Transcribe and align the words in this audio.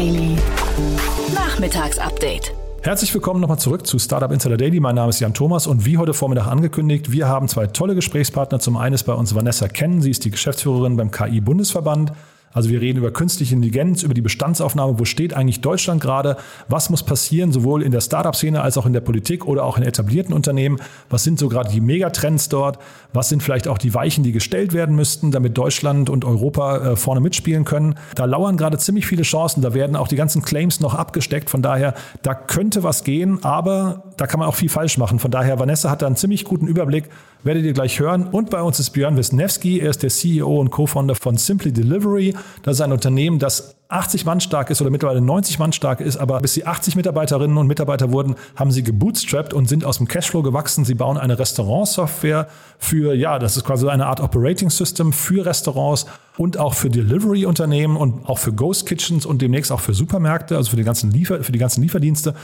Daily. 0.00 0.34
Nachmittagsupdate. 1.34 2.54
Herzlich 2.80 3.12
willkommen 3.12 3.38
nochmal 3.38 3.58
zurück 3.58 3.86
zu 3.86 3.98
Startup 3.98 4.32
Insider 4.32 4.56
Daily. 4.56 4.80
Mein 4.80 4.94
Name 4.94 5.10
ist 5.10 5.20
Jan 5.20 5.34
Thomas 5.34 5.66
und 5.66 5.84
wie 5.84 5.98
heute 5.98 6.14
Vormittag 6.14 6.46
angekündigt, 6.46 7.12
wir 7.12 7.28
haben 7.28 7.48
zwei 7.48 7.66
tolle 7.66 7.94
Gesprächspartner. 7.94 8.60
Zum 8.60 8.78
einen 8.78 8.94
ist 8.94 9.02
bei 9.02 9.12
uns 9.12 9.34
Vanessa 9.34 9.68
Kennen, 9.68 10.00
sie 10.00 10.10
ist 10.10 10.24
die 10.24 10.30
Geschäftsführerin 10.30 10.96
beim 10.96 11.10
KI-Bundesverband. 11.10 12.12
Also 12.52 12.68
wir 12.68 12.80
reden 12.80 12.98
über 12.98 13.12
künstliche 13.12 13.54
Intelligenz, 13.54 14.02
über 14.02 14.12
die 14.12 14.22
Bestandsaufnahme, 14.22 14.98
wo 14.98 15.04
steht 15.04 15.34
eigentlich 15.34 15.60
Deutschland 15.60 16.00
gerade, 16.00 16.36
was 16.68 16.90
muss 16.90 17.04
passieren, 17.04 17.52
sowohl 17.52 17.82
in 17.82 17.92
der 17.92 18.00
Startup-Szene 18.00 18.60
als 18.60 18.76
auch 18.76 18.86
in 18.86 18.92
der 18.92 19.00
Politik 19.00 19.46
oder 19.46 19.64
auch 19.64 19.78
in 19.78 19.84
etablierten 19.84 20.34
Unternehmen, 20.34 20.78
was 21.08 21.22
sind 21.22 21.38
so 21.38 21.48
gerade 21.48 21.70
die 21.70 21.80
Megatrends 21.80 22.48
dort, 22.48 22.78
was 23.12 23.28
sind 23.28 23.42
vielleicht 23.42 23.68
auch 23.68 23.78
die 23.78 23.94
Weichen, 23.94 24.24
die 24.24 24.32
gestellt 24.32 24.72
werden 24.72 24.96
müssten, 24.96 25.30
damit 25.30 25.56
Deutschland 25.56 26.10
und 26.10 26.24
Europa 26.24 26.78
äh, 26.78 26.96
vorne 26.96 27.20
mitspielen 27.20 27.64
können. 27.64 27.94
Da 28.16 28.24
lauern 28.24 28.56
gerade 28.56 28.78
ziemlich 28.78 29.06
viele 29.06 29.22
Chancen, 29.22 29.62
da 29.62 29.72
werden 29.72 29.94
auch 29.94 30.08
die 30.08 30.16
ganzen 30.16 30.42
Claims 30.42 30.80
noch 30.80 30.94
abgesteckt, 30.94 31.50
von 31.50 31.62
daher, 31.62 31.94
da 32.22 32.34
könnte 32.34 32.82
was 32.82 33.04
gehen, 33.04 33.44
aber 33.44 34.12
da 34.16 34.26
kann 34.26 34.40
man 34.40 34.48
auch 34.48 34.56
viel 34.56 34.68
falsch 34.68 34.98
machen. 34.98 35.20
Von 35.20 35.30
daher, 35.30 35.60
Vanessa 35.60 35.88
hat 35.88 36.02
da 36.02 36.06
einen 36.06 36.16
ziemlich 36.16 36.44
guten 36.44 36.66
Überblick, 36.66 37.08
werdet 37.42 37.64
ihr 37.64 37.72
gleich 37.72 37.98
hören. 38.00 38.26
Und 38.26 38.50
bei 38.50 38.62
uns 38.62 38.78
ist 38.78 38.90
Björn 38.90 39.16
Wisniewski, 39.16 39.80
er 39.80 39.90
ist 39.90 40.02
der 40.02 40.10
CEO 40.10 40.60
und 40.60 40.70
Co-Founder 40.70 41.14
von 41.14 41.36
Simply 41.36 41.72
Delivery. 41.72 42.34
Das 42.62 42.76
ist 42.76 42.80
ein 42.80 42.92
Unternehmen, 42.92 43.38
das 43.38 43.76
80 43.90 44.24
Mann 44.24 44.40
stark 44.40 44.70
ist 44.70 44.80
oder 44.80 44.90
mittlerweile 44.90 45.20
90 45.20 45.58
Mann 45.58 45.72
stark 45.72 46.00
ist, 46.00 46.16
aber 46.16 46.40
bis 46.40 46.54
sie 46.54 46.64
80 46.64 46.94
Mitarbeiterinnen 46.94 47.56
und 47.58 47.66
Mitarbeiter 47.66 48.12
wurden, 48.12 48.36
haben 48.54 48.70
sie 48.70 48.84
gebootstrapped 48.84 49.52
und 49.52 49.68
sind 49.68 49.84
aus 49.84 49.98
dem 49.98 50.06
Cashflow 50.06 50.42
gewachsen. 50.42 50.84
Sie 50.84 50.94
bauen 50.94 51.18
eine 51.18 51.38
Restaurantsoftware 51.38 52.46
für, 52.78 53.14
ja, 53.14 53.38
das 53.38 53.56
ist 53.56 53.64
quasi 53.64 53.88
eine 53.88 54.06
Art 54.06 54.20
Operating 54.20 54.70
System 54.70 55.12
für 55.12 55.44
Restaurants 55.44 56.06
und 56.36 56.56
auch 56.56 56.74
für 56.74 56.88
Delivery-Unternehmen 56.88 57.96
und 57.96 58.28
auch 58.28 58.38
für 58.38 58.52
Ghost 58.52 58.86
Kitchens 58.86 59.26
und 59.26 59.42
demnächst 59.42 59.72
auch 59.72 59.80
für 59.80 59.92
Supermärkte, 59.92 60.56
also 60.56 60.70
für 60.70 60.76
die 60.76 60.84
ganzen, 60.84 61.10
Liefer 61.10 61.42
für 61.42 61.52
die 61.52 61.58
ganzen 61.58 61.82
Lieferdienste. 61.82 62.34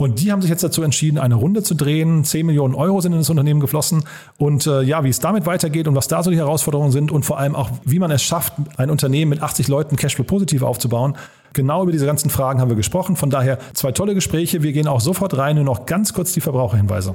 Und 0.00 0.18
die 0.22 0.32
haben 0.32 0.40
sich 0.40 0.50
jetzt 0.50 0.64
dazu 0.64 0.82
entschieden, 0.82 1.18
eine 1.18 1.34
Runde 1.34 1.62
zu 1.62 1.74
drehen. 1.74 2.24
10 2.24 2.46
Millionen 2.46 2.74
Euro 2.74 3.02
sind 3.02 3.12
in 3.12 3.18
das 3.18 3.28
Unternehmen 3.28 3.60
geflossen. 3.60 4.04
Und 4.38 4.66
äh, 4.66 4.80
ja, 4.80 5.04
wie 5.04 5.10
es 5.10 5.20
damit 5.20 5.44
weitergeht 5.44 5.86
und 5.88 5.94
was 5.94 6.08
da 6.08 6.22
so 6.22 6.30
die 6.30 6.38
Herausforderungen 6.38 6.90
sind 6.90 7.12
und 7.12 7.26
vor 7.26 7.38
allem 7.38 7.54
auch, 7.54 7.68
wie 7.84 7.98
man 7.98 8.10
es 8.10 8.22
schafft, 8.22 8.54
ein 8.78 8.88
Unternehmen 8.88 9.28
mit 9.28 9.42
80 9.42 9.68
Leuten 9.68 9.96
Cashflow 9.96 10.24
positiv 10.24 10.62
aufzubauen. 10.62 11.18
Genau 11.52 11.82
über 11.82 11.92
diese 11.92 12.06
ganzen 12.06 12.30
Fragen 12.30 12.62
haben 12.62 12.70
wir 12.70 12.76
gesprochen. 12.76 13.14
Von 13.14 13.28
daher 13.28 13.58
zwei 13.74 13.92
tolle 13.92 14.14
Gespräche. 14.14 14.62
Wir 14.62 14.72
gehen 14.72 14.88
auch 14.88 15.02
sofort 15.02 15.36
rein 15.36 15.58
und 15.58 15.66
noch 15.66 15.84
ganz 15.84 16.14
kurz 16.14 16.32
die 16.32 16.40
Verbraucherhinweise. 16.40 17.14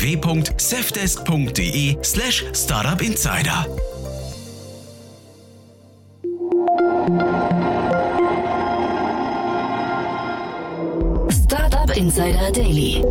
www.safdesk.de 0.01 1.97
slash 2.01 2.43
startupinsider. 2.53 3.65
Startup 11.29 11.95
Insider 11.95 12.51
Daily. 12.51 13.03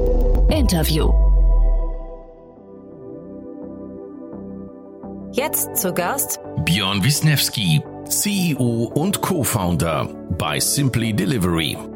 Interview. 0.48 1.12
Jetzt 5.32 5.76
zu 5.76 5.94
Gast 5.94 6.40
Björn 6.64 7.04
Wisniewski, 7.04 7.82
CEO 8.08 8.90
und 8.94 9.20
Co-Founder 9.20 10.08
bei 10.36 10.58
Simply 10.58 11.14
Delivery. 11.14 11.89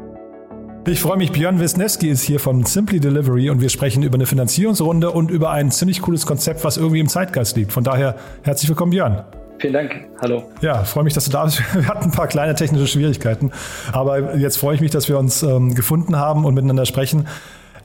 Ich 0.87 1.01
freue 1.01 1.17
mich, 1.17 1.31
Björn 1.31 1.59
Wisniewski 1.59 2.09
ist 2.09 2.21
hier 2.21 2.39
von 2.39 2.63
Simply 2.63 2.99
Delivery 2.99 3.49
und 3.49 3.59
wir 3.59 3.69
sprechen 3.69 4.03
über 4.03 4.15
eine 4.15 4.27
Finanzierungsrunde 4.27 5.09
und 5.09 5.31
über 5.31 5.49
ein 5.49 5.71
ziemlich 5.71 5.99
cooles 6.03 6.27
Konzept, 6.27 6.63
was 6.63 6.77
irgendwie 6.77 6.99
im 6.99 7.07
Zeitgeist 7.07 7.57
liegt. 7.57 7.73
Von 7.73 7.83
daher 7.83 8.15
herzlich 8.43 8.69
willkommen, 8.69 8.91
Björn. 8.91 9.23
Vielen 9.57 9.73
Dank. 9.73 9.95
Hallo. 10.21 10.43
Ja, 10.61 10.83
freue 10.83 11.03
mich, 11.03 11.15
dass 11.15 11.25
du 11.25 11.31
da 11.31 11.45
bist. 11.45 11.63
Wir 11.73 11.87
hatten 11.87 12.05
ein 12.05 12.11
paar 12.11 12.27
kleine 12.27 12.53
technische 12.53 12.85
Schwierigkeiten, 12.85 13.51
aber 13.93 14.35
jetzt 14.35 14.57
freue 14.57 14.75
ich 14.75 14.81
mich, 14.81 14.91
dass 14.91 15.09
wir 15.09 15.17
uns 15.17 15.41
ähm, 15.41 15.73
gefunden 15.73 16.17
haben 16.17 16.45
und 16.45 16.53
miteinander 16.53 16.85
sprechen. 16.85 17.27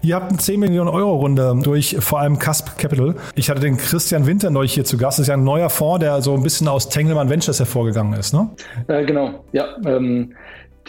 Ihr 0.02 0.14
habt 0.14 0.28
eine 0.28 0.38
10 0.38 0.60
Millionen 0.60 0.90
Euro 0.90 1.16
Runde 1.16 1.58
durch 1.62 1.96
vor 2.00 2.20
allem 2.20 2.38
Casp 2.38 2.76
Capital. 2.76 3.14
Ich 3.34 3.48
hatte 3.48 3.60
den 3.60 3.78
Christian 3.78 4.26
Winter 4.26 4.50
neulich 4.50 4.74
hier 4.74 4.84
zu 4.84 4.98
Gast. 4.98 5.18
Das 5.18 5.24
ist 5.24 5.28
ja 5.28 5.34
ein 5.34 5.44
neuer 5.44 5.70
Fonds, 5.70 6.00
der 6.00 6.20
so 6.20 6.34
ein 6.34 6.42
bisschen 6.42 6.68
aus 6.68 6.90
Tengelmann 6.90 7.30
Ventures 7.30 7.58
hervorgegangen 7.58 8.18
ist, 8.18 8.34
ne? 8.34 8.50
Äh, 8.88 9.04
genau, 9.06 9.44
ja. 9.52 9.64
Ähm, 9.86 10.34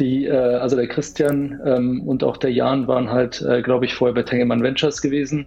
die, 0.01 0.25
äh, 0.25 0.55
also 0.55 0.75
der 0.75 0.87
Christian 0.87 1.61
ähm, 1.65 2.01
und 2.05 2.23
auch 2.23 2.37
der 2.37 2.51
Jan 2.51 2.87
waren 2.87 3.09
halt, 3.09 3.41
äh, 3.41 3.61
glaube 3.61 3.85
ich, 3.85 3.93
vorher 3.93 4.15
bei 4.15 4.23
Tengelmann 4.23 4.63
Ventures 4.63 5.01
gewesen 5.01 5.45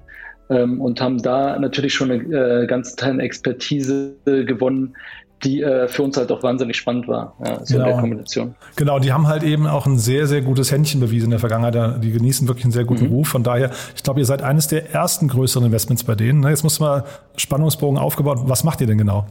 ähm, 0.48 0.80
und 0.80 1.00
haben 1.00 1.20
da 1.20 1.58
natürlich 1.58 1.92
schon 1.92 2.10
eine 2.10 2.62
äh, 2.62 2.66
ganz 2.66 2.96
Teil 2.96 3.20
Expertise 3.20 4.14
gewonnen, 4.24 4.94
die 5.42 5.62
äh, 5.62 5.88
für 5.88 6.02
uns 6.02 6.16
halt 6.16 6.32
auch 6.32 6.42
wahnsinnig 6.42 6.76
spannend 6.76 7.08
war, 7.08 7.34
ja, 7.44 7.64
so 7.64 7.74
genau. 7.74 7.84
in 7.84 7.90
der 7.90 8.00
Kombination. 8.00 8.54
Genau, 8.76 8.98
die 8.98 9.12
haben 9.12 9.26
halt 9.26 9.42
eben 9.42 9.66
auch 9.66 9.86
ein 9.86 9.98
sehr, 9.98 10.26
sehr 10.26 10.40
gutes 10.40 10.72
Händchen 10.72 11.00
bewiesen 11.00 11.26
in 11.26 11.30
der 11.32 11.40
Vergangenheit. 11.40 12.02
Die 12.02 12.12
genießen 12.12 12.48
wirklich 12.48 12.64
einen 12.64 12.72
sehr 12.72 12.84
guten 12.84 13.06
mhm. 13.06 13.12
Ruf. 13.12 13.28
Von 13.28 13.42
daher, 13.42 13.70
ich 13.94 14.02
glaube, 14.02 14.20
ihr 14.20 14.26
seid 14.26 14.42
eines 14.42 14.68
der 14.68 14.92
ersten 14.92 15.28
größeren 15.28 15.66
Investments 15.66 16.04
bei 16.04 16.14
denen. 16.14 16.40
Ne? 16.40 16.50
Jetzt 16.50 16.62
muss 16.62 16.80
man 16.80 17.02
Spannungsbogen 17.36 17.98
aufgebaut. 17.98 18.38
Was 18.44 18.64
macht 18.64 18.80
ihr 18.80 18.86
denn 18.86 18.98
genau? 18.98 19.26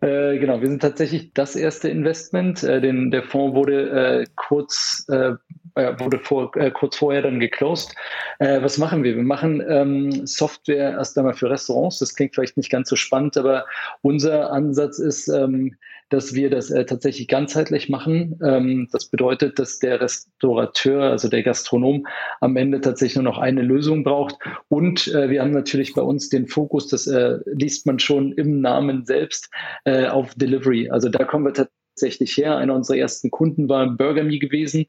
Äh, 0.00 0.38
genau, 0.38 0.60
wir 0.60 0.68
sind 0.68 0.80
tatsächlich 0.80 1.32
das 1.34 1.56
erste 1.56 1.88
Investment. 1.88 2.62
Äh, 2.62 2.80
den, 2.80 3.10
der 3.10 3.22
Fonds 3.22 3.54
wurde 3.54 4.22
äh, 4.22 4.26
kurz 4.36 5.06
äh, 5.08 5.34
wurde 5.74 6.18
vor, 6.18 6.54
äh, 6.56 6.70
kurz 6.70 6.96
vorher 6.96 7.22
dann 7.22 7.38
geclosed. 7.38 7.94
Äh, 8.38 8.62
was 8.62 8.78
machen 8.78 9.04
wir? 9.04 9.14
Wir 9.14 9.22
machen 9.22 9.62
ähm, 9.68 10.26
Software 10.26 10.92
erst 10.92 11.16
einmal 11.16 11.34
für 11.34 11.50
Restaurants. 11.50 11.98
Das 11.98 12.14
klingt 12.14 12.34
vielleicht 12.34 12.56
nicht 12.56 12.70
ganz 12.70 12.88
so 12.88 12.96
spannend, 12.96 13.36
aber 13.36 13.66
unser 14.02 14.50
Ansatz 14.52 14.98
ist, 14.98 15.28
ähm, 15.28 15.76
dass 16.10 16.34
wir 16.34 16.50
das 16.50 16.70
äh, 16.70 16.84
tatsächlich 16.84 17.28
ganzheitlich 17.28 17.88
machen. 17.88 18.38
Ähm, 18.44 18.88
das 18.92 19.06
bedeutet, 19.06 19.58
dass 19.58 19.78
der 19.78 20.00
Restaurateur, 20.00 21.04
also 21.04 21.28
der 21.28 21.42
Gastronom, 21.42 22.06
am 22.40 22.56
Ende 22.56 22.80
tatsächlich 22.80 23.16
nur 23.16 23.24
noch 23.24 23.38
eine 23.38 23.62
Lösung 23.62 24.04
braucht. 24.04 24.36
Und 24.68 25.08
äh, 25.08 25.30
wir 25.30 25.40
haben 25.40 25.52
natürlich 25.52 25.94
bei 25.94 26.02
uns 26.02 26.28
den 26.28 26.46
Fokus, 26.46 26.88
das 26.88 27.06
äh, 27.06 27.38
liest 27.46 27.86
man 27.86 27.98
schon 27.98 28.32
im 28.32 28.60
Namen 28.60 29.04
selbst, 29.04 29.50
äh, 29.84 30.06
auf 30.06 30.34
Delivery. 30.34 30.90
Also 30.90 31.08
da 31.08 31.24
kommen 31.24 31.46
wir 31.46 31.68
tatsächlich 32.00 32.36
her. 32.36 32.56
Einer 32.56 32.74
unserer 32.74 32.96
ersten 32.96 33.30
Kunden 33.30 33.68
war 33.68 33.86
Burger 33.88 34.24
Me 34.24 34.38
gewesen. 34.38 34.86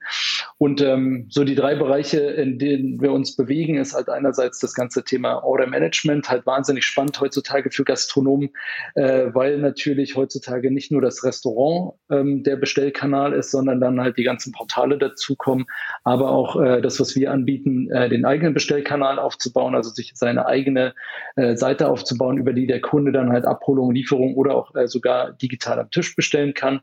Und 0.62 0.80
ähm, 0.80 1.26
so 1.28 1.44
die 1.44 1.56
drei 1.56 1.74
Bereiche, 1.74 2.20
in 2.20 2.60
denen 2.60 3.02
wir 3.02 3.14
uns 3.14 3.36
bewegen, 3.36 3.80
ist 3.80 3.96
halt 3.96 4.10
einerseits 4.10 4.60
das 4.60 4.76
ganze 4.76 5.04
Thema 5.04 5.44
Order 5.44 5.66
Management, 5.66 6.30
halt 6.30 6.46
wahnsinnig 6.46 6.86
spannend 6.86 7.20
heutzutage 7.20 7.72
für 7.72 7.84
Gastronomen, 7.84 8.52
äh, 8.94 9.34
weil 9.34 9.58
natürlich 9.58 10.16
heutzutage 10.16 10.70
nicht 10.70 10.92
nur 10.92 11.02
das 11.02 11.24
Restaurant 11.24 11.96
ähm, 12.12 12.44
der 12.44 12.58
Bestellkanal 12.58 13.34
ist, 13.34 13.50
sondern 13.50 13.82
dann 13.82 14.00
halt 14.00 14.20
die 14.20 14.24
ganzen 14.24 14.52
Portale 14.52 15.00
dazukommen, 15.00 15.66
aber 16.04 16.30
auch 16.30 16.62
äh, 16.62 16.80
das, 16.80 17.00
was 17.00 17.16
wir 17.16 17.32
anbieten, 17.32 17.90
äh, 17.90 18.08
den 18.08 18.24
eigenen 18.24 18.54
Bestellkanal 18.54 19.18
aufzubauen, 19.18 19.74
also 19.74 19.90
sich 19.90 20.12
seine 20.14 20.46
eigene 20.46 20.94
äh, 21.38 21.56
Seite 21.56 21.90
aufzubauen, 21.90 22.38
über 22.38 22.54
die 22.54 22.68
der 22.68 22.82
Kunde 22.82 23.12
dann 23.12 23.32
halt 23.32 23.46
Abholung, 23.46 23.96
Lieferung 23.96 24.36
oder 24.36 24.54
auch 24.54 24.76
äh, 24.76 24.88
sogar 24.88 25.32
digital 25.32 25.80
am 25.80 25.90
Tisch 25.90 26.16
bestellen 26.16 26.54
kann. 26.54 26.82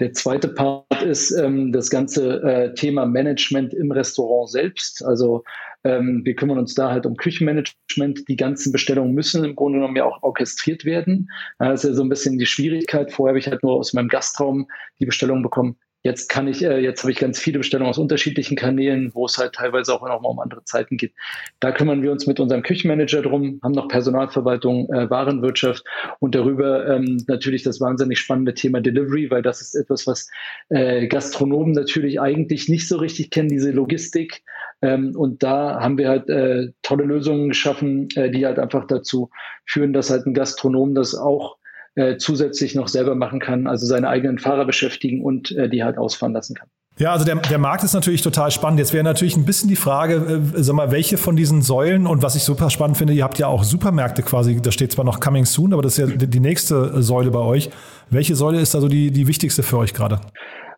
Der 0.00 0.12
zweite 0.12 0.48
Part 0.48 1.02
ist 1.04 1.30
ähm, 1.30 1.70
das 1.70 1.88
ganze 1.88 2.42
äh, 2.42 2.74
Thema 2.74 3.06
Management 3.06 3.72
im 3.74 3.92
Restaurant 3.92 4.50
selbst. 4.50 5.04
Also 5.04 5.44
ähm, 5.84 6.22
wir 6.24 6.34
kümmern 6.34 6.58
uns 6.58 6.74
da 6.74 6.90
halt 6.90 7.06
um 7.06 7.16
Küchenmanagement. 7.16 8.28
Die 8.28 8.36
ganzen 8.36 8.72
Bestellungen 8.72 9.14
müssen 9.14 9.44
im 9.44 9.54
Grunde 9.54 9.78
genommen 9.78 9.96
ja 9.96 10.04
auch 10.04 10.20
orchestriert 10.22 10.84
werden. 10.84 11.30
Das 11.58 11.84
ist 11.84 11.90
ja 11.90 11.94
so 11.94 12.02
ein 12.02 12.08
bisschen 12.08 12.38
die 12.38 12.46
Schwierigkeit. 12.46 13.12
Vorher 13.12 13.30
habe 13.30 13.38
ich 13.38 13.46
halt 13.46 13.62
nur 13.62 13.74
aus 13.74 13.92
meinem 13.92 14.08
Gastraum 14.08 14.66
die 14.98 15.06
Bestellung 15.06 15.42
bekommen 15.42 15.76
Jetzt 16.06 16.28
kann 16.28 16.46
ich, 16.46 16.62
äh, 16.62 16.80
jetzt 16.80 17.02
habe 17.02 17.12
ich 17.12 17.18
ganz 17.18 17.40
viele 17.40 17.58
Bestellungen 17.58 17.88
aus 17.88 17.96
unterschiedlichen 17.96 18.56
Kanälen, 18.56 19.10
wo 19.14 19.24
es 19.24 19.38
halt 19.38 19.54
teilweise 19.54 19.94
auch 19.94 20.06
nochmal 20.06 20.32
um 20.32 20.38
andere 20.38 20.62
Zeiten 20.64 20.98
geht. 20.98 21.14
Da 21.60 21.72
kümmern 21.72 22.02
wir 22.02 22.12
uns 22.12 22.26
mit 22.26 22.38
unserem 22.38 22.62
Küchenmanager 22.62 23.22
drum, 23.22 23.58
haben 23.62 23.72
noch 23.72 23.88
Personalverwaltung, 23.88 24.92
äh, 24.92 25.08
Warenwirtschaft 25.08 25.82
und 26.20 26.34
darüber 26.34 26.86
ähm, 26.86 27.24
natürlich 27.26 27.62
das 27.62 27.80
wahnsinnig 27.80 28.18
spannende 28.18 28.52
Thema 28.52 28.82
Delivery, 28.82 29.30
weil 29.30 29.40
das 29.40 29.62
ist 29.62 29.74
etwas, 29.74 30.06
was 30.06 30.28
äh, 30.68 31.06
Gastronomen 31.06 31.72
natürlich 31.72 32.20
eigentlich 32.20 32.68
nicht 32.68 32.86
so 32.86 32.98
richtig 32.98 33.30
kennen, 33.30 33.48
diese 33.48 33.70
Logistik. 33.70 34.42
Ähm, 34.82 35.16
und 35.16 35.42
da 35.42 35.80
haben 35.80 35.96
wir 35.96 36.10
halt 36.10 36.28
äh, 36.28 36.68
tolle 36.82 37.04
Lösungen 37.04 37.48
geschaffen, 37.48 38.08
äh, 38.14 38.30
die 38.30 38.44
halt 38.44 38.58
einfach 38.58 38.86
dazu 38.86 39.30
führen, 39.64 39.94
dass 39.94 40.10
halt 40.10 40.26
ein 40.26 40.34
Gastronom 40.34 40.94
das 40.94 41.14
auch 41.14 41.56
äh, 41.94 42.16
zusätzlich 42.16 42.74
noch 42.74 42.88
selber 42.88 43.14
machen 43.14 43.40
kann, 43.40 43.66
also 43.66 43.86
seine 43.86 44.08
eigenen 44.08 44.38
Fahrer 44.38 44.64
beschäftigen 44.64 45.22
und 45.22 45.52
äh, 45.52 45.68
die 45.68 45.84
halt 45.84 45.98
ausfahren 45.98 46.32
lassen 46.32 46.54
kann. 46.54 46.68
Ja, 46.96 47.12
also 47.12 47.24
der, 47.24 47.36
der 47.36 47.58
Markt 47.58 47.82
ist 47.82 47.92
natürlich 47.92 48.22
total 48.22 48.52
spannend. 48.52 48.78
Jetzt 48.78 48.92
wäre 48.92 49.02
natürlich 49.02 49.36
ein 49.36 49.44
bisschen 49.44 49.68
die 49.68 49.76
Frage, 49.76 50.42
äh, 50.56 50.62
sag 50.62 50.76
mal, 50.76 50.92
welche 50.92 51.18
von 51.18 51.34
diesen 51.34 51.60
Säulen 51.60 52.06
und 52.06 52.22
was 52.22 52.36
ich 52.36 52.44
super 52.44 52.70
spannend 52.70 52.96
finde, 52.96 53.12
ihr 53.14 53.24
habt 53.24 53.38
ja 53.38 53.48
auch 53.48 53.64
Supermärkte 53.64 54.22
quasi, 54.22 54.60
da 54.62 54.70
steht 54.70 54.92
zwar 54.92 55.04
noch 55.04 55.18
Coming 55.18 55.44
Soon, 55.44 55.72
aber 55.72 55.82
das 55.82 55.98
ist 55.98 56.08
ja 56.08 56.16
die 56.16 56.40
nächste 56.40 57.02
Säule 57.02 57.32
bei 57.32 57.40
euch. 57.40 57.70
Welche 58.10 58.36
Säule 58.36 58.60
ist 58.60 58.76
also 58.76 58.86
die, 58.86 59.10
die 59.10 59.26
wichtigste 59.26 59.64
für 59.64 59.78
euch 59.78 59.92
gerade? 59.92 60.20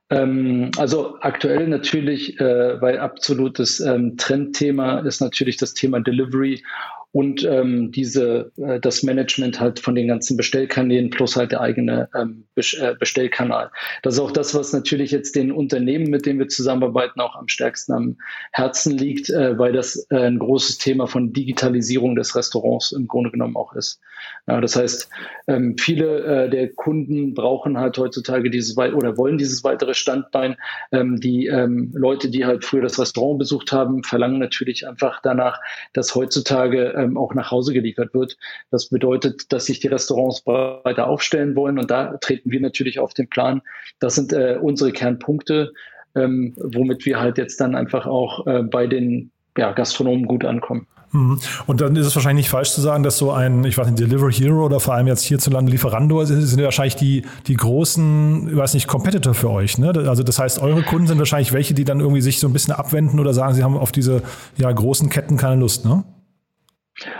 Ähm, 0.08 0.70
also 0.78 1.16
aktuell 1.20 1.66
natürlich, 1.66 2.40
äh, 2.40 2.80
weil 2.80 2.98
absolutes 2.98 3.80
ähm, 3.80 4.16
Trendthema 4.16 5.00
ist 5.00 5.20
natürlich 5.20 5.56
das 5.56 5.74
Thema 5.74 6.00
Delivery 6.00 6.62
und 7.16 7.44
ähm, 7.44 7.92
diese 7.92 8.52
äh, 8.58 8.78
das 8.78 9.02
Management 9.02 9.58
halt 9.58 9.80
von 9.80 9.94
den 9.94 10.06
ganzen 10.06 10.36
Bestellkanälen 10.36 11.08
plus 11.08 11.34
halt 11.34 11.50
der 11.50 11.62
eigene 11.62 12.10
ähm, 12.14 12.44
äh, 12.56 12.94
Bestellkanal. 12.94 13.70
Das 14.02 14.12
ist 14.12 14.20
auch 14.20 14.32
das, 14.32 14.54
was 14.54 14.74
natürlich 14.74 15.12
jetzt 15.12 15.34
den 15.34 15.50
Unternehmen, 15.50 16.10
mit 16.10 16.26
denen 16.26 16.38
wir 16.38 16.48
zusammenarbeiten, 16.48 17.20
auch 17.20 17.34
am 17.34 17.48
stärksten 17.48 17.94
am 17.94 18.16
Herzen 18.52 18.98
liegt, 18.98 19.30
äh, 19.30 19.58
weil 19.58 19.72
das 19.72 20.06
äh, 20.10 20.26
ein 20.26 20.38
großes 20.38 20.76
Thema 20.76 21.06
von 21.06 21.32
Digitalisierung 21.32 22.16
des 22.16 22.36
Restaurants 22.36 22.92
im 22.92 23.08
Grunde 23.08 23.30
genommen 23.30 23.56
auch 23.56 23.72
ist. 23.72 23.98
Ja, 24.46 24.60
das 24.60 24.76
heißt, 24.76 25.08
ähm, 25.46 25.76
viele 25.78 26.18
äh, 26.44 26.50
der 26.50 26.68
Kunden 26.74 27.32
brauchen 27.32 27.78
halt 27.78 27.96
heutzutage 27.96 28.50
dieses 28.50 28.76
oder 28.76 29.16
wollen 29.16 29.38
dieses 29.38 29.64
weitere 29.64 29.94
Standbein. 29.94 30.56
Ähm, 30.92 31.18
die 31.18 31.46
ähm, 31.46 31.92
Leute, 31.94 32.28
die 32.28 32.44
halt 32.44 32.62
früher 32.64 32.82
das 32.82 32.98
Restaurant 32.98 33.38
besucht 33.38 33.72
haben, 33.72 34.02
verlangen 34.04 34.38
natürlich 34.38 34.86
einfach 34.86 35.20
danach, 35.22 35.58
dass 35.94 36.14
heutzutage 36.14 37.05
ähm, 37.06 37.16
auch 37.16 37.34
nach 37.34 37.50
Hause 37.50 37.72
geliefert 37.72 38.14
wird. 38.14 38.36
Das 38.70 38.88
bedeutet, 38.88 39.52
dass 39.52 39.66
sich 39.66 39.80
die 39.80 39.88
Restaurants 39.88 40.46
weiter 40.46 41.08
aufstellen 41.08 41.56
wollen 41.56 41.78
und 41.78 41.90
da 41.90 42.16
treten 42.18 42.50
wir 42.50 42.60
natürlich 42.60 42.98
auf 42.98 43.14
den 43.14 43.28
Plan. 43.28 43.62
Das 43.98 44.14
sind 44.14 44.32
äh, 44.32 44.58
unsere 44.60 44.92
Kernpunkte, 44.92 45.72
ähm, 46.14 46.54
womit 46.56 47.06
wir 47.06 47.20
halt 47.20 47.38
jetzt 47.38 47.60
dann 47.60 47.74
einfach 47.74 48.06
auch 48.06 48.46
äh, 48.46 48.62
bei 48.62 48.86
den 48.86 49.30
ja, 49.56 49.72
Gastronomen 49.72 50.26
gut 50.26 50.44
ankommen. 50.44 50.86
Mhm. 51.12 51.38
Und 51.66 51.80
dann 51.80 51.96
ist 51.96 52.06
es 52.06 52.14
wahrscheinlich 52.14 52.44
nicht 52.44 52.50
falsch 52.50 52.72
zu 52.72 52.80
sagen, 52.80 53.02
dass 53.02 53.18
so 53.18 53.32
ein, 53.32 53.64
ich 53.64 53.78
weiß 53.78 53.86
nicht, 53.86 53.98
Delivery 53.98 54.32
Hero 54.32 54.66
oder 54.66 54.80
vor 54.80 54.94
allem 54.94 55.06
jetzt 55.06 55.22
hierzulande 55.22 55.70
Lieferando 55.70 56.24
sind, 56.24 56.42
sind 56.42 56.62
wahrscheinlich 56.62 56.96
die, 56.96 57.22
die 57.46 57.54
großen, 57.54 58.48
ich 58.50 58.56
weiß 58.56 58.74
nicht, 58.74 58.86
Competitor 58.86 59.34
für 59.34 59.50
euch. 59.50 59.78
Ne? 59.78 59.92
Also 60.08 60.22
das 60.22 60.38
heißt, 60.38 60.60
eure 60.60 60.82
Kunden 60.82 61.06
sind 61.06 61.18
wahrscheinlich 61.18 61.52
welche, 61.52 61.74
die 61.74 61.84
dann 61.84 62.00
irgendwie 62.00 62.20
sich 62.20 62.38
so 62.38 62.46
ein 62.46 62.52
bisschen 62.52 62.74
abwenden 62.74 63.20
oder 63.20 63.32
sagen, 63.32 63.54
sie 63.54 63.62
haben 63.62 63.76
auf 63.76 63.92
diese 63.92 64.22
ja, 64.56 64.70
großen 64.70 65.08
Ketten 65.08 65.36
keine 65.36 65.60
Lust, 65.60 65.84
ne? 65.84 66.04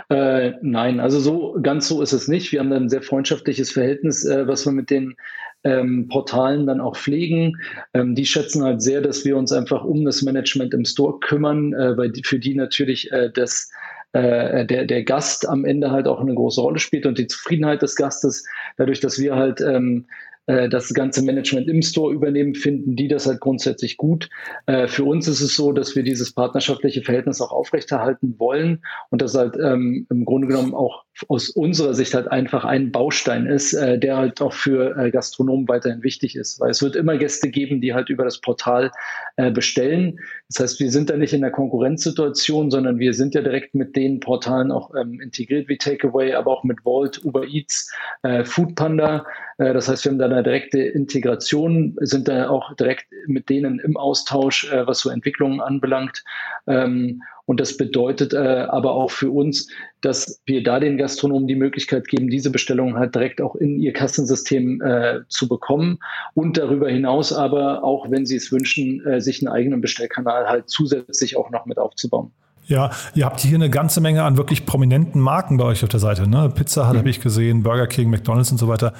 Äh, 0.09 0.53
nein, 0.61 0.99
also 0.99 1.19
so 1.19 1.57
ganz 1.61 1.87
so 1.87 2.01
ist 2.01 2.13
es 2.13 2.27
nicht. 2.27 2.51
Wir 2.51 2.59
haben 2.59 2.71
ein 2.73 2.89
sehr 2.89 3.01
freundschaftliches 3.01 3.71
Verhältnis, 3.71 4.25
äh, 4.25 4.47
was 4.47 4.65
wir 4.65 4.71
mit 4.71 4.89
den 4.89 5.15
ähm, 5.63 6.07
Portalen 6.07 6.65
dann 6.65 6.81
auch 6.81 6.95
pflegen. 6.95 7.57
Ähm, 7.93 8.15
die 8.15 8.25
schätzen 8.25 8.63
halt 8.63 8.81
sehr, 8.81 9.01
dass 9.01 9.25
wir 9.25 9.37
uns 9.37 9.51
einfach 9.51 9.83
um 9.83 10.05
das 10.05 10.21
Management 10.21 10.73
im 10.73 10.85
Store 10.85 11.19
kümmern, 11.19 11.73
äh, 11.73 11.97
weil 11.97 12.11
die, 12.11 12.23
für 12.23 12.39
die 12.39 12.55
natürlich 12.55 13.11
äh, 13.11 13.29
das 13.31 13.69
äh, 14.13 14.65
der, 14.65 14.85
der 14.85 15.03
Gast 15.03 15.47
am 15.47 15.65
Ende 15.65 15.91
halt 15.91 16.07
auch 16.07 16.21
eine 16.21 16.33
große 16.33 16.61
Rolle 16.61 16.79
spielt 16.79 17.05
und 17.05 17.17
die 17.17 17.27
Zufriedenheit 17.27 17.81
des 17.81 17.95
Gastes, 17.95 18.45
dadurch, 18.77 18.99
dass 18.99 19.19
wir 19.19 19.35
halt 19.35 19.61
ähm, 19.61 20.05
äh, 20.05 20.26
das 20.47 20.93
ganze 20.93 21.21
Management 21.23 21.67
im 21.67 21.81
Store 21.81 22.13
übernehmen, 22.13 22.55
finden 22.55 22.95
die 22.95 23.07
das 23.07 23.27
halt 23.27 23.41
grundsätzlich 23.41 23.97
gut. 23.97 24.29
Äh, 24.65 24.87
für 24.87 25.03
uns 25.03 25.27
ist 25.27 25.41
es 25.41 25.55
so, 25.55 25.71
dass 25.71 25.95
wir 25.95 26.03
dieses 26.03 26.31
partnerschaftliche 26.33 27.01
Verhältnis 27.01 27.41
auch 27.41 27.51
aufrechterhalten 27.51 28.35
wollen 28.37 28.81
und 29.09 29.21
das 29.21 29.35
halt 29.35 29.55
ähm, 29.57 30.07
im 30.09 30.25
Grunde 30.25 30.47
genommen 30.47 30.73
auch 30.73 31.03
aus 31.27 31.49
unserer 31.49 31.93
Sicht 31.93 32.13
halt 32.13 32.31
einfach 32.31 32.63
ein 32.63 32.91
Baustein 32.91 33.47
ist, 33.47 33.73
äh, 33.73 33.97
der 33.97 34.17
halt 34.17 34.41
auch 34.41 34.53
für 34.53 34.95
äh, 34.97 35.09
Gastronomen 35.09 35.67
weiterhin 35.67 36.03
wichtig 36.03 36.35
ist, 36.35 36.59
weil 36.59 36.71
es 36.71 36.81
wird 36.81 36.95
immer 36.95 37.17
Gäste 37.17 37.49
geben, 37.49 37.81
die 37.81 37.93
halt 37.93 38.09
über 38.09 38.23
das 38.23 38.39
Portal 38.39 38.91
äh, 39.35 39.51
bestellen. 39.51 40.19
Das 40.49 40.59
heißt, 40.59 40.79
wir 40.79 40.91
sind 40.91 41.09
da 41.09 41.17
nicht 41.17 41.33
in 41.33 41.41
der 41.41 41.51
Konkurrenzsituation, 41.51 42.69
sondern 42.69 42.99
wir 42.99 43.13
sind 43.13 43.33
ja 43.33 43.41
direkt 43.41 43.73
mit 43.73 43.95
den 43.95 44.19
Portalen 44.19 44.71
auch 44.71 44.93
ähm, 44.95 45.19
integriert 45.19 45.67
wie 45.67 45.77
Takeaway, 45.77 46.33
aber 46.33 46.51
auch 46.51 46.63
mit 46.63 46.81
Vault, 46.81 47.23
Uber 47.25 47.47
Eats, 47.47 47.91
äh, 48.23 48.45
Foodpanda. 48.45 49.25
Äh, 49.57 49.73
das 49.73 49.87
heißt, 49.87 50.05
wir 50.05 50.11
haben 50.11 50.19
da 50.19 50.25
eine 50.25 50.43
direkte 50.43 50.79
Integration, 50.79 51.95
sind 52.01 52.27
da 52.27 52.49
auch 52.49 52.75
direkt 52.75 53.05
mit 53.27 53.49
denen 53.49 53.79
im 53.79 53.97
Austausch, 53.97 54.71
äh, 54.71 54.85
was 54.87 54.99
so 54.99 55.09
Entwicklungen 55.09 55.61
anbelangt. 55.61 56.23
Ähm, 56.67 57.21
und 57.45 57.61
das 57.61 57.77
bedeutet 57.77 58.33
äh, 58.33 58.37
aber 58.37 58.91
auch 58.91 59.09
für 59.09 59.31
uns, 59.31 59.69
dass 60.01 60.41
wir 60.45 60.63
da 60.63 60.79
den 60.81 60.97
Gastronomen 60.97 61.47
die 61.47 61.55
Möglichkeit 61.55 62.07
geben, 62.07 62.29
diese 62.29 62.51
Bestellungen 62.51 62.97
halt 62.97 63.15
direkt 63.15 63.39
auch 63.39 63.55
in 63.55 63.79
ihr 63.79 63.93
Kassensystem 63.93 64.81
zu 65.27 65.47
bekommen 65.47 65.97
und 66.33 66.57
darüber 66.57 66.89
hinaus 66.89 67.33
aber 67.33 67.83
auch, 67.83 68.11
wenn 68.11 68.25
sie 68.25 68.35
es 68.35 68.51
wünschen, 68.51 69.01
sich 69.19 69.41
einen 69.41 69.51
eigenen 69.51 69.81
Bestellkanal 69.81 70.47
halt 70.47 70.69
zusätzlich 70.69 71.35
auch 71.35 71.49
noch 71.49 71.65
mit 71.65 71.79
aufzubauen. 71.79 72.31
Ja, 72.67 72.91
ihr 73.15 73.25
habt 73.25 73.39
hier 73.39 73.55
eine 73.55 73.69
ganze 73.69 74.01
Menge 74.01 74.23
an 74.23 74.37
wirklich 74.37 74.65
prominenten 74.65 75.21
Marken 75.21 75.57
bei 75.57 75.63
euch 75.63 75.83
auf 75.83 75.89
der 75.89 76.01
Seite. 76.01 76.29
Ne? 76.29 76.51
Pizza 76.53 76.87
Hut 76.87 76.93
mhm. 76.93 76.99
habe 76.99 77.09
ich 77.09 77.21
gesehen, 77.21 77.63
Burger 77.63 77.87
King, 77.87 78.09
McDonald's 78.09 78.51
und 78.51 78.57
so 78.57 78.67
weiter. 78.67 78.93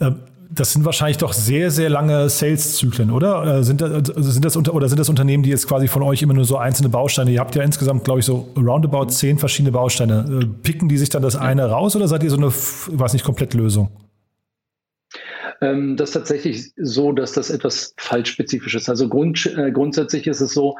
Ähm, 0.00 0.16
das 0.50 0.72
sind 0.72 0.84
wahrscheinlich 0.84 1.18
doch 1.18 1.34
sehr, 1.34 1.70
sehr 1.70 1.90
lange 1.90 2.28
Sales-Zyklen, 2.28 3.10
oder? 3.10 3.62
Sind 3.62 3.80
das, 3.82 4.10
also 4.10 4.30
sind 4.30 4.44
das 4.44 4.56
unter, 4.56 4.74
oder 4.74 4.88
sind 4.88 4.98
das 4.98 5.10
Unternehmen, 5.10 5.42
die 5.42 5.50
jetzt 5.50 5.68
quasi 5.68 5.88
von 5.88 6.02
euch 6.02 6.22
immer 6.22 6.32
nur 6.32 6.46
so 6.46 6.56
einzelne 6.56 6.88
Bausteine? 6.88 7.30
Ihr 7.30 7.40
habt 7.40 7.54
ja 7.54 7.62
insgesamt, 7.62 8.04
glaube 8.04 8.20
ich, 8.20 8.26
so 8.26 8.48
roundabout 8.56 9.06
zehn 9.06 9.38
verschiedene 9.38 9.72
Bausteine. 9.72 10.40
Äh, 10.42 10.46
picken 10.62 10.88
die 10.88 10.96
sich 10.96 11.10
dann 11.10 11.22
das 11.22 11.36
eine 11.36 11.66
raus 11.66 11.96
oder 11.96 12.08
seid 12.08 12.22
ihr 12.22 12.30
so 12.30 12.38
eine, 12.38 12.46
weiß 12.46 13.12
nicht, 13.12 13.24
Komplettlösung? 13.24 13.90
Ähm, 15.60 15.96
das 15.96 16.10
ist 16.10 16.14
tatsächlich 16.14 16.72
so, 16.76 17.12
dass 17.12 17.32
das 17.32 17.50
etwas 17.50 17.94
fallspezifisch 17.98 18.74
ist. 18.74 18.88
Also 18.88 19.08
grund, 19.08 19.44
äh, 19.56 19.70
grundsätzlich 19.70 20.26
ist 20.26 20.40
es 20.40 20.54
so, 20.54 20.76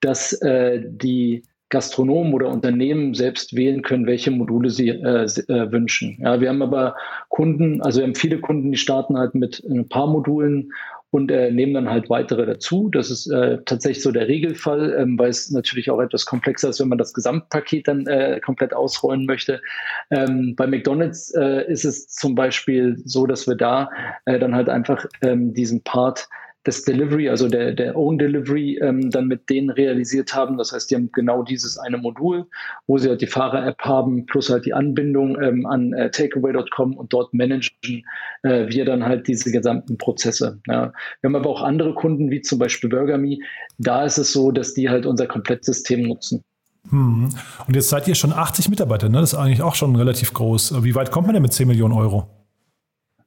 dass 0.00 0.32
äh, 0.42 0.82
die 0.84 1.44
Gastronomen 1.72 2.34
oder 2.34 2.48
Unternehmen 2.48 3.14
selbst 3.14 3.56
wählen 3.56 3.80
können, 3.80 4.06
welche 4.06 4.30
Module 4.30 4.68
sie 4.68 4.90
äh, 4.90 5.24
äh, 5.24 5.72
wünschen. 5.72 6.18
Ja, 6.20 6.38
wir 6.40 6.50
haben 6.50 6.60
aber 6.60 6.94
Kunden, 7.30 7.80
also 7.80 8.00
wir 8.00 8.06
haben 8.06 8.14
viele 8.14 8.38
Kunden, 8.40 8.70
die 8.72 8.78
starten 8.78 9.16
halt 9.16 9.34
mit 9.34 9.64
ein 9.64 9.88
paar 9.88 10.06
Modulen 10.06 10.70
und 11.12 11.30
äh, 11.30 11.50
nehmen 11.50 11.72
dann 11.72 11.90
halt 11.90 12.10
weitere 12.10 12.44
dazu. 12.44 12.90
Das 12.90 13.10
ist 13.10 13.26
äh, 13.26 13.58
tatsächlich 13.64 14.02
so 14.02 14.12
der 14.12 14.28
Regelfall, 14.28 14.94
ähm, 14.98 15.18
weil 15.18 15.30
es 15.30 15.50
natürlich 15.50 15.90
auch 15.90 16.00
etwas 16.00 16.26
komplexer 16.26 16.68
ist, 16.68 16.80
wenn 16.80 16.88
man 16.88 16.98
das 16.98 17.14
Gesamtpaket 17.14 17.88
dann 17.88 18.06
äh, 18.06 18.38
komplett 18.40 18.74
ausrollen 18.74 19.24
möchte. 19.24 19.62
Ähm, 20.10 20.54
bei 20.56 20.66
McDonald's 20.66 21.34
äh, 21.34 21.70
ist 21.70 21.86
es 21.86 22.08
zum 22.08 22.34
Beispiel 22.34 23.00
so, 23.04 23.26
dass 23.26 23.46
wir 23.46 23.56
da 23.56 23.90
äh, 24.26 24.38
dann 24.38 24.54
halt 24.54 24.68
einfach 24.68 25.06
ähm, 25.22 25.54
diesen 25.54 25.82
Part 25.82 26.28
das 26.64 26.84
Delivery, 26.84 27.28
also 27.28 27.48
der, 27.48 27.72
der 27.72 27.96
Own 27.96 28.18
Delivery, 28.18 28.78
ähm, 28.80 29.10
dann 29.10 29.26
mit 29.26 29.50
denen 29.50 29.70
realisiert 29.70 30.34
haben. 30.34 30.58
Das 30.58 30.72
heißt, 30.72 30.90
die 30.90 30.94
haben 30.94 31.10
genau 31.12 31.42
dieses 31.42 31.76
eine 31.78 31.98
Modul, 31.98 32.46
wo 32.86 32.98
sie 32.98 33.08
halt 33.08 33.20
die 33.20 33.26
Fahrer-App 33.26 33.80
haben, 33.82 34.26
plus 34.26 34.48
halt 34.48 34.64
die 34.64 34.74
Anbindung 34.74 35.40
ähm, 35.40 35.66
an 35.66 35.92
äh, 35.92 36.10
takeaway.com 36.10 36.96
und 36.96 37.12
dort 37.12 37.34
managen 37.34 38.04
äh, 38.42 38.66
wir 38.68 38.84
dann 38.84 39.04
halt 39.04 39.26
diese 39.26 39.50
gesamten 39.50 39.98
Prozesse. 39.98 40.60
Ja. 40.68 40.92
Wir 41.20 41.28
haben 41.28 41.36
aber 41.36 41.50
auch 41.50 41.62
andere 41.62 41.94
Kunden, 41.94 42.30
wie 42.30 42.42
zum 42.42 42.58
Beispiel 42.58 42.88
BurgerMe. 42.90 43.38
Da 43.78 44.04
ist 44.04 44.18
es 44.18 44.32
so, 44.32 44.52
dass 44.52 44.74
die 44.74 44.88
halt 44.88 45.04
unser 45.04 45.26
Komplettsystem 45.26 46.02
nutzen. 46.02 46.44
Hm. 46.90 47.28
Und 47.66 47.76
jetzt 47.76 47.88
seid 47.88 48.06
ihr 48.08 48.14
schon 48.14 48.32
80 48.32 48.68
Mitarbeiter, 48.68 49.08
ne? 49.08 49.20
Das 49.20 49.32
ist 49.32 49.38
eigentlich 49.38 49.62
auch 49.62 49.74
schon 49.74 49.94
relativ 49.96 50.32
groß. 50.32 50.82
Wie 50.84 50.94
weit 50.94 51.10
kommt 51.10 51.26
man 51.26 51.34
denn 51.34 51.42
mit 51.42 51.52
10 51.52 51.68
Millionen 51.68 51.94
Euro? 51.94 52.41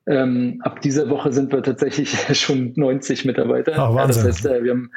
Ähm, 0.07 0.59
ab 0.63 0.81
dieser 0.81 1.09
Woche 1.09 1.33
sind 1.33 1.51
wir 1.51 1.63
tatsächlich 1.63 2.09
schon 2.39 2.74
90 2.75 3.25
Mitarbeiter. 3.25 3.74
Ach, 3.75 3.93
Wahnsinn. 3.93 4.25
das 4.25 4.35
heißt, 4.38 4.45
äh, 4.45 4.63
wir 4.63 4.71
haben 4.71 4.91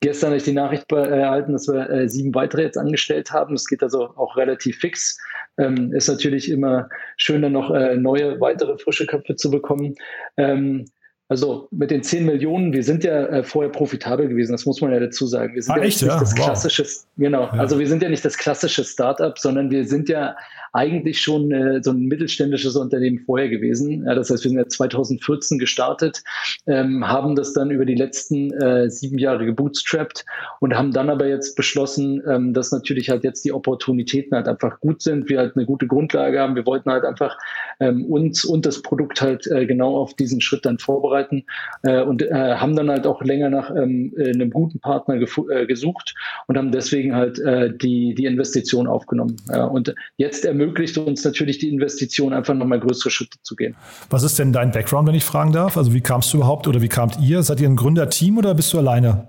gestern 0.00 0.32
nicht 0.32 0.46
die 0.46 0.52
Nachricht 0.52 0.90
erhalten, 0.92 1.52
dass 1.52 1.66
wir 1.66 1.90
äh, 1.90 2.08
sieben 2.08 2.34
weitere 2.34 2.62
jetzt 2.62 2.78
angestellt 2.78 3.32
haben. 3.32 3.54
Das 3.54 3.66
geht 3.66 3.82
also 3.82 4.10
auch 4.16 4.36
relativ 4.36 4.78
fix. 4.78 5.18
Ähm, 5.58 5.92
ist 5.92 6.08
natürlich 6.08 6.50
immer 6.50 6.88
schön, 7.16 7.42
dann 7.42 7.52
noch 7.52 7.70
äh, 7.70 7.96
neue, 7.96 8.40
weitere 8.40 8.78
frische 8.78 9.06
Köpfe 9.06 9.34
zu 9.36 9.50
bekommen. 9.50 9.94
Ähm, 10.36 10.86
Also 11.28 11.68
mit 11.70 11.90
den 11.90 12.02
10 12.02 12.26
Millionen, 12.26 12.72
wir 12.72 12.84
sind 12.84 13.02
ja 13.02 13.26
äh, 13.26 13.42
vorher 13.42 13.72
profitabel 13.72 14.28
gewesen, 14.28 14.52
das 14.52 14.66
muss 14.66 14.82
man 14.82 14.92
ja 14.92 15.00
dazu 15.00 15.26
sagen. 15.26 15.54
Wir 15.54 15.62
sind 15.62 15.72
ah, 15.72 15.78
ja 15.78 15.84
echt, 15.84 16.02
nicht 16.02 16.10
ja? 16.10 16.20
das 16.20 16.36
wow. 16.36 16.44
klassische, 16.44 16.84
genau, 17.16 17.44
ja. 17.44 17.50
also 17.52 17.78
wir 17.78 17.88
sind 17.88 18.02
ja 18.02 18.10
nicht 18.10 18.24
das 18.24 18.36
klassische 18.36 18.84
Startup, 18.84 19.36
sondern 19.38 19.70
wir 19.70 19.86
sind 19.86 20.10
ja 20.10 20.36
eigentlich 20.74 21.20
schon 21.20 21.52
äh, 21.52 21.80
so 21.82 21.92
ein 21.92 22.00
mittelständisches 22.00 22.74
Unternehmen 22.74 23.20
vorher 23.20 23.48
gewesen. 23.48 24.04
Ja, 24.04 24.14
das 24.14 24.28
heißt, 24.28 24.42
wir 24.42 24.50
sind 24.50 24.58
ja 24.58 24.66
2014 24.66 25.60
gestartet, 25.60 26.22
ähm, 26.66 27.06
haben 27.06 27.36
das 27.36 27.52
dann 27.52 27.70
über 27.70 27.84
die 27.84 27.94
letzten 27.94 28.52
äh, 28.52 28.90
sieben 28.90 29.18
Jahre 29.18 29.46
gebootstrapped 29.46 30.24
und 30.58 30.76
haben 30.76 30.92
dann 30.92 31.10
aber 31.10 31.28
jetzt 31.28 31.54
beschlossen, 31.54 32.22
ähm, 32.28 32.52
dass 32.54 32.72
natürlich 32.72 33.08
halt 33.08 33.22
jetzt 33.22 33.44
die 33.44 33.52
Opportunitäten 33.52 34.36
halt 34.36 34.48
einfach 34.48 34.80
gut 34.80 35.00
sind, 35.00 35.28
wir 35.28 35.38
halt 35.38 35.56
eine 35.56 35.64
gute 35.64 35.86
Grundlage 35.86 36.40
haben. 36.40 36.56
Wir 36.56 36.66
wollten 36.66 36.90
halt 36.90 37.04
einfach 37.04 37.38
ähm, 37.78 38.04
uns 38.06 38.44
und 38.44 38.66
das 38.66 38.82
Produkt 38.82 39.22
halt 39.22 39.46
äh, 39.46 39.66
genau 39.66 39.96
auf 39.96 40.14
diesen 40.14 40.40
Schritt 40.40 40.66
dann 40.66 40.78
vorbereiten 40.78 41.44
äh, 41.84 42.02
und 42.02 42.22
äh, 42.22 42.56
haben 42.56 42.74
dann 42.74 42.90
halt 42.90 43.06
auch 43.06 43.22
länger 43.22 43.48
nach 43.48 43.70
ähm, 43.70 44.12
einem 44.18 44.50
guten 44.50 44.80
Partner 44.80 45.14
äh, 45.14 45.66
gesucht 45.66 46.16
und 46.48 46.58
haben 46.58 46.72
deswegen 46.72 47.14
halt 47.14 47.38
äh, 47.38 47.72
die, 47.72 48.16
die 48.16 48.24
Investition 48.24 48.88
aufgenommen. 48.88 49.36
Ja, 49.48 49.66
und 49.66 49.94
jetzt 50.16 50.44
ermöglicht 50.44 50.63
ermöglicht 50.64 50.98
uns 50.98 51.24
natürlich 51.24 51.58
die 51.58 51.68
Investition, 51.68 52.32
einfach 52.32 52.54
nochmal 52.54 52.80
größere 52.80 53.10
Schritte 53.10 53.38
zu 53.42 53.54
gehen. 53.54 53.76
Was 54.10 54.22
ist 54.22 54.38
denn 54.38 54.52
dein 54.52 54.70
Background, 54.70 55.08
wenn 55.08 55.14
ich 55.14 55.24
fragen 55.24 55.52
darf? 55.52 55.76
Also 55.76 55.92
wie 55.92 56.00
kamst 56.00 56.32
du 56.32 56.38
überhaupt 56.38 56.66
oder 56.66 56.80
wie 56.80 56.88
kamt 56.88 57.18
ihr? 57.20 57.42
Seid 57.42 57.60
ihr 57.60 57.68
ein 57.68 57.76
Gründerteam 57.76 58.38
oder 58.38 58.54
bist 58.54 58.72
du 58.72 58.78
alleine? 58.78 59.26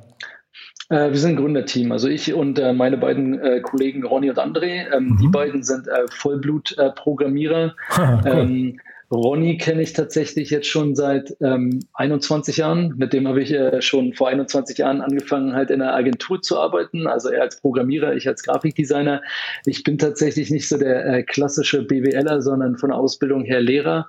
Äh, 0.90 1.12
wir 1.12 1.18
sind 1.18 1.32
ein 1.32 1.36
Gründerteam. 1.38 1.92
Also 1.92 2.08
ich 2.08 2.34
und 2.34 2.60
äh, 2.60 2.74
meine 2.74 2.98
beiden 2.98 3.40
äh, 3.40 3.60
Kollegen 3.62 4.06
Ronny 4.06 4.30
und 4.30 4.40
André. 4.40 4.86
Ähm, 4.96 5.10
mhm. 5.10 5.18
Die 5.18 5.28
beiden 5.28 5.64
sind 5.64 5.88
äh, 5.88 6.06
Vollblut-Programmierer. 6.12 7.76
cool. 7.98 8.22
ähm, 8.26 8.80
Ronny 9.12 9.58
kenne 9.58 9.84
ich 9.84 9.94
tatsächlich 9.94 10.50
jetzt 10.50 10.68
schon 10.68 10.96
seit 10.96 11.36
ähm, 11.42 11.80
21 11.94 12.58
Jahren. 12.58 12.96
Mit 12.98 13.14
dem 13.14 13.28
habe 13.28 13.42
ich 13.42 13.52
äh, 13.52 13.82
schon 13.82 14.14
vor 14.14 14.30
21 14.30 14.78
Jahren 14.78 15.02
angefangen, 15.02 15.54
halt 15.54 15.70
in 15.70 15.82
einer 15.82 15.94
Agentur 15.94 16.42
zu 16.42 16.60
arbeiten. 16.60 17.06
Also 17.06 17.30
er 17.30 17.44
als 17.44 17.62
Programmierer, 17.62 18.16
ich 18.16 18.28
als 18.28 18.44
Grafikdesigner. 18.44 19.22
Ich 19.66 19.84
bin 19.84 19.98
tatsächlich 19.98 20.50
nicht 20.50 20.68
so 20.68 20.78
der 20.78 21.06
äh, 21.06 21.24
klassische 21.24 21.84
BWLer, 21.84 22.42
sondern 22.42 22.78
von 22.78 22.90
der 22.90 22.98
Ausbildung 22.98 23.44
her 23.44 23.62
Lehrer 23.62 24.08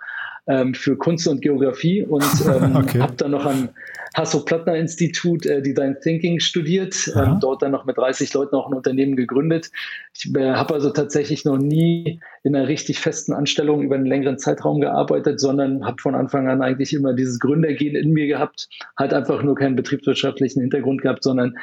ähm, 0.48 0.74
für 0.74 0.96
Kunst 0.96 1.26
und 1.28 1.42
Geografie 1.42 2.02
und 2.02 2.24
ähm, 2.46 2.76
okay. 2.82 3.00
habe 3.00 3.14
dann 3.16 3.32
noch 3.32 3.44
am 3.44 3.68
Hasso-Plattner-Institut 4.16 5.44
äh, 5.44 5.60
Design 5.60 5.96
Thinking 6.00 6.40
studiert, 6.40 7.12
ähm, 7.16 7.38
dort 7.40 7.62
dann 7.62 7.72
noch 7.72 7.84
mit 7.84 7.98
30 7.98 8.32
Leuten 8.32 8.56
auch 8.56 8.68
ein 8.68 8.74
Unternehmen 8.74 9.16
gegründet. 9.16 9.70
Ich 10.14 10.34
äh, 10.34 10.52
habe 10.52 10.74
also 10.74 10.90
tatsächlich 10.90 11.44
noch 11.44 11.58
nie 11.58 12.20
in 12.44 12.56
einer 12.56 12.68
richtig 12.68 13.00
festen 13.00 13.32
Anstellung 13.32 13.82
über 13.82 13.96
einen 13.96 14.06
längeren 14.06 14.38
Zeitraum 14.38 14.80
gearbeitet, 14.80 15.40
sondern 15.40 15.84
habe 15.84 16.00
von 16.00 16.14
Anfang 16.14 16.48
an 16.48 16.62
eigentlich 16.62 16.94
immer 16.94 17.12
dieses 17.12 17.38
Gründergehen 17.38 17.96
in 17.96 18.12
mir 18.12 18.26
gehabt, 18.26 18.68
halt 18.96 19.12
einfach 19.12 19.42
nur 19.42 19.54
keinen 19.54 19.76
betriebswirtschaftlichen 19.76 20.60
Hintergrund 20.62 21.02
gehabt, 21.02 21.22
sondern 21.22 21.56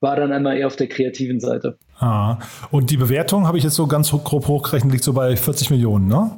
war 0.00 0.16
dann 0.16 0.32
einmal 0.32 0.56
eher 0.56 0.66
auf 0.66 0.76
der 0.76 0.88
kreativen 0.88 1.40
Seite. 1.40 1.76
Ah, 1.98 2.38
und 2.70 2.90
die 2.90 2.96
Bewertung 2.96 3.46
habe 3.46 3.58
ich 3.58 3.64
jetzt 3.64 3.76
so 3.76 3.86
ganz 3.86 4.10
grob 4.10 4.48
hochgerechnet, 4.48 4.92
liegt 4.92 5.04
so 5.04 5.12
bei 5.12 5.36
40 5.36 5.70
Millionen, 5.70 6.08
ne? 6.08 6.30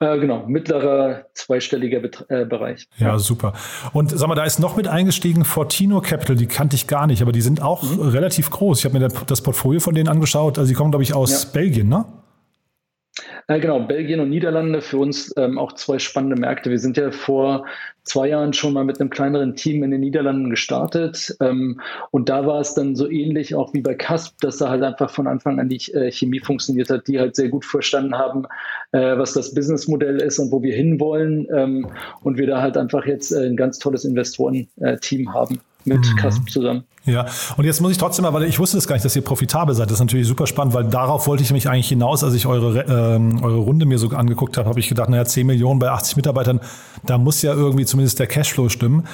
Äh, 0.00 0.18
genau, 0.18 0.46
mittlerer 0.46 1.26
zweistelliger 1.34 2.00
Bet 2.00 2.24
äh, 2.28 2.44
Bereich. 2.44 2.88
Ja, 2.98 3.18
super. 3.18 3.52
Und 3.92 4.10
sag 4.10 4.28
mal, 4.28 4.34
da 4.34 4.44
ist 4.44 4.60
noch 4.60 4.76
mit 4.76 4.86
eingestiegen 4.86 5.44
Fortino 5.44 6.00
Capital, 6.00 6.36
die 6.36 6.46
kannte 6.46 6.76
ich 6.76 6.86
gar 6.86 7.06
nicht, 7.06 7.22
aber 7.22 7.32
die 7.32 7.40
sind 7.40 7.62
auch 7.62 7.82
mhm. 7.82 8.08
relativ 8.08 8.50
groß. 8.50 8.78
Ich 8.78 8.84
habe 8.84 8.98
mir 8.98 9.08
das 9.08 9.42
Portfolio 9.42 9.80
von 9.80 9.94
denen 9.94 10.08
angeschaut. 10.08 10.58
Also 10.58 10.68
die 10.68 10.74
kommen, 10.74 10.92
glaube 10.92 11.02
ich, 11.02 11.14
aus 11.14 11.44
ja. 11.44 11.50
Belgien, 11.52 11.88
ne? 11.88 12.04
Äh, 13.46 13.60
genau, 13.60 13.80
Belgien 13.80 14.20
und 14.20 14.30
Niederlande 14.30 14.80
für 14.80 14.98
uns 14.98 15.32
ähm, 15.36 15.58
auch 15.58 15.72
zwei 15.72 15.98
spannende 15.98 16.36
Märkte. 16.36 16.70
Wir 16.70 16.78
sind 16.78 16.96
ja 16.96 17.10
vor 17.10 17.66
zwei 18.04 18.28
Jahren 18.28 18.52
schon 18.52 18.72
mal 18.72 18.84
mit 18.84 19.00
einem 19.00 19.10
kleineren 19.10 19.54
Team 19.54 19.82
in 19.82 19.90
den 19.90 20.00
Niederlanden 20.00 20.50
gestartet. 20.50 21.36
Ähm, 21.40 21.80
und 22.10 22.28
da 22.28 22.46
war 22.46 22.60
es 22.60 22.74
dann 22.74 22.96
so 22.96 23.08
ähnlich 23.08 23.54
auch 23.54 23.72
wie 23.74 23.80
bei 23.80 23.94
CASP, 23.94 24.40
dass 24.40 24.58
da 24.58 24.70
halt 24.70 24.82
einfach 24.82 25.10
von 25.10 25.26
Anfang 25.26 25.60
an 25.60 25.68
die 25.68 25.92
äh, 25.92 26.10
Chemie 26.10 26.40
funktioniert 26.40 26.90
hat, 26.90 27.06
die 27.08 27.18
halt 27.18 27.36
sehr 27.36 27.48
gut 27.48 27.64
verstanden 27.64 28.16
haben, 28.16 28.46
äh, 28.92 29.18
was 29.18 29.34
das 29.34 29.54
Businessmodell 29.54 30.20
ist 30.20 30.38
und 30.38 30.50
wo 30.50 30.62
wir 30.62 30.74
hinwollen. 30.74 31.46
Ähm, 31.54 31.86
und 32.22 32.38
wir 32.38 32.46
da 32.46 32.60
halt 32.60 32.76
einfach 32.76 33.06
jetzt 33.06 33.32
äh, 33.32 33.46
ein 33.46 33.56
ganz 33.56 33.78
tolles 33.78 34.04
Investorenteam 34.04 35.22
äh, 35.22 35.32
haben 35.32 35.60
mit 35.84 35.98
mhm. 35.98 36.16
CASP 36.16 36.50
zusammen. 36.50 36.84
Ja, 37.04 37.26
und 37.56 37.64
jetzt 37.64 37.80
muss 37.80 37.90
ich 37.90 37.98
trotzdem 37.98 38.24
mal, 38.24 38.32
weil 38.34 38.44
ich 38.44 38.58
wusste 38.58 38.76
es 38.76 38.86
gar 38.86 38.94
nicht, 38.94 39.04
dass 39.04 39.16
ihr 39.16 39.22
profitabel 39.22 39.74
seid. 39.74 39.86
Das 39.86 39.94
ist 39.94 40.00
natürlich 40.00 40.26
super 40.26 40.46
spannend, 40.46 40.74
weil 40.74 40.84
darauf 40.84 41.26
wollte 41.26 41.42
ich 41.42 41.52
mich 41.52 41.68
eigentlich 41.68 41.88
hinaus, 41.88 42.22
als 42.22 42.34
ich 42.34 42.46
eure, 42.46 42.80
ähm, 42.82 43.42
eure 43.42 43.58
Runde 43.58 43.86
mir 43.86 43.98
so 43.98 44.08
angeguckt 44.10 44.58
habe, 44.58 44.68
habe 44.68 44.78
ich 44.78 44.88
gedacht, 44.88 45.08
naja, 45.08 45.24
10 45.24 45.46
Millionen 45.46 45.78
bei 45.78 45.90
80 45.90 46.16
Mitarbeitern, 46.16 46.60
da 47.06 47.16
muss 47.16 47.40
ja 47.40 47.54
irgendwie 47.54 47.86
zumindest 47.86 48.18
der 48.18 48.26
Cashflow 48.26 48.68
stimmen. 48.68 49.04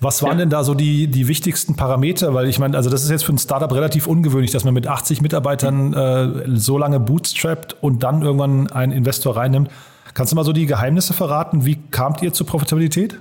Was 0.00 0.22
waren 0.22 0.32
ja. 0.32 0.38
denn 0.38 0.50
da 0.50 0.62
so 0.62 0.74
die, 0.74 1.08
die 1.08 1.26
wichtigsten 1.26 1.74
Parameter? 1.74 2.32
Weil 2.32 2.48
ich 2.48 2.58
meine, 2.58 2.76
also 2.76 2.88
das 2.88 3.02
ist 3.02 3.10
jetzt 3.10 3.24
für 3.24 3.32
ein 3.32 3.38
Startup 3.38 3.72
relativ 3.72 4.06
ungewöhnlich, 4.06 4.52
dass 4.52 4.64
man 4.64 4.74
mit 4.74 4.86
80 4.86 5.22
Mitarbeitern 5.22 5.92
äh, 5.92 6.56
so 6.56 6.78
lange 6.78 7.00
bootstrappt 7.00 7.76
und 7.80 8.02
dann 8.02 8.22
irgendwann 8.22 8.70
einen 8.70 8.92
Investor 8.92 9.36
reinnimmt. 9.36 9.70
Kannst 10.14 10.32
du 10.32 10.36
mal 10.36 10.44
so 10.44 10.52
die 10.52 10.66
Geheimnisse 10.66 11.14
verraten? 11.14 11.64
Wie 11.64 11.76
kamt 11.90 12.22
ihr 12.22 12.32
zur 12.32 12.46
Profitabilität? 12.46 13.20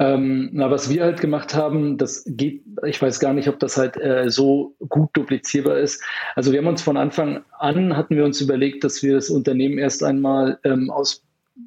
Ähm, 0.00 0.48
na, 0.52 0.70
was 0.70 0.88
wir 0.88 1.04
halt 1.04 1.20
gemacht 1.20 1.54
haben, 1.54 1.98
das 1.98 2.24
geht, 2.26 2.62
ich 2.86 3.00
weiß 3.00 3.20
gar 3.20 3.34
nicht, 3.34 3.48
ob 3.48 3.58
das 3.58 3.76
halt 3.76 3.98
äh, 3.98 4.30
so 4.30 4.74
gut 4.88 5.10
duplizierbar 5.12 5.78
ist. 5.78 6.02
Also 6.34 6.52
wir 6.52 6.58
haben 6.58 6.68
uns 6.68 6.80
von 6.80 6.96
Anfang 6.96 7.44
an, 7.58 7.94
hatten 7.94 8.16
wir 8.16 8.24
uns 8.24 8.40
überlegt, 8.40 8.82
dass 8.82 9.02
wir 9.02 9.14
das 9.14 9.28
Unternehmen 9.28 9.76
erst 9.76 10.02
einmal 10.02 10.58
ähm, 10.64 10.88
aus 10.88 11.22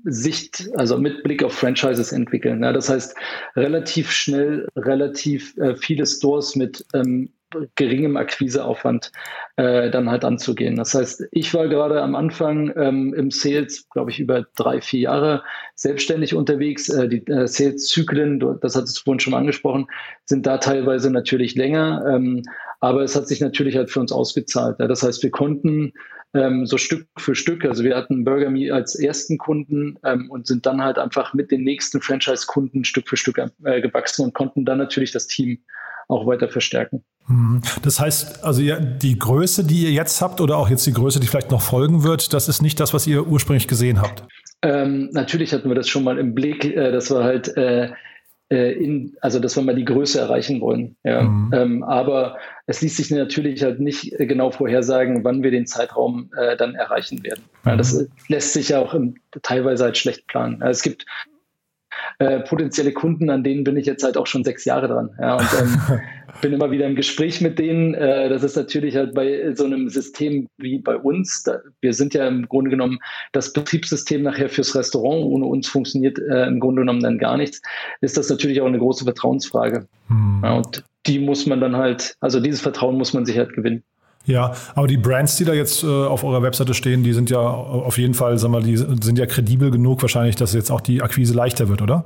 Sicht, 0.05 0.67
also 0.75 0.97
mit 0.97 1.21
Blick 1.21 1.43
auf 1.43 1.53
Franchises 1.53 2.11
entwickeln. 2.11 2.63
Ja, 2.63 2.73
das 2.73 2.89
heißt, 2.89 3.15
relativ 3.55 4.09
schnell, 4.11 4.67
relativ 4.75 5.55
äh, 5.57 5.75
viele 5.75 6.07
Stores 6.07 6.55
mit 6.55 6.83
ähm, 6.95 7.29
geringem 7.75 8.17
Akquiseaufwand 8.17 9.11
äh, 9.55 9.89
dann 9.91 10.09
halt 10.09 10.25
anzugehen. 10.25 10.75
Das 10.75 10.93
heißt, 10.93 11.25
ich 11.31 11.53
war 11.53 11.67
gerade 11.67 12.01
am 12.01 12.15
Anfang 12.15 12.73
ähm, 12.75 13.13
im 13.13 13.31
Sales, 13.31 13.87
glaube 13.89 14.11
ich, 14.11 14.19
über 14.19 14.45
drei, 14.55 14.81
vier 14.81 15.01
Jahre 15.01 15.43
selbstständig 15.75 16.35
unterwegs. 16.35 16.89
Äh, 16.89 17.07
die 17.07 17.25
äh, 17.27 17.47
Sales-Zyklen, 17.47 18.39
das 18.61 18.75
hat 18.75 18.85
es 18.85 18.99
vorhin 18.99 19.19
schon 19.19 19.31
mal 19.31 19.39
angesprochen, 19.39 19.87
sind 20.25 20.45
da 20.45 20.57
teilweise 20.57 21.11
natürlich 21.11 21.55
länger. 21.55 22.03
Ähm, 22.07 22.43
aber 22.79 23.03
es 23.03 23.15
hat 23.15 23.27
sich 23.27 23.39
natürlich 23.39 23.77
halt 23.77 23.89
für 23.89 23.99
uns 23.99 24.11
ausgezahlt. 24.11 24.77
Ja. 24.79 24.87
Das 24.87 25.03
heißt, 25.03 25.23
wir 25.23 25.31
konnten 25.31 25.93
ähm, 26.33 26.65
so 26.65 26.77
Stück 26.77 27.07
für 27.17 27.35
Stück, 27.35 27.63
also 27.65 27.83
wir 27.83 27.95
hatten 27.95 28.23
Burger 28.23 28.49
Me 28.49 28.73
als 28.73 28.95
ersten 28.95 29.37
Kunden 29.37 29.97
ähm, 30.03 30.29
und 30.29 30.47
sind 30.47 30.65
dann 30.65 30.81
halt 30.81 30.97
einfach 30.97 31.33
mit 31.33 31.51
den 31.51 31.63
nächsten 31.63 32.01
Franchise-Kunden 32.01 32.83
Stück 32.83 33.07
für 33.07 33.17
Stück 33.17 33.37
äh, 33.37 33.81
gewachsen 33.81 34.25
und 34.25 34.33
konnten 34.33 34.65
dann 34.65 34.79
natürlich 34.79 35.11
das 35.11 35.27
Team 35.27 35.59
auch 36.07 36.25
weiter 36.25 36.49
verstärken. 36.49 37.03
Mhm. 37.27 37.61
Das 37.81 37.99
heißt, 37.99 38.43
also 38.43 38.61
die 38.61 39.17
Größe, 39.17 39.63
die 39.63 39.83
ihr 39.83 39.91
jetzt 39.91 40.21
habt 40.21 40.41
oder 40.41 40.57
auch 40.57 40.69
jetzt 40.69 40.85
die 40.85 40.93
Größe, 40.93 41.19
die 41.19 41.27
vielleicht 41.27 41.51
noch 41.51 41.61
folgen 41.61 42.03
wird, 42.03 42.33
das 42.33 42.47
ist 42.47 42.61
nicht 42.61 42.79
das, 42.79 42.93
was 42.93 43.07
ihr 43.07 43.27
ursprünglich 43.27 43.67
gesehen 43.67 44.01
habt. 44.01 44.23
Ähm, 44.61 45.09
natürlich 45.11 45.53
hatten 45.53 45.69
wir 45.69 45.75
das 45.75 45.89
schon 45.89 46.03
mal 46.03 46.17
im 46.17 46.33
Blick, 46.33 46.65
äh, 46.65 46.91
dass 46.91 47.11
wir 47.11 47.23
halt 47.23 47.55
äh, 47.57 47.91
äh, 48.53 48.71
in, 48.73 49.15
also 49.21 49.39
dass 49.39 49.55
wir 49.55 49.63
mal 49.63 49.75
die 49.75 49.85
Größe 49.85 50.19
erreichen 50.19 50.61
wollen. 50.61 50.95
Ja. 51.03 51.23
Mhm. 51.23 51.51
Ähm, 51.53 51.83
aber 51.83 52.37
es 52.67 52.81
ließ 52.81 52.97
sich 52.97 53.09
natürlich 53.09 53.63
halt 53.63 53.79
nicht 53.79 54.19
äh, 54.19 54.25
genau 54.25 54.51
vorhersagen, 54.51 55.23
wann 55.23 55.43
wir 55.43 55.51
den 55.51 55.65
Zeitraum 55.65 56.29
äh, 56.37 56.55
dann 56.55 56.75
erreichen 56.75 57.23
werden. 57.23 57.43
Mhm. 57.63 57.69
Ja, 57.71 57.75
das 57.77 58.07
lässt 58.27 58.53
sich 58.53 58.69
ja 58.69 58.79
auch 58.79 58.93
im, 58.93 59.15
teilweise 59.41 59.85
halt 59.85 59.97
schlecht 59.97 60.27
planen. 60.27 60.59
Ja, 60.61 60.69
es 60.69 60.83
gibt 60.83 61.05
äh, 62.19 62.39
potenzielle 62.41 62.93
Kunden, 62.93 63.29
an 63.29 63.43
denen 63.43 63.63
bin 63.63 63.77
ich 63.77 63.85
jetzt 63.85 64.03
halt 64.03 64.17
auch 64.17 64.27
schon 64.27 64.43
sechs 64.43 64.65
Jahre 64.65 64.87
dran. 64.87 65.09
Ja, 65.19 65.35
und 65.35 65.47
ähm, 65.59 65.99
bin 66.41 66.53
immer 66.53 66.71
wieder 66.71 66.85
im 66.85 66.95
Gespräch 66.95 67.41
mit 67.41 67.59
denen. 67.59 67.93
Äh, 67.93 68.29
das 68.29 68.43
ist 68.43 68.55
natürlich 68.55 68.95
halt 68.95 69.13
bei 69.13 69.53
so 69.53 69.65
einem 69.65 69.89
System 69.89 70.47
wie 70.57 70.79
bei 70.79 70.97
uns. 70.97 71.43
Da, 71.43 71.59
wir 71.81 71.93
sind 71.93 72.13
ja 72.13 72.27
im 72.27 72.47
Grunde 72.47 72.69
genommen 72.69 72.99
das 73.31 73.53
Betriebssystem 73.53 74.23
nachher 74.23 74.49
fürs 74.49 74.75
Restaurant. 74.75 75.25
Ohne 75.25 75.45
uns 75.45 75.67
funktioniert 75.67 76.19
äh, 76.19 76.45
im 76.47 76.59
Grunde 76.59 76.81
genommen 76.81 77.01
dann 77.01 77.17
gar 77.17 77.37
nichts. 77.37 77.61
Ist 78.01 78.17
das 78.17 78.29
natürlich 78.29 78.61
auch 78.61 78.67
eine 78.67 78.79
große 78.79 79.03
Vertrauensfrage. 79.03 79.87
Hm. 80.07 80.41
Ja, 80.43 80.57
und 80.57 80.83
die 81.05 81.19
muss 81.19 81.45
man 81.45 81.59
dann 81.59 81.75
halt, 81.75 82.15
also 82.19 82.39
dieses 82.39 82.61
Vertrauen 82.61 82.97
muss 82.97 83.13
man 83.13 83.25
sich 83.25 83.37
halt 83.37 83.53
gewinnen. 83.53 83.83
Ja, 84.25 84.53
aber 84.75 84.87
die 84.87 84.97
Brands, 84.97 85.35
die 85.35 85.45
da 85.45 85.53
jetzt 85.53 85.83
äh, 85.83 85.87
auf 85.87 86.23
eurer 86.23 86.41
Webseite 86.41 86.73
stehen, 86.73 87.03
die 87.03 87.13
sind 87.13 87.29
ja 87.29 87.39
auf 87.39 87.97
jeden 87.97 88.13
Fall, 88.13 88.37
sagen 88.37 88.53
wir, 88.53 88.61
die 88.61 88.77
sind 88.77 89.17
ja 89.17 89.25
kredibel 89.25 89.69
genug 89.69 90.01
wahrscheinlich, 90.01 90.35
dass 90.35 90.53
jetzt 90.53 90.71
auch 90.71 90.81
die 90.81 91.01
Akquise 91.01 91.33
leichter 91.33 91.67
wird, 91.67 91.81
oder? 91.81 92.05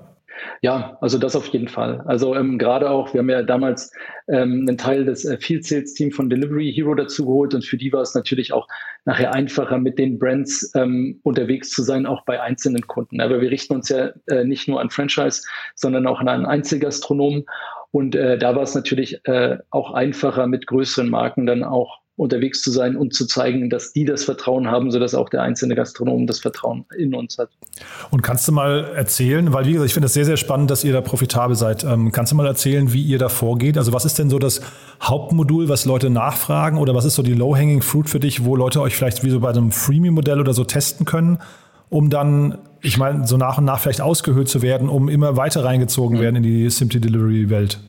Ja, 0.61 0.97
also 1.01 1.17
das 1.17 1.35
auf 1.35 1.47
jeden 1.47 1.67
Fall. 1.67 2.01
Also 2.05 2.35
ähm, 2.35 2.57
gerade 2.57 2.89
auch, 2.89 3.13
wir 3.13 3.19
haben 3.19 3.29
ja 3.29 3.43
damals 3.43 3.91
ähm, 4.27 4.65
einen 4.67 4.77
Teil 4.77 5.05
des 5.05 5.25
äh, 5.25 5.37
Field 5.37 5.65
Sales 5.65 5.93
Team 5.93 6.11
von 6.11 6.29
Delivery 6.29 6.71
Hero 6.73 6.95
dazu 6.95 7.25
geholt 7.25 7.53
und 7.53 7.63
für 7.63 7.77
die 7.77 7.93
war 7.93 8.01
es 8.01 8.15
natürlich 8.15 8.53
auch 8.53 8.67
nachher 9.05 9.33
einfacher, 9.33 9.77
mit 9.77 9.99
den 9.99 10.17
Brands 10.17 10.71
ähm, 10.75 11.19
unterwegs 11.23 11.69
zu 11.69 11.83
sein, 11.83 12.05
auch 12.05 12.25
bei 12.25 12.41
einzelnen 12.41 12.85
Kunden. 12.87 13.21
Aber 13.21 13.39
wir 13.41 13.51
richten 13.51 13.75
uns 13.75 13.89
ja 13.89 14.09
äh, 14.27 14.43
nicht 14.43 14.67
nur 14.67 14.81
an 14.81 14.89
Franchise, 14.89 15.43
sondern 15.75 16.07
auch 16.07 16.19
an 16.19 16.27
einen 16.27 16.45
Einzelgastronomen. 16.45 17.45
Und 17.91 18.15
äh, 18.15 18.37
da 18.37 18.55
war 18.55 18.63
es 18.63 18.75
natürlich 18.75 19.25
äh, 19.25 19.57
auch 19.69 19.93
einfacher, 19.93 20.47
mit 20.47 20.67
größeren 20.67 21.09
Marken 21.09 21.45
dann 21.45 21.63
auch 21.63 21.99
unterwegs 22.17 22.63
zu 22.63 22.71
sein 22.71 22.97
und 22.97 23.13
zu 23.13 23.27
zeigen, 23.27 23.69
dass 23.69 23.93
die 23.93 24.03
das 24.03 24.23
Vertrauen 24.23 24.69
haben, 24.69 24.89
sodass 24.91 25.13
auch 25.13 25.29
der 25.29 25.43
einzelne 25.43 25.75
Gastronom 25.75 26.25
das 26.25 26.39
Vertrauen 26.39 26.85
in 26.97 27.13
uns 27.13 27.37
hat. 27.37 27.49
Und 28.09 28.23
kannst 28.23 28.47
du 28.47 28.51
mal 28.51 28.85
erzählen, 28.95 29.53
weil 29.53 29.65
wie 29.65 29.73
gesagt, 29.73 29.87
ich 29.87 29.93
finde 29.93 30.07
es 30.07 30.13
sehr, 30.13 30.25
sehr 30.25 30.35
spannend, 30.35 30.71
dass 30.71 30.83
ihr 30.83 30.93
da 30.93 31.01
profitabel 31.01 31.55
seid. 31.55 31.83
Ähm, 31.83 32.11
kannst 32.11 32.31
du 32.31 32.35
mal 32.35 32.47
erzählen, 32.47 32.91
wie 32.91 33.03
ihr 33.03 33.19
da 33.19 33.29
vorgeht? 33.29 33.77
Also 33.77 33.93
was 33.93 34.03
ist 34.03 34.17
denn 34.17 34.31
so 34.31 34.39
das 34.39 34.61
Hauptmodul, 35.01 35.69
was 35.69 35.85
Leute 35.85 36.09
nachfragen 36.09 36.79
oder 36.79 36.95
was 36.95 37.05
ist 37.05 37.15
so 37.15 37.21
die 37.21 37.35
Low-Hanging 37.35 37.83
Fruit 37.83 38.09
für 38.09 38.19
dich, 38.19 38.43
wo 38.43 38.55
Leute 38.55 38.81
euch 38.81 38.95
vielleicht 38.95 39.23
wie 39.23 39.29
so 39.29 39.39
bei 39.39 39.49
einem 39.49 39.71
Freemium-Modell 39.71 40.39
oder 40.39 40.53
so 40.53 40.63
testen 40.63 41.05
können, 41.05 41.37
um 41.89 42.09
dann, 42.09 42.57
ich 42.81 42.97
meine, 42.97 43.27
so 43.27 43.37
nach 43.37 43.59
und 43.59 43.65
nach 43.65 43.79
vielleicht 43.79 44.01
ausgehöhlt 44.01 44.49
zu 44.49 44.63
werden, 44.63 44.89
um 44.89 45.07
immer 45.07 45.37
weiter 45.37 45.63
reingezogen 45.63 46.17
mhm. 46.17 46.21
werden 46.21 46.35
in 46.37 46.43
die 46.43 46.69
Simply 46.71 46.99
Delivery 46.99 47.51
Welt? 47.51 47.79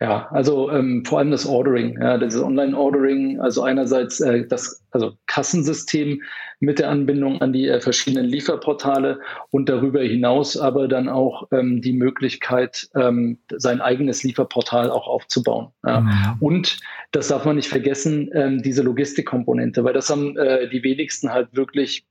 Ja, 0.00 0.28
also 0.30 0.70
ähm, 0.70 1.04
vor 1.04 1.18
allem 1.18 1.30
das 1.30 1.46
Ordering, 1.46 1.98
ja, 2.00 2.18
das 2.18 2.36
Online-Ordering, 2.36 3.40
also 3.40 3.62
einerseits 3.62 4.20
äh, 4.20 4.46
das 4.46 4.82
also 4.90 5.12
Kassensystem 5.26 6.22
mit 6.60 6.78
der 6.78 6.90
Anbindung 6.90 7.40
an 7.40 7.52
die 7.52 7.68
äh, 7.68 7.80
verschiedenen 7.80 8.26
Lieferportale 8.26 9.20
und 9.50 9.68
darüber 9.68 10.00
hinaus 10.00 10.56
aber 10.56 10.88
dann 10.88 11.08
auch 11.08 11.48
ähm, 11.52 11.80
die 11.80 11.92
Möglichkeit, 11.92 12.88
ähm, 12.94 13.38
sein 13.56 13.80
eigenes 13.80 14.22
Lieferportal 14.22 14.90
auch 14.90 15.06
aufzubauen. 15.06 15.68
Ja. 15.84 16.00
Mhm. 16.00 16.36
Und 16.40 16.78
das 17.12 17.28
darf 17.28 17.44
man 17.44 17.56
nicht 17.56 17.68
vergessen, 17.68 18.30
ähm, 18.34 18.62
diese 18.62 18.82
Logistikkomponente, 18.82 19.84
weil 19.84 19.94
das 19.94 20.10
haben 20.10 20.36
äh, 20.36 20.68
die 20.68 20.82
wenigsten 20.82 21.32
halt 21.32 21.54
wirklich 21.54 22.04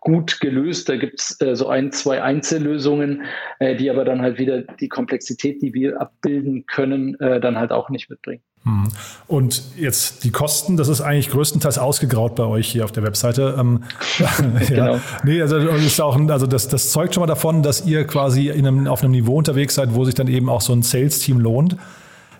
gut 0.00 0.40
gelöst. 0.40 0.88
Da 0.88 0.96
gibt 0.96 1.20
es 1.20 1.40
äh, 1.40 1.54
so 1.56 1.68
ein, 1.68 1.92
zwei 1.92 2.22
Einzellösungen, 2.22 3.22
äh, 3.58 3.76
die 3.76 3.90
aber 3.90 4.04
dann 4.04 4.22
halt 4.22 4.38
wieder 4.38 4.62
die 4.62 4.88
Komplexität, 4.88 5.62
die 5.62 5.74
wir 5.74 6.00
abbilden 6.00 6.66
können, 6.66 7.18
äh, 7.20 7.40
dann 7.40 7.58
halt 7.58 7.72
auch 7.72 7.90
nicht 7.90 8.10
mitbringen. 8.10 8.42
Hm. 8.64 8.88
Und 9.28 9.62
jetzt 9.76 10.24
die 10.24 10.32
Kosten, 10.32 10.76
das 10.76 10.88
ist 10.88 11.00
eigentlich 11.00 11.30
größtenteils 11.30 11.78
ausgegraut 11.78 12.34
bei 12.34 12.44
euch 12.44 12.66
hier 12.66 12.84
auf 12.84 12.90
der 12.90 13.04
Webseite. 13.04 13.54
Ähm, 13.58 13.84
ja. 14.18 14.30
genau. 14.68 15.00
Nee, 15.22 15.40
also, 15.40 15.56
ist 15.56 16.00
auch, 16.00 16.18
also 16.28 16.46
das, 16.46 16.68
das 16.68 16.90
zeugt 16.90 17.14
schon 17.14 17.20
mal 17.20 17.28
davon, 17.28 17.62
dass 17.62 17.86
ihr 17.86 18.04
quasi 18.06 18.48
in 18.48 18.66
einem, 18.66 18.88
auf 18.88 19.02
einem 19.02 19.12
Niveau 19.12 19.36
unterwegs 19.36 19.76
seid, 19.76 19.94
wo 19.94 20.04
sich 20.04 20.14
dann 20.14 20.26
eben 20.26 20.48
auch 20.48 20.60
so 20.60 20.72
ein 20.72 20.82
Sales-Team 20.82 21.38
lohnt. 21.38 21.76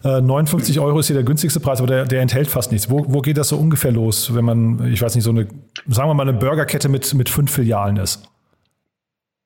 59 0.03 0.76
äh, 0.76 0.81
Euro 0.81 0.99
ist 0.99 1.07
hier 1.07 1.15
der 1.15 1.25
günstigste 1.25 1.61
Preis, 1.61 1.81
aber 1.81 1.88
der, 1.88 2.05
der 2.05 2.23
enthält 2.23 2.49
fast 2.49 2.73
nichts. 2.73 2.91
Wo, 2.91 3.05
wo 3.09 3.21
geht 3.21 3.37
das 3.37 3.49
so 3.49 3.57
ungefähr 3.57 3.93
los, 3.93 4.35
wenn 4.35 4.45
man, 4.45 4.93
ich 4.93 5.03
weiß 5.03 5.15
nicht, 5.15 5.25
so 5.25 5.31
eine, 5.31 5.47
sagen 5.88 6.09
wir 6.09 6.15
mal, 6.15 6.29
eine 6.29 6.38
Burgerkette 6.38 6.88
mit, 6.88 7.12
mit 7.15 7.29
fünf 7.29 7.50
Filialen 7.50 7.97
ist? 7.97 8.29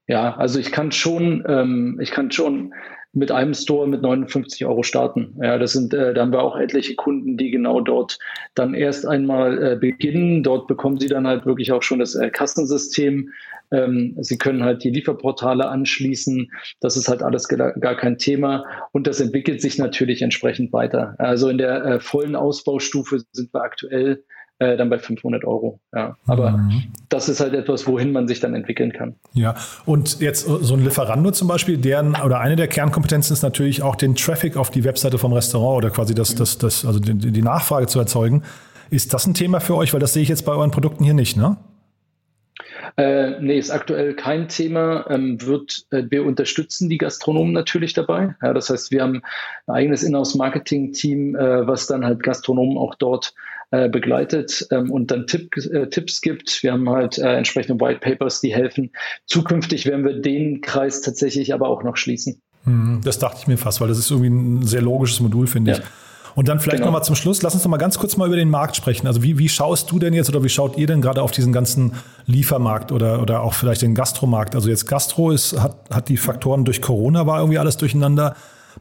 Ja, 0.07 0.37
also 0.37 0.59
ich 0.59 0.73
kann 0.73 0.90
schon, 0.90 1.45
ähm, 1.47 1.99
ich 2.00 2.11
kann 2.11 2.33
schon 2.33 2.75
mit 3.12 3.33
einem 3.33 3.55
Store 3.55 3.88
mit 3.88 4.02
59 4.02 4.64
Euro 4.67 4.83
starten. 4.83 5.35
Ja, 5.43 5.59
das 5.59 5.73
sind, 5.73 5.93
äh, 5.93 6.14
da 6.14 6.21
haben 6.23 6.33
wir 6.33 6.43
auch 6.43 6.57
etliche 6.57 6.95
Kunden, 6.95 7.37
die 7.37 7.50
genau 7.50 7.81
dort 7.81 8.19
dann 8.55 8.75
erst 8.75 9.07
einmal 9.07 9.73
äh, 9.73 9.76
beginnen. 9.76 10.43
Dort 10.45 10.69
bekommen 10.69 10.99
sie 10.99 11.09
dann 11.09 11.26
halt 11.26 11.45
wirklich 11.45 11.73
auch 11.73 11.83
schon 11.83 11.99
das 11.99 12.14
äh, 12.14 12.31
Kassensystem. 12.31 13.31
Ähm, 13.73 14.17
sie 14.21 14.38
können 14.38 14.62
halt 14.62 14.85
die 14.85 14.90
Lieferportale 14.90 15.69
anschließen. 15.69 16.52
Das 16.81 16.97
ist 16.97 17.09
halt 17.09 17.23
alles 17.23 17.49
gar, 17.49 17.73
kein 17.97 18.19
Thema. 18.19 18.64
Und 18.93 19.09
das 19.09 19.21
entwickelt 19.21 19.61
sich 19.61 19.79
natürlich 19.79 20.23
entsprechend 20.23 20.73
weiter. 20.73 21.17
Also 21.19 21.49
in 21.49 21.59
der 21.59 21.85
äh, 21.85 22.00
vollen 22.00 22.37
Ausbaustufe 22.37 23.23
sind 23.33 23.52
wir 23.52 23.62
aktuell 23.62 24.25
äh, 24.61 24.76
dann 24.76 24.90
bei 24.90 24.99
500 24.99 25.45
Euro. 25.45 25.81
Ja. 25.95 26.17
Aber 26.26 26.52
mhm. 26.52 26.85
das 27.09 27.29
ist 27.29 27.40
halt 27.40 27.55
etwas, 27.55 27.87
wohin 27.87 28.12
man 28.12 28.29
sich 28.29 28.40
dann 28.40 28.55
entwickeln 28.55 28.93
kann. 28.93 29.17
Ja, 29.33 29.55
und 29.87 30.21
jetzt 30.21 30.47
so 30.47 30.75
ein 30.75 30.85
Lieferando 30.85 31.31
zum 31.33 31.49
Beispiel, 31.49 31.79
deren 31.79 32.14
oder 32.14 32.40
eine 32.40 32.57
der 32.57 32.69
Kernkompetenzen 32.69 33.33
ist 33.33 33.43
natürlich 33.43 33.83
auch 33.83 33.97
den 33.97 34.14
Traffic 34.14 34.57
auf 34.57 34.71
die 34.71 34.85
Webseite 34.85 35.19
vom 35.19 35.33
Restaurant 35.33 35.79
oder 35.79 35.90
quasi 35.90 36.14
das, 36.14 36.35
das, 36.35 36.59
das, 36.59 36.85
also 36.85 37.00
die, 37.00 37.33
die 37.33 37.43
Nachfrage 37.43 37.87
zu 37.87 37.99
erzeugen. 37.99 38.43
Ist 38.90 39.14
das 39.14 39.26
ein 39.26 39.35
Thema 39.35 39.61
für 39.61 39.76
euch? 39.76 39.93
Weil 39.93 40.00
das 40.00 40.12
sehe 40.12 40.23
ich 40.23 40.29
jetzt 40.29 40.45
bei 40.45 40.52
euren 40.52 40.71
Produkten 40.71 41.05
hier 41.05 41.14
nicht, 41.14 41.37
ne? 41.37 41.57
Äh, 42.97 43.40
nee, 43.40 43.59
ist 43.59 43.71
aktuell 43.71 44.14
kein 44.14 44.49
Thema. 44.49 45.07
Ähm, 45.09 45.40
wird, 45.40 45.87
äh, 45.90 46.02
wir 46.11 46.26
unterstützen 46.26 46.90
die 46.90 46.99
Gastronomen 46.99 47.52
natürlich 47.52 47.95
dabei. 47.95 48.35
Ja, 48.43 48.52
das 48.52 48.69
heißt, 48.69 48.90
wir 48.90 49.02
haben 49.02 49.23
ein 49.67 49.75
eigenes 49.75 50.02
Inhouse-Marketing-Team, 50.02 51.37
äh, 51.37 51.67
was 51.67 51.87
dann 51.87 52.05
halt 52.05 52.23
Gastronomen 52.23 52.76
auch 52.76 52.95
dort 52.97 53.33
äh, 53.70 53.88
begleitet 53.88 54.66
ähm, 54.70 54.90
und 54.90 55.10
dann 55.10 55.26
Tipp, 55.26 55.56
äh, 55.56 55.86
Tipps 55.88 56.20
gibt. 56.20 56.62
Wir 56.62 56.72
haben 56.72 56.88
halt 56.90 57.18
äh, 57.18 57.36
entsprechende 57.36 57.80
White 57.80 58.00
Papers, 58.00 58.40
die 58.40 58.54
helfen. 58.54 58.90
Zukünftig 59.26 59.86
werden 59.86 60.04
wir 60.04 60.20
den 60.20 60.60
Kreis 60.60 61.02
tatsächlich 61.02 61.54
aber 61.54 61.68
auch 61.68 61.82
noch 61.82 61.96
schließen. 61.96 62.40
Hm, 62.64 63.00
das 63.04 63.18
dachte 63.18 63.38
ich 63.40 63.46
mir 63.46 63.56
fast, 63.56 63.80
weil 63.80 63.88
das 63.88 63.98
ist 63.98 64.10
irgendwie 64.10 64.30
ein 64.30 64.66
sehr 64.66 64.82
logisches 64.82 65.20
Modul, 65.20 65.46
finde 65.46 65.72
ja. 65.72 65.78
ich. 65.78 65.84
Und 66.34 66.48
dann 66.48 66.60
vielleicht 66.60 66.78
genau. 66.78 66.86
nochmal 66.86 67.04
zum 67.04 67.16
Schluss, 67.16 67.42
lass 67.42 67.54
uns 67.54 67.64
noch 67.64 67.70
mal 67.70 67.76
ganz 67.76 67.98
kurz 67.98 68.16
mal 68.16 68.26
über 68.26 68.36
den 68.36 68.50
Markt 68.50 68.76
sprechen. 68.76 69.06
Also 69.06 69.22
wie, 69.22 69.38
wie 69.38 69.48
schaust 69.48 69.90
du 69.90 69.98
denn 69.98 70.14
jetzt 70.14 70.28
oder 70.28 70.42
wie 70.44 70.48
schaut 70.48 70.76
ihr 70.78 70.86
denn 70.86 71.00
gerade 71.00 71.22
auf 71.22 71.32
diesen 71.32 71.52
ganzen 71.52 71.92
Liefermarkt 72.26 72.92
oder, 72.92 73.20
oder 73.20 73.42
auch 73.42 73.54
vielleicht 73.54 73.82
den 73.82 73.94
Gastromarkt? 73.94 74.54
Also 74.54 74.68
jetzt 74.68 74.86
Gastro 74.86 75.30
ist, 75.32 75.60
hat, 75.60 75.76
hat 75.90 76.08
die 76.08 76.16
Faktoren 76.16 76.64
durch 76.64 76.80
Corona 76.80 77.26
war 77.26 77.40
irgendwie 77.40 77.59
alles 77.59 77.76
durcheinander. 77.76 78.37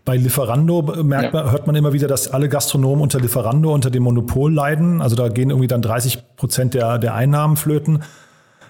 Bei 0.06 0.16
Lieferando 0.16 0.82
merkt 1.04 1.34
man, 1.34 1.52
hört 1.52 1.68
man 1.68 1.76
immer 1.76 1.94
wieder, 1.94 2.08
dass 2.08 2.30
alle 2.30 2.50
Gastronomen 2.50 3.02
unter 3.02 3.20
Lieferando, 3.20 3.74
unter 3.74 3.90
dem 3.90 4.04
Monopol 4.04 4.54
leiden. 4.54 5.02
Also 5.02 5.16
da 5.16 5.30
gehen 5.30 5.50
irgendwie 5.50 5.68
dann 5.68 5.82
30 5.82 6.36
Prozent 6.36 6.74
der, 6.74 6.98
der 6.98 7.16
Einnahmen 7.16 7.58
flöten. 7.58 8.04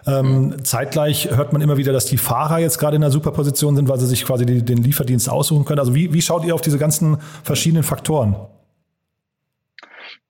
Ähm, 0.07 0.47
mhm. 0.47 0.65
Zeitgleich 0.65 1.29
hört 1.35 1.53
man 1.53 1.61
immer 1.61 1.77
wieder, 1.77 1.93
dass 1.93 2.05
die 2.05 2.17
Fahrer 2.17 2.59
jetzt 2.59 2.79
gerade 2.79 2.95
in 2.95 3.03
einer 3.03 3.11
super 3.11 3.31
Position 3.31 3.75
sind, 3.75 3.89
weil 3.89 3.99
sie 3.99 4.07
sich 4.07 4.25
quasi 4.25 4.45
die, 4.45 4.63
den 4.63 4.79
Lieferdienst 4.79 5.29
aussuchen 5.29 5.65
können. 5.65 5.79
Also 5.79 5.93
wie, 5.93 6.13
wie 6.13 6.21
schaut 6.21 6.45
ihr 6.45 6.55
auf 6.55 6.61
diese 6.61 6.77
ganzen 6.77 7.17
verschiedenen 7.43 7.83
Faktoren? 7.83 8.35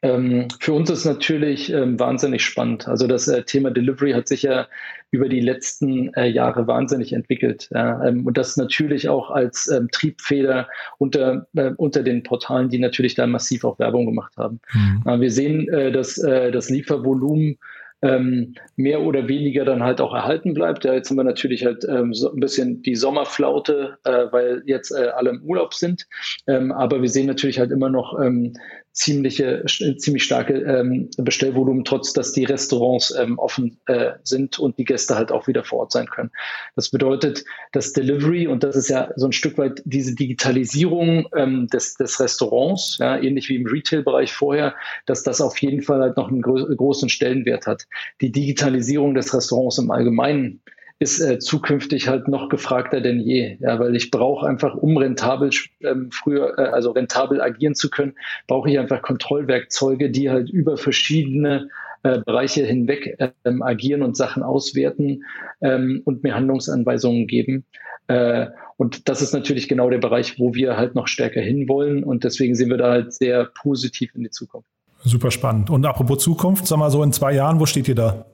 Ähm, 0.02 0.48
für 0.60 0.74
uns 0.74 0.90
ist 0.90 1.06
natürlich 1.06 1.72
ähm, 1.74 2.00
wahnsinnig 2.00 2.44
spannend. 2.44 2.88
Also 2.88 3.06
das 3.06 3.28
äh, 3.28 3.44
Thema 3.44 3.72
Delivery 3.72 4.14
hat 4.14 4.28
sich 4.28 4.44
ja 4.44 4.68
über 5.12 5.28
die 5.28 5.42
letzten 5.42 6.14
äh, 6.14 6.28
Jahre 6.28 6.68
wahnsinnig 6.68 7.12
entwickelt. 7.12 7.70
Ja, 7.72 8.06
ähm, 8.06 8.26
und 8.26 8.38
das 8.38 8.56
natürlich 8.56 9.10
auch 9.10 9.30
als 9.30 9.68
ähm, 9.68 9.90
Triebfeder 9.92 10.70
unter, 11.00 11.48
äh, 11.56 11.72
unter 11.76 12.04
den 12.04 12.24
Portalen, 12.24 12.70
die 12.70 12.80
natürlich 12.80 13.16
da 13.16 13.28
massiv 13.28 13.66
auch 13.66 13.78
Werbung 13.80 14.06
gemacht 14.06 14.38
haben. 14.38 14.62
Mhm. 14.74 15.04
Äh, 15.06 15.20
wir 15.20 15.32
sehen, 15.32 15.68
äh, 15.68 15.92
dass 15.92 16.18
äh, 16.18 16.52
das 16.52 16.70
Liefervolumen 16.70 17.58
ähm, 18.02 18.56
mehr 18.76 19.02
oder 19.02 19.28
weniger 19.28 19.66
dann 19.66 19.84
halt 19.84 20.00
auch 20.00 20.14
erhalten 20.14 20.54
bleibt. 20.54 20.86
Ja, 20.86 20.94
jetzt 20.94 21.10
haben 21.10 21.18
wir 21.18 21.24
natürlich 21.24 21.66
halt 21.66 21.86
ähm, 21.88 22.14
so 22.14 22.32
ein 22.32 22.40
bisschen 22.40 22.82
die 22.82 22.96
Sommerflaute, 22.96 23.98
äh, 24.06 24.28
weil 24.32 24.64
jetzt 24.66 24.92
äh, 24.92 25.10
alle 25.10 25.32
im 25.32 25.44
Urlaub 25.44 25.74
sind. 25.74 26.08
Ähm, 26.48 26.72
aber 26.72 27.02
wir 27.02 27.10
sehen 27.10 27.28
natürlich 27.28 27.60
halt 27.60 27.72
immer 27.72 27.90
noch 27.90 28.18
ähm, 28.20 28.54
ziemliche, 28.92 29.64
ziemlich 29.66 30.24
starke 30.24 30.54
ähm, 30.54 31.10
Bestellvolumen, 31.18 31.86
trotz 31.86 32.14
dass 32.14 32.34
die 32.34 32.46
Restaurants 32.46 33.14
ähm, 33.18 33.38
offen 33.38 33.80
äh, 33.86 34.14
sind 34.24 34.60
und 34.60 34.78
die 34.78 34.84
Gäste 34.84 35.16
halt 35.16 35.32
auch 35.32 35.48
wieder 35.48 35.64
vor 35.64 35.80
Ort 35.80 35.92
sein 35.92 36.08
können. 36.08 36.32
Das 36.76 36.90
bedeutet, 36.90 37.46
dass 37.72 37.94
Delivery, 37.94 38.48
und 38.48 38.64
das 38.64 38.76
ist 38.76 38.90
ja 38.90 39.12
so 39.16 39.28
ein 39.28 39.32
Stück 39.32 39.58
weit 39.58 39.82
diese 39.86 40.16
Digitalisierung 40.16 41.28
ähm, 41.36 41.68
des, 41.68 41.96
des 41.96 42.20
Restaurants, 42.20 42.98
ja, 43.00 43.18
ähnlich 43.18 43.50
wie 43.50 43.56
im 43.56 43.68
Retail-Bereich 43.68 44.34
vorher, 44.34 44.76
dass 45.06 45.24
das 45.24 45.40
auf 45.40 45.58
jeden 45.62 45.82
Fall 45.82 46.02
halt 46.02 46.18
noch 46.18 46.30
einen 46.30 46.42
gro 46.42 46.66
großen 46.66 47.10
Stellenwert 47.10 47.68
hat. 47.68 47.86
Die 48.22 48.32
Digitalisierung 48.32 49.14
des 49.14 49.34
Restaurants 49.34 49.78
im 49.78 49.92
Allgemeinen 49.92 50.62
ist 51.00 51.22
äh, 51.22 51.40
zukünftig 51.40 52.10
halt 52.10 52.28
noch 52.28 52.50
gefragter 52.50 53.00
denn 53.00 53.22
je. 53.22 53.58
Ja, 53.62 53.80
weil 53.80 53.96
ich 53.96 54.12
brauche 54.12 54.46
einfach, 54.46 54.76
um 54.76 54.98
rentabel 54.98 55.50
ähm, 55.82 56.10
früher, 56.12 56.60
äh, 56.60 56.64
also 56.64 56.92
rentabel 56.92 57.42
agieren 57.42 57.74
zu 57.74 57.90
können, 57.90 58.16
brauche 58.48 58.70
ich 58.70 58.78
einfach 58.78 59.02
Kontrollwerkzeuge, 59.02 60.10
die 60.10 60.30
halt 60.30 60.50
über 60.50 60.78
verschiedene 60.78 61.70
äh, 62.04 62.20
Bereiche 62.20 62.66
hinweg 62.66 63.18
ähm, 63.46 63.62
agieren 63.62 64.04
und 64.04 64.18
Sachen 64.18 64.44
auswerten 64.44 65.24
ähm, 65.62 66.02
und 66.04 66.24
mir 66.24 66.36
Handlungsanweisungen 66.36 67.28
geben. 67.28 67.66
Äh, 68.08 68.48
und 68.76 69.08
das 69.08 69.22
ist 69.22 69.34
natürlich 69.34 69.70
genau 69.70 69.90
der 69.90 69.98
Bereich, 70.00 70.40
wo 70.40 70.54
wir 70.54 70.76
halt 70.76 70.96
noch 70.96 71.08
stärker 71.08 71.42
hinwollen. 71.42 72.04
Und 72.04 72.26
deswegen 72.26 72.56
sehen 72.56 72.70
wir 72.70 72.78
da 72.78 72.92
halt 72.92 73.14
sehr 73.14 73.46
positiv 73.46 74.16
in 74.16 74.24
die 74.24 74.30
Zukunft. 74.30 74.70
Super 75.04 75.32
spannend. 75.32 75.70
Und 75.70 75.86
apropos 75.86 76.24
Zukunft, 76.24 76.68
sag 76.68 76.78
mal 76.78 76.92
so 76.92 77.04
in 77.04 77.14
zwei 77.14 77.34
Jahren, 77.34 77.60
wo 77.60 77.66
steht 77.66 77.88
ihr 77.88 77.96
da? 77.96 78.26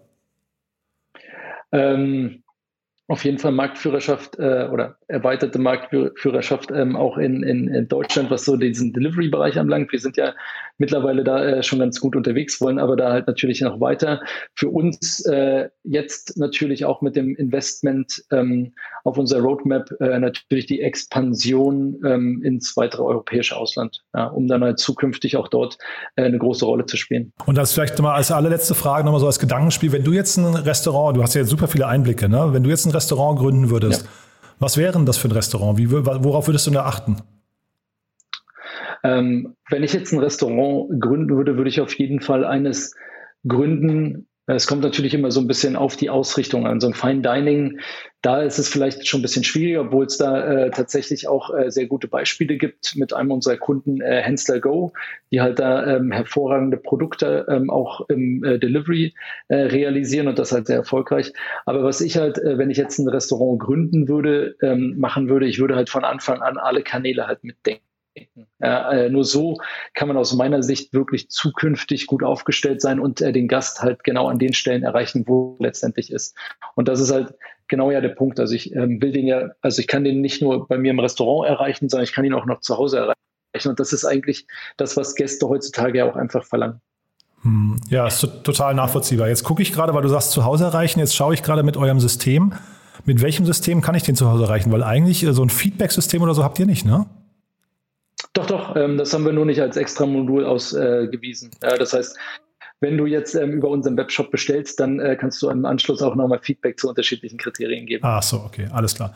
Ähm, 1.71 2.43
auf 3.07 3.23
jeden 3.23 3.37
Fall 3.37 3.51
Marktführerschaft 3.51 4.39
äh, 4.39 4.67
oder 4.71 4.97
erweiterte 5.07 5.59
Marktführerschaft 5.59 6.71
ähm, 6.71 6.95
auch 6.95 7.17
in, 7.17 7.43
in, 7.43 7.67
in, 7.67 7.87
Deutschland, 7.87 8.31
was 8.31 8.45
so 8.45 8.57
diesen 8.57 8.93
Delivery-Bereich 8.93 9.59
anbelangt. 9.59 9.91
Wir 9.91 9.99
sind 9.99 10.17
ja 10.17 10.33
mittlerweile 10.79 11.23
da 11.23 11.45
äh, 11.45 11.63
schon 11.63 11.79
ganz 11.79 11.99
gut 11.99 12.15
unterwegs, 12.15 12.59
wollen 12.61 12.79
aber 12.79 12.95
da 12.95 13.11
halt 13.11 13.27
natürlich 13.27 13.61
noch 13.61 13.79
weiter. 13.79 14.21
Für 14.55 14.69
uns 14.69 15.23
äh, 15.25 15.69
jetzt 15.83 16.37
natürlich 16.37 16.85
auch 16.85 17.01
mit 17.01 17.15
dem 17.15 17.35
Investment 17.35 18.23
ähm, 18.31 18.73
auf 19.03 19.19
unserer 19.19 19.41
Roadmap 19.41 19.91
äh, 19.99 20.17
natürlich 20.17 20.65
die 20.65 20.81
Expansion 20.81 21.99
ähm, 22.03 22.41
ins 22.43 22.75
weitere 22.75 23.03
europäische 23.03 23.55
Ausland, 23.55 24.01
ja, 24.15 24.25
um 24.25 24.47
dann 24.47 24.63
halt 24.63 24.79
zukünftig 24.79 25.37
auch 25.37 25.47
dort 25.47 25.77
äh, 26.15 26.23
eine 26.23 26.39
große 26.39 26.65
Rolle 26.65 26.87
zu 26.87 26.97
spielen. 26.97 27.33
Und 27.45 27.55
das 27.55 27.73
vielleicht 27.73 27.99
mal 27.99 28.15
als 28.15 28.31
allerletzte 28.31 28.73
Frage 28.73 29.05
nochmal 29.05 29.21
so 29.21 29.27
als 29.27 29.37
Gedankenspiel. 29.37 29.91
Wenn 29.91 30.03
du 30.03 30.13
jetzt 30.13 30.37
ein 30.37 30.55
Restaurant, 30.55 31.15
du 31.15 31.21
hast 31.21 31.35
ja 31.35 31.43
super 31.43 31.67
viele 31.67 31.85
Einblicke, 31.85 32.27
ne? 32.27 32.49
wenn 32.51 32.63
du 32.63 32.71
jetzt 32.71 32.87
ein 32.87 32.94
Restaurant 32.95 33.37
gründen 33.39 33.69
würdest, 33.69 34.03
ja. 34.03 34.09
was 34.59 34.77
wäre 34.77 34.93
denn 34.93 35.05
das 35.05 35.17
für 35.17 35.27
ein 35.27 35.31
Restaurant? 35.31 35.77
Wie, 35.77 35.91
worauf 35.91 36.47
würdest 36.47 36.67
du 36.67 36.71
da 36.71 36.85
achten? 36.85 37.17
Ähm, 39.03 39.55
wenn 39.69 39.83
ich 39.83 39.93
jetzt 39.93 40.11
ein 40.13 40.19
Restaurant 40.19 40.99
gründen 40.99 41.35
würde, 41.35 41.57
würde 41.57 41.69
ich 41.69 41.79
auf 41.81 41.93
jeden 41.93 42.21
Fall 42.21 42.43
eines 42.43 42.95
gründen, 43.47 44.27
es 44.47 44.67
kommt 44.67 44.83
natürlich 44.83 45.13
immer 45.13 45.31
so 45.31 45.39
ein 45.39 45.47
bisschen 45.47 45.75
auf 45.75 45.95
die 45.95 46.09
Ausrichtung 46.09 46.67
an. 46.67 46.79
So 46.79 46.87
ein 46.87 46.93
Fine 46.93 47.21
Dining, 47.21 47.79
da 48.21 48.41
ist 48.41 48.59
es 48.59 48.69
vielleicht 48.69 49.07
schon 49.07 49.19
ein 49.19 49.21
bisschen 49.23 49.43
schwieriger, 49.43 49.81
obwohl 49.81 50.05
es 50.05 50.17
da 50.17 50.65
äh, 50.65 50.71
tatsächlich 50.71 51.27
auch 51.27 51.53
äh, 51.55 51.71
sehr 51.71 51.87
gute 51.87 52.07
Beispiele 52.07 52.57
gibt 52.57 52.95
mit 52.95 53.13
einem 53.13 53.31
unserer 53.31 53.57
Kunden, 53.57 54.01
äh, 54.01 54.21
Hensler 54.21 54.59
Go, 54.59 54.93
die 55.31 55.41
halt 55.41 55.59
da 55.59 55.95
ähm, 55.95 56.11
hervorragende 56.11 56.77
Produkte 56.77 57.45
ähm, 57.49 57.69
auch 57.69 58.07
im 58.09 58.43
äh, 58.43 58.59
Delivery 58.59 59.15
äh, 59.47 59.55
realisieren 59.55 60.27
und 60.27 60.37
das 60.37 60.51
halt 60.51 60.67
sehr 60.67 60.77
erfolgreich. 60.77 61.33
Aber 61.65 61.83
was 61.83 62.01
ich 62.01 62.17
halt, 62.17 62.37
äh, 62.37 62.57
wenn 62.57 62.69
ich 62.69 62.77
jetzt 62.77 62.99
ein 62.99 63.07
Restaurant 63.07 63.59
gründen 63.59 64.07
würde, 64.07 64.55
ähm, 64.61 64.95
machen 64.97 65.29
würde, 65.29 65.47
ich 65.47 65.59
würde 65.59 65.75
halt 65.75 65.89
von 65.89 66.03
Anfang 66.03 66.41
an 66.41 66.57
alle 66.57 66.83
Kanäle 66.83 67.27
halt 67.27 67.43
mitdenken. 67.43 67.84
Ja, 68.59 68.91
äh, 68.91 69.09
nur 69.09 69.25
so 69.25 69.57
kann 69.93 70.07
man 70.07 70.17
aus 70.17 70.33
meiner 70.33 70.63
Sicht 70.63 70.93
wirklich 70.93 71.29
zukünftig 71.29 72.07
gut 72.07 72.23
aufgestellt 72.23 72.81
sein 72.81 72.99
und 72.99 73.21
äh, 73.21 73.31
den 73.31 73.47
Gast 73.47 73.81
halt 73.81 74.03
genau 74.03 74.27
an 74.27 74.39
den 74.39 74.53
Stellen 74.53 74.83
erreichen, 74.83 75.25
wo 75.27 75.57
letztendlich 75.59 76.11
ist. 76.11 76.35
Und 76.75 76.87
das 76.87 76.99
ist 76.99 77.11
halt 77.11 77.33
genau 77.67 77.91
ja 77.91 78.01
der 78.01 78.09
Punkt. 78.09 78.39
Also 78.39 78.53
ich 78.53 78.73
ähm, 78.73 79.01
will 79.01 79.11
den 79.11 79.27
ja, 79.27 79.51
also 79.61 79.79
ich 79.79 79.87
kann 79.87 80.03
den 80.03 80.21
nicht 80.21 80.41
nur 80.41 80.67
bei 80.67 80.77
mir 80.77 80.91
im 80.91 80.99
Restaurant 80.99 81.49
erreichen, 81.49 81.89
sondern 81.89 82.05
ich 82.05 82.13
kann 82.13 82.25
ihn 82.25 82.33
auch 82.33 82.45
noch 82.45 82.61
zu 82.61 82.77
Hause 82.77 82.97
erreichen. 82.97 83.69
Und 83.69 83.79
das 83.79 83.93
ist 83.93 84.05
eigentlich 84.05 84.47
das, 84.77 84.97
was 84.97 85.15
Gäste 85.15 85.47
heutzutage 85.47 85.97
ja 85.97 86.09
auch 86.09 86.15
einfach 86.15 86.43
verlangen. 86.43 86.81
Hm, 87.41 87.79
ja, 87.89 88.07
ist 88.07 88.27
total 88.43 88.73
nachvollziehbar. 88.73 89.27
Jetzt 89.27 89.43
gucke 89.43 89.61
ich 89.61 89.71
gerade, 89.71 89.93
weil 89.93 90.01
du 90.01 90.09
sagst, 90.09 90.31
zu 90.31 90.45
Hause 90.45 90.65
erreichen. 90.65 90.99
Jetzt 90.99 91.15
schaue 91.15 91.33
ich 91.33 91.43
gerade 91.43 91.63
mit 91.63 91.77
eurem 91.77 91.99
System. 91.99 92.53
Mit 93.05 93.21
welchem 93.21 93.45
System 93.45 93.81
kann 93.81 93.95
ich 93.95 94.03
den 94.03 94.15
zu 94.15 94.29
Hause 94.29 94.45
erreichen? 94.45 94.71
Weil 94.71 94.83
eigentlich 94.83 95.23
äh, 95.23 95.33
so 95.33 95.43
ein 95.43 95.49
Feedback-System 95.49 96.21
oder 96.21 96.33
so 96.33 96.43
habt 96.43 96.59
ihr 96.59 96.65
nicht, 96.65 96.85
ne? 96.85 97.05
Doch, 98.35 98.45
doch, 98.45 98.75
ähm, 98.75 98.97
das 98.97 99.13
haben 99.13 99.25
wir 99.25 99.33
nur 99.33 99.45
nicht 99.45 99.61
als 99.61 99.77
extra 99.77 100.05
Modul 100.05 100.45
ausgewiesen. 100.45 101.51
Äh, 101.61 101.77
das 101.79 101.93
heißt, 101.93 102.17
wenn 102.81 102.97
du 102.97 103.05
jetzt 103.05 103.33
ähm, 103.33 103.53
über 103.53 103.69
unseren 103.69 103.97
Webshop 103.97 104.29
bestellst, 104.29 104.79
dann 104.79 104.99
äh, 104.99 105.15
kannst 105.15 105.41
du 105.41 105.49
im 105.49 105.65
Anschluss 105.65 106.01
auch 106.01 106.15
nochmal 106.15 106.39
Feedback 106.41 106.79
zu 106.79 106.89
unterschiedlichen 106.89 107.37
Kriterien 107.37 107.85
geben. 107.85 108.03
Ach 108.05 108.21
so, 108.21 108.41
okay, 108.45 108.67
alles 108.71 108.93
klar. 108.93 109.13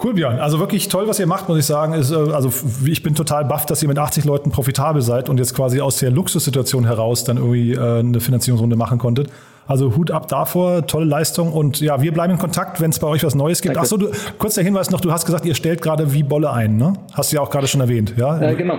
Cool, 0.00 0.14
Björn. 0.14 0.38
Also 0.38 0.60
wirklich 0.60 0.86
toll, 0.88 1.08
was 1.08 1.18
ihr 1.18 1.26
macht, 1.26 1.48
muss 1.48 1.58
ich 1.58 1.66
sagen. 1.66 1.94
Ist, 1.94 2.12
äh, 2.12 2.14
also 2.14 2.52
ich 2.86 3.02
bin 3.02 3.14
total 3.14 3.46
baff, 3.46 3.66
dass 3.66 3.82
ihr 3.82 3.88
mit 3.88 3.98
80 3.98 4.24
Leuten 4.24 4.50
profitabel 4.50 5.02
seid 5.02 5.28
und 5.28 5.38
jetzt 5.38 5.54
quasi 5.54 5.80
aus 5.80 5.98
der 5.98 6.10
Luxussituation 6.10 6.84
heraus 6.84 7.24
dann 7.24 7.38
irgendwie 7.38 7.72
äh, 7.72 7.98
eine 8.00 8.20
Finanzierungsrunde 8.20 8.76
machen 8.76 8.98
konntet. 8.98 9.30
Also 9.68 9.94
Hut 9.94 10.10
ab 10.10 10.28
davor, 10.28 10.86
tolle 10.86 11.04
Leistung 11.04 11.52
und 11.52 11.80
ja, 11.80 12.00
wir 12.00 12.12
bleiben 12.12 12.32
in 12.32 12.38
Kontakt, 12.38 12.80
wenn 12.80 12.90
es 12.90 12.98
bei 12.98 13.06
euch 13.06 13.22
was 13.22 13.34
Neues 13.34 13.60
gibt. 13.60 13.76
Achso, 13.76 13.98
du, 13.98 14.10
kurz 14.38 14.54
der 14.54 14.64
Hinweis 14.64 14.90
noch, 14.90 15.00
du 15.00 15.12
hast 15.12 15.26
gesagt, 15.26 15.44
ihr 15.44 15.54
stellt 15.54 15.82
gerade 15.82 16.14
wie 16.14 16.22
Bolle 16.22 16.50
ein, 16.50 16.78
ne? 16.78 16.94
Hast 17.12 17.30
du 17.30 17.36
ja 17.36 17.42
auch 17.42 17.50
gerade 17.50 17.66
schon 17.66 17.82
erwähnt, 17.82 18.14
ja? 18.16 18.40
Äh, 18.40 18.54
genau. 18.56 18.78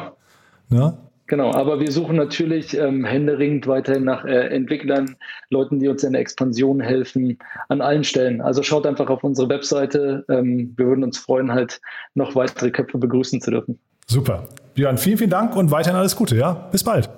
Ja? 0.72 0.98
Genau, 1.28 1.54
aber 1.54 1.80
wir 1.80 1.92
suchen 1.92 2.16
natürlich 2.16 2.76
ähm, 2.76 3.06
händeringend 3.06 3.68
weiterhin 3.68 4.04
nach 4.04 4.26
äh, 4.26 4.48
Entwicklern, 4.48 5.16
Leuten, 5.52 5.80
die 5.80 5.88
uns 5.88 6.04
in 6.04 6.14
der 6.14 6.22
Expansion 6.22 6.82
helfen, 6.82 7.38
an 7.68 7.82
allen 7.82 8.04
Stellen. 8.04 8.42
Also 8.42 8.64
schaut 8.64 8.88
einfach 8.88 9.12
auf 9.12 9.24
unsere 9.24 9.48
Webseite. 9.48 10.26
Ähm, 10.28 10.74
wir 10.76 10.88
würden 10.88 11.04
uns 11.04 11.20
freuen, 11.20 11.52
halt 11.52 11.82
noch 12.16 12.36
weitere 12.36 12.72
Köpfe 12.72 12.98
begrüßen 12.98 13.42
zu 13.42 13.52
dürfen. 13.52 13.78
Super. 14.08 14.48
Björn, 14.74 14.98
vielen, 14.98 15.20
vielen 15.20 15.30
Dank 15.30 15.56
und 15.56 15.70
weiterhin 15.70 16.00
alles 16.00 16.16
Gute, 16.16 16.36
ja? 16.36 16.54
Bis 16.72 16.84
bald. 16.84 17.12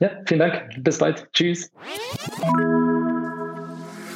Ja, 0.00 0.10
vielen 0.26 0.40
Dank. 0.40 0.70
Bis 0.78 0.98
bald. 0.98 1.28
Tschüss. 1.32 1.72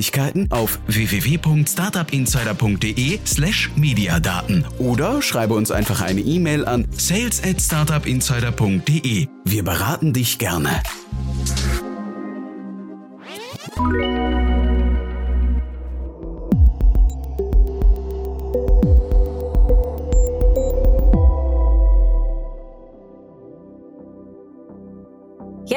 Möglichkeiten 0.00 0.50
auf 0.50 0.80
www.startupinsider.de/slash 0.86 3.72
Mediadaten 3.76 4.64
oder 4.78 5.20
schreibe 5.20 5.52
uns 5.52 5.70
einfach 5.70 6.00
eine 6.00 6.22
E-Mail 6.22 6.64
an 6.64 6.86
sales 6.96 7.42
at 7.44 7.60
startupinsider.de. 7.60 9.28
Wir 9.44 9.62
beraten 9.62 10.14
dich 10.14 10.38
gerne. 10.38 10.70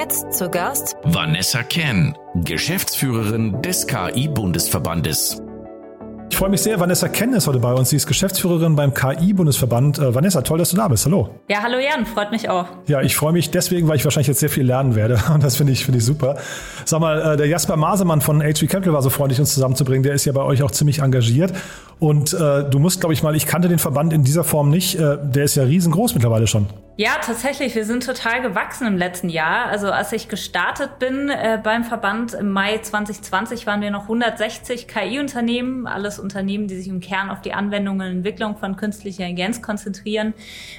Jetzt 0.04 0.34
zu 0.34 0.50
Gast 0.50 0.98
Vanessa 1.04 1.64
Ken, 1.64 2.14
Geschäftsführerin 2.44 3.62
des 3.62 3.88
KI-Bundesverbandes. 3.88 5.42
Ich 6.30 6.36
freue 6.36 6.50
mich 6.50 6.62
sehr, 6.62 6.78
Vanessa 6.78 7.08
Ken 7.08 7.32
ist 7.32 7.48
heute 7.48 7.60
bei 7.60 7.74
uns. 7.74 7.90
Sie 7.90 7.96
ist 7.96 8.06
Geschäftsführerin 8.06 8.76
beim 8.76 8.94
KI-Bundesverband. 8.94 10.00
Äh, 10.00 10.14
Vanessa, 10.14 10.42
toll, 10.42 10.58
dass 10.58 10.72
du 10.72 10.76
da 10.76 10.90
bist. 10.90 11.06
Hallo. 11.06 11.30
Ja, 11.48 11.60
hallo 11.64 11.78
Jan, 11.78 12.06
freut 12.06 12.32
mich 12.32 12.50
auch. 12.50 12.66
Ja, 12.88 13.02
ich 13.02 13.16
freue 13.16 13.32
mich 13.32 13.50
deswegen, 13.52 13.88
weil 13.88 13.96
ich 13.96 14.04
wahrscheinlich 14.04 14.28
jetzt 14.28 14.42
sehr 14.42 14.50
viel 14.50 14.66
lernen 14.66 14.96
werde. 14.96 15.22
Und 15.34 15.42
das 15.42 15.56
finde 15.56 15.72
ich, 15.72 15.86
finde 15.86 16.00
ich 16.00 16.06
super. 16.06 16.36
Sag 16.84 17.00
mal, 17.00 17.36
äh, 17.36 17.38
der 17.38 17.48
Jasper 17.48 17.78
Masemann 17.78 18.20
von 18.20 18.42
HV 18.42 18.68
Capital 18.68 18.92
war 18.92 19.02
so 19.02 19.10
freundlich, 19.10 19.40
uns 19.40 19.54
zusammenzubringen. 19.54 20.04
Der 20.04 20.16
ist 20.16 20.26
ja 20.26 20.34
bei 20.34 20.44
euch 20.44 20.64
auch 20.64 20.72
ziemlich 20.72 21.00
engagiert. 21.00 21.54
Und 22.00 22.34
äh, 22.34 22.70
du 22.70 22.78
musst, 22.78 23.00
glaube 23.00 23.14
ich, 23.14 23.24
mal, 23.24 23.38
ich 23.38 23.46
kannte 23.46 23.70
den 23.70 23.80
Verband 23.80 24.12
in 24.12 24.26
dieser 24.26 24.44
Form 24.44 24.70
nicht. 24.70 25.00
Äh, 25.00 25.18
der 25.24 25.46
ist 25.46 25.56
ja 25.56 25.64
riesengroß 25.64 26.14
mittlerweile 26.14 26.48
schon. 26.48 26.68
Ja, 26.96 27.14
tatsächlich. 27.20 27.74
Wir 27.74 27.86
sind 27.86 28.06
total 28.06 28.44
gewachsen 28.44 28.86
im 28.86 28.98
letzten 28.98 29.28
Jahr. 29.28 29.66
Also 29.66 29.90
als 29.90 30.14
ich 30.14 30.28
gestartet 30.28 31.00
bin 31.00 31.28
äh, 31.28 31.60
beim 31.62 31.84
Verband 31.84 32.36
im 32.36 32.52
Mai 32.52 32.78
2020 32.78 33.66
waren 33.66 33.82
wir 33.82 33.90
noch 33.90 34.04
160 34.04 34.88
KI-Unternehmen, 34.88 35.88
alles 35.88 36.20
Unternehmen, 36.20 36.68
die 36.68 36.76
sich 36.76 36.88
im 36.88 37.00
Kern 37.00 37.32
auf 37.32 37.42
die 37.42 37.54
Anwendung 37.54 37.96
und 37.96 38.06
Entwicklung 38.06 38.58
von 38.58 38.76
künstlicher 38.76 39.24
Intelligenz 39.24 39.64
konzentrieren. 39.64 40.36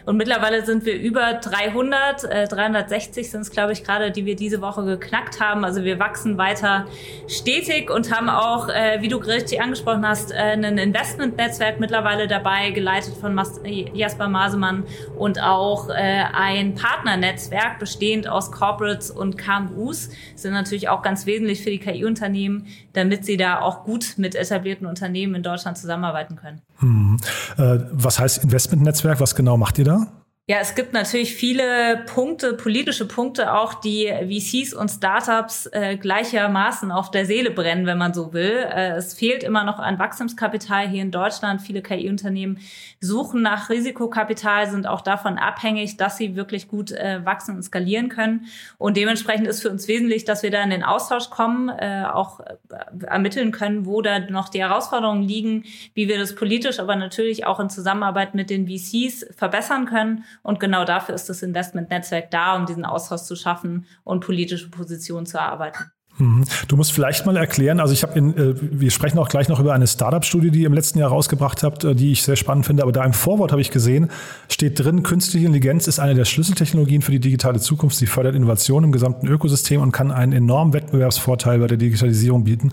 Und 0.07 0.17
mittlerweile 0.17 0.65
sind 0.65 0.85
wir 0.85 0.95
über 0.95 1.35
300, 1.35 2.23
äh, 2.23 2.47
360 2.47 3.29
sind 3.29 3.41
es, 3.41 3.51
glaube 3.51 3.73
ich, 3.73 3.83
gerade, 3.83 4.13
die 4.13 4.25
wir 4.25 4.37
diese 4.37 4.61
Woche 4.61 4.85
geknackt 4.85 5.41
haben. 5.41 5.65
Also 5.65 5.83
wir 5.83 5.99
wachsen 5.99 6.39
weiter 6.39 6.87
stetig 7.27 7.91
und 7.91 8.15
haben 8.15 8.29
auch, 8.29 8.69
äh, 8.69 8.99
wie 9.01 9.09
du 9.09 9.17
richtig 9.17 9.61
angesprochen 9.61 10.07
hast, 10.07 10.31
äh, 10.31 10.37
ein 10.37 10.79
Investmentnetzwerk 10.79 11.81
mittlerweile 11.81 12.29
dabei, 12.29 12.71
geleitet 12.71 13.17
von 13.21 13.35
Mas 13.35 13.61
Jasper 13.65 14.29
Masemann 14.29 14.85
und 15.17 15.43
auch 15.43 15.89
äh, 15.89 16.04
ein 16.05 16.75
Partnernetzwerk 16.75 17.79
bestehend 17.79 18.29
aus 18.29 18.51
Corporates 18.51 19.11
und 19.11 19.37
KMUs 19.37 20.11
sind 20.35 20.53
natürlich 20.53 20.89
auch 20.89 21.03
ganz 21.03 21.27
wesentlich 21.27 21.63
für 21.63 21.71
die 21.71 21.79
KI-Unternehmen, 21.79 22.67
damit 22.93 23.25
sie 23.25 23.37
da 23.37 23.61
auch 23.61 23.85
gut 23.85 24.15
mit 24.17 24.35
etablierten 24.35 24.87
Unternehmen 24.87 25.35
in 25.35 25.43
Deutschland 25.43 25.79
zusammenarbeiten 25.79 26.37
können. 26.37 26.63
Hm. 26.79 27.19
Äh, 27.57 27.79
was 27.93 28.19
heißt 28.19 28.43
Investmentnetzwerk? 28.45 29.21
Was 29.21 29.35
genau 29.35 29.57
macht 29.57 29.79
ihr 29.79 29.85
da? 29.85 30.24
Ja, 30.47 30.59
es 30.61 30.75
gibt 30.75 30.93
natürlich 30.93 31.35
viele 31.35 32.05
Punkte, 32.05 32.53
politische 32.53 33.09
Punkte 33.09 33.55
auch, 33.55 33.73
die 33.73 34.13
VCs 34.13 34.75
und 34.75 34.91
Startups 34.91 35.65
äh, 35.73 35.97
gleichermaßen 35.97 36.93
auf 36.93 37.11
der 37.11 37.25
Seele 37.25 37.51
brennen, 37.51 37.87
wenn 37.87 37.97
man 37.97 38.13
so 38.13 38.35
will. 38.35 38.53
Äh, 38.53 38.91
es 38.91 39.15
fehlt 39.15 39.43
immer 39.43 39.65
noch 39.65 39.79
an 39.79 39.99
Wachstumskapital 39.99 40.87
hier 40.87 41.01
in 41.01 41.11
Deutschland. 41.11 41.63
Viele 41.63 41.81
KI-Unternehmen 41.81 42.59
suchen 43.01 43.41
nach 43.41 43.71
Risikokapital, 43.71 44.69
sind 44.69 44.87
auch 44.87 45.01
davon 45.01 45.39
abhängig, 45.39 45.97
dass 45.97 46.19
sie 46.19 46.37
wirklich 46.37 46.69
gut 46.69 46.93
äh, 46.93 47.25
wachsen 47.25 47.57
und 47.57 47.63
skalieren 47.63 48.11
können. 48.11 48.45
Und 48.77 48.99
dementsprechend 48.99 49.47
ist 49.47 49.63
für 49.63 49.71
uns 49.71 49.89
wesentlich, 49.89 50.27
dass 50.27 50.43
wir 50.43 50.51
da 50.51 50.63
in 50.63 50.69
den 50.69 50.83
Austausch 50.83 51.31
kommen, 51.31 51.71
äh, 51.71 52.05
auch 52.13 52.41
äh, 52.41 53.07
ermitteln 53.07 53.51
können, 53.51 53.87
wo 53.87 54.03
da 54.03 54.19
noch 54.19 54.51
die 54.51 54.61
Herausforderungen 54.61 55.23
liegen, 55.23 55.65
wie 55.95 56.07
wir 56.07 56.19
das 56.19 56.35
politisch, 56.35 56.81
aber 56.81 56.97
natürlich 56.97 57.47
auch 57.47 57.61
in 57.61 57.71
Zusammenarbeit 57.71 58.35
mit 58.35 58.51
den 58.51 58.69
VCs 58.69 59.25
verbessern 59.35 59.87
können 59.87 60.23
und 60.43 60.61
genau 60.61 60.85
dafür 60.85 61.15
ist 61.15 61.29
das 61.29 61.43
Investmentnetzwerk 61.43 62.31
da, 62.31 62.57
um 62.57 62.67
diesen 62.67 62.85
Austausch 62.85 63.23
zu 63.23 63.37
schaffen 63.37 63.87
und 64.05 64.25
politische 64.25 64.71
Positionen 64.71 65.27
zu 65.27 65.39
erarbeiten. 65.39 65.85
Mhm. 66.19 66.45
Du 66.69 66.77
musst 66.77 66.93
vielleicht 66.93 67.27
mal 67.27 67.37
erklären, 67.37 67.81
also 67.81 67.93
ich 67.93 68.05
habe 68.05 68.17
in, 68.17 68.37
äh, 68.37 68.55
wir 68.57 68.91
sprechen 68.91 69.19
auch 69.19 69.29
gleich 69.29 69.49
noch 69.49 69.59
über 69.59 69.75
eine 69.75 69.87
Startup-Studie, 69.87 70.51
die 70.51 70.61
ihr 70.61 70.67
im 70.67 70.73
letzten 70.73 71.01
Jahr 71.01 71.09
rausgebracht 71.09 71.63
habt, 71.65 71.83
äh, 71.83 71.95
die 71.95 72.13
ich 72.13 72.23
sehr 72.23 72.37
spannend 72.37 72.67
finde, 72.67 72.85
aber 72.85 72.93
da 72.93 73.05
im 73.05 73.13
Vorwort 73.13 73.51
habe 73.51 73.61
ich 73.61 73.71
gesehen, 73.71 74.11
steht 74.49 74.79
drin, 74.79 75.03
künstliche 75.03 75.47
Intelligenz 75.47 75.89
ist 75.89 75.99
eine 75.99 76.15
der 76.15 76.25
Schlüsseltechnologien 76.25 77.03
für 77.03 77.11
die 77.11 77.21
digitale 77.21 77.59
Zukunft. 77.59 77.97
Sie 77.97 78.07
fördert 78.07 78.37
Innovation 78.37 78.85
im 78.85 78.93
gesamten 78.93 79.27
Ökosystem 79.27 79.81
und 79.81 79.91
kann 79.91 80.13
einen 80.13 80.33
enormen 80.33 80.73
Wettbewerbsvorteil 80.73 81.59
bei 81.59 81.67
der 81.67 81.79
Digitalisierung 81.79 82.45
bieten. 82.45 82.73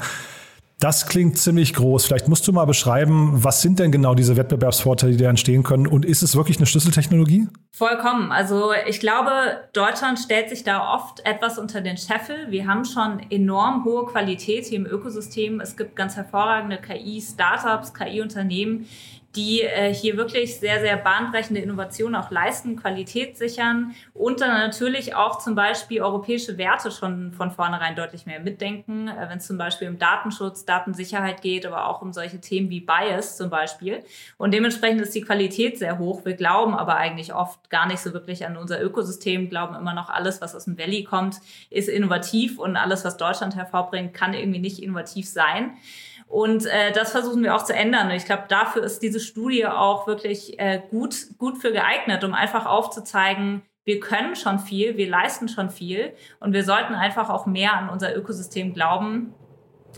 Das 0.81 1.05
klingt 1.05 1.37
ziemlich 1.37 1.75
groß. 1.75 2.07
Vielleicht 2.07 2.27
musst 2.27 2.47
du 2.47 2.53
mal 2.53 2.65
beschreiben, 2.65 3.43
was 3.43 3.61
sind 3.61 3.77
denn 3.77 3.91
genau 3.91 4.15
diese 4.15 4.35
Wettbewerbsvorteile, 4.35 5.11
die 5.11 5.23
da 5.23 5.29
entstehen 5.29 5.61
können? 5.61 5.85
Und 5.85 6.05
ist 6.05 6.23
es 6.23 6.35
wirklich 6.35 6.57
eine 6.57 6.65
Schlüsseltechnologie? 6.65 7.47
Vollkommen. 7.71 8.31
Also 8.31 8.71
ich 8.87 8.99
glaube, 8.99 9.29
Deutschland 9.73 10.17
stellt 10.17 10.49
sich 10.49 10.63
da 10.63 10.95
oft 10.95 11.23
etwas 11.23 11.59
unter 11.59 11.81
den 11.81 11.97
Scheffel. 11.97 12.49
Wir 12.49 12.65
haben 12.65 12.83
schon 12.83 13.19
enorm 13.29 13.85
hohe 13.85 14.07
Qualität 14.07 14.65
hier 14.65 14.79
im 14.79 14.87
Ökosystem. 14.87 15.61
Es 15.61 15.77
gibt 15.77 15.95
ganz 15.95 16.15
hervorragende 16.15 16.79
KI-Startups, 16.79 17.93
KI-Unternehmen, 17.93 18.87
die 19.35 19.61
äh, 19.61 19.93
hier 19.93 20.17
wirklich 20.17 20.59
sehr, 20.59 20.81
sehr 20.81 20.97
bahnbrechende 20.97 21.61
Innovationen 21.61 22.15
auch 22.15 22.31
leisten, 22.31 22.75
Qualität 22.75 23.37
sichern 23.37 23.95
und 24.13 24.41
dann 24.41 24.49
natürlich 24.49 25.15
auch 25.15 25.39
zum 25.39 25.55
Beispiel 25.55 26.01
europäische 26.01 26.57
Werte 26.57 26.91
schon 26.91 27.31
von 27.31 27.51
vornherein 27.51 27.95
deutlich 27.95 28.25
mehr 28.25 28.41
mitdenken, 28.41 29.07
äh, 29.07 29.29
wenn 29.29 29.37
es 29.37 29.47
zum 29.47 29.57
Beispiel 29.57 29.87
um 29.87 29.97
Datenschutz, 29.97 30.65
Datensicherheit 30.65 31.41
geht, 31.41 31.65
aber 31.65 31.87
auch 31.87 32.01
um 32.01 32.11
solche 32.11 32.41
Themen 32.41 32.69
wie 32.69 32.81
Bias 32.81 33.37
zum 33.37 33.49
Beispiel. 33.49 34.03
Und 34.37 34.53
dementsprechend 34.53 35.01
ist 35.01 35.15
die 35.15 35.21
Qualität 35.21 35.79
sehr 35.79 35.97
hoch. 35.97 36.25
Wir 36.25 36.33
glauben 36.33 36.73
aber 36.73 36.97
eigentlich 36.97 37.33
oft 37.33 37.69
gar 37.69 37.87
nicht 37.87 37.99
so 37.99 38.13
wirklich 38.13 38.45
an 38.45 38.57
unser 38.57 38.81
Ökosystem, 38.81 39.49
glauben 39.49 39.75
immer 39.75 39.93
noch, 39.93 40.09
alles, 40.09 40.41
was 40.41 40.55
aus 40.55 40.65
dem 40.65 40.77
Valley 40.77 41.05
kommt, 41.05 41.37
ist 41.69 41.87
innovativ 41.87 42.59
und 42.59 42.75
alles, 42.75 43.05
was 43.05 43.15
Deutschland 43.15 43.55
hervorbringt, 43.55 44.13
kann 44.13 44.33
irgendwie 44.33 44.59
nicht 44.59 44.83
innovativ 44.83 45.29
sein. 45.29 45.71
Und 46.31 46.65
äh, 46.65 46.93
das 46.93 47.11
versuchen 47.11 47.43
wir 47.43 47.53
auch 47.55 47.65
zu 47.65 47.73
ändern. 47.73 48.07
Und 48.07 48.13
ich 48.13 48.23
glaube, 48.23 48.43
dafür 48.47 48.83
ist 48.83 48.99
diese 48.99 49.19
Studie 49.19 49.67
auch 49.67 50.07
wirklich 50.07 50.57
äh, 50.59 50.81
gut, 50.89 51.37
gut 51.37 51.57
für 51.57 51.73
geeignet, 51.73 52.23
um 52.23 52.33
einfach 52.33 52.65
aufzuzeigen, 52.65 53.63
wir 53.83 53.99
können 53.99 54.35
schon 54.35 54.59
viel, 54.59 54.95
wir 54.95 55.09
leisten 55.09 55.49
schon 55.49 55.69
viel 55.69 56.13
und 56.39 56.53
wir 56.53 56.63
sollten 56.63 56.93
einfach 56.93 57.29
auch 57.29 57.47
mehr 57.47 57.73
an 57.73 57.89
unser 57.89 58.15
Ökosystem 58.15 58.73
glauben, 58.73 59.33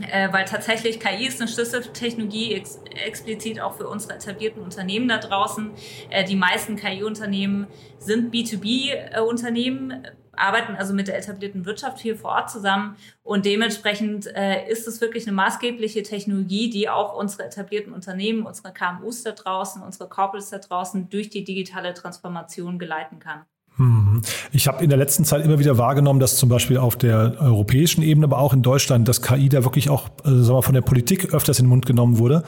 äh, 0.02 0.32
weil 0.32 0.46
tatsächlich 0.46 1.00
KI 1.00 1.28
ist 1.28 1.42
eine 1.42 1.50
Schlüsseltechnologie, 1.50 2.54
ex 2.54 2.80
explizit 3.06 3.60
auch 3.60 3.76
für 3.76 3.88
unsere 3.88 4.16
etablierten 4.16 4.64
Unternehmen 4.64 5.08
da 5.08 5.18
draußen. 5.18 5.72
Äh, 6.10 6.24
die 6.24 6.38
meisten 6.38 6.78
KI-Unternehmen 6.78 7.68
sind 8.00 8.34
B2B-Unternehmen, 8.34 10.08
arbeiten 10.36 10.76
also 10.76 10.94
mit 10.94 11.08
der 11.08 11.18
etablierten 11.18 11.66
Wirtschaft 11.66 12.00
hier 12.00 12.18
vor 12.18 12.32
Ort 12.32 12.50
zusammen 12.50 12.96
und 13.24 13.46
dementsprechend 13.46 14.28
äh, 14.36 14.70
ist 14.70 14.88
es 14.88 15.02
wirklich 15.02 15.28
eine 15.28 15.36
maßgebliche 15.36 16.04
Technologie, 16.04 16.70
die 16.70 16.90
auch 16.90 17.16
unsere 17.16 17.46
etablierten 17.46 17.94
Unternehmen, 17.94 18.46
unsere 18.46 18.74
KMUs 18.74 19.24
da 19.24 19.32
draußen, 19.32 19.82
unsere 19.82 20.10
Corporates 20.10 20.50
da 20.50 20.60
draußen 20.60 21.10
durch 21.10 21.30
die 21.30 21.44
digitale 21.44 21.94
Transformation 21.94 22.80
geleiten 22.80 23.20
kann. 23.20 23.42
Mhm. 23.78 24.22
Ich 24.52 24.68
habe 24.68 24.84
in 24.84 24.90
der 24.90 24.98
letzten 24.98 25.26
Zeit 25.26 25.44
immer 25.44 25.60
wieder 25.60 25.78
wahrgenommen, 25.78 26.20
dass 26.20 26.38
zum 26.38 26.50
Beispiel 26.50 26.78
auf 26.78 26.96
der 26.96 27.38
europäischen 27.40 28.04
Ebene, 28.04 28.26
aber 28.26 28.38
auch 28.38 28.54
in 28.54 28.62
Deutschland, 28.62 29.08
das 29.08 29.22
KI 29.22 29.50
da 29.50 29.64
wirklich 29.64 29.90
auch 29.90 30.10
äh, 30.26 30.30
sagen 30.30 30.58
wir, 30.58 30.64
von 30.64 30.76
der 30.76 30.82
Politik 30.82 31.34
öfters 31.34 31.60
in 31.60 31.66
den 31.66 31.70
Mund 31.70 31.86
genommen 31.86 32.20
wurde. 32.20 32.44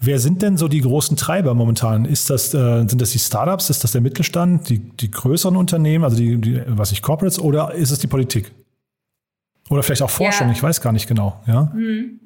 Wer 0.00 0.18
sind 0.18 0.42
denn 0.42 0.56
so 0.56 0.68
die 0.68 0.80
großen 0.80 1.16
Treiber 1.16 1.54
momentan? 1.54 2.04
Ist 2.04 2.30
das, 2.30 2.52
äh, 2.54 2.84
sind 2.86 3.00
das 3.00 3.10
die 3.10 3.18
Startups? 3.18 3.70
Ist 3.70 3.82
das 3.82 3.92
der 3.92 4.00
Mittelstand, 4.00 4.68
die, 4.68 4.78
die 4.78 5.10
größeren 5.10 5.56
Unternehmen, 5.56 6.04
also 6.04 6.16
die, 6.16 6.36
die, 6.36 6.62
was 6.66 6.92
ich, 6.92 7.02
Corporates, 7.02 7.38
oder 7.38 7.72
ist 7.72 7.90
es 7.90 7.98
die 7.98 8.06
Politik? 8.06 8.52
Oder 9.70 9.82
vielleicht 9.82 10.02
auch 10.02 10.10
Forschung, 10.10 10.48
ja. 10.48 10.52
ich 10.52 10.62
weiß 10.62 10.80
gar 10.80 10.92
nicht 10.92 11.08
genau. 11.08 11.40
Ja, 11.46 11.72
hm. 11.72 12.20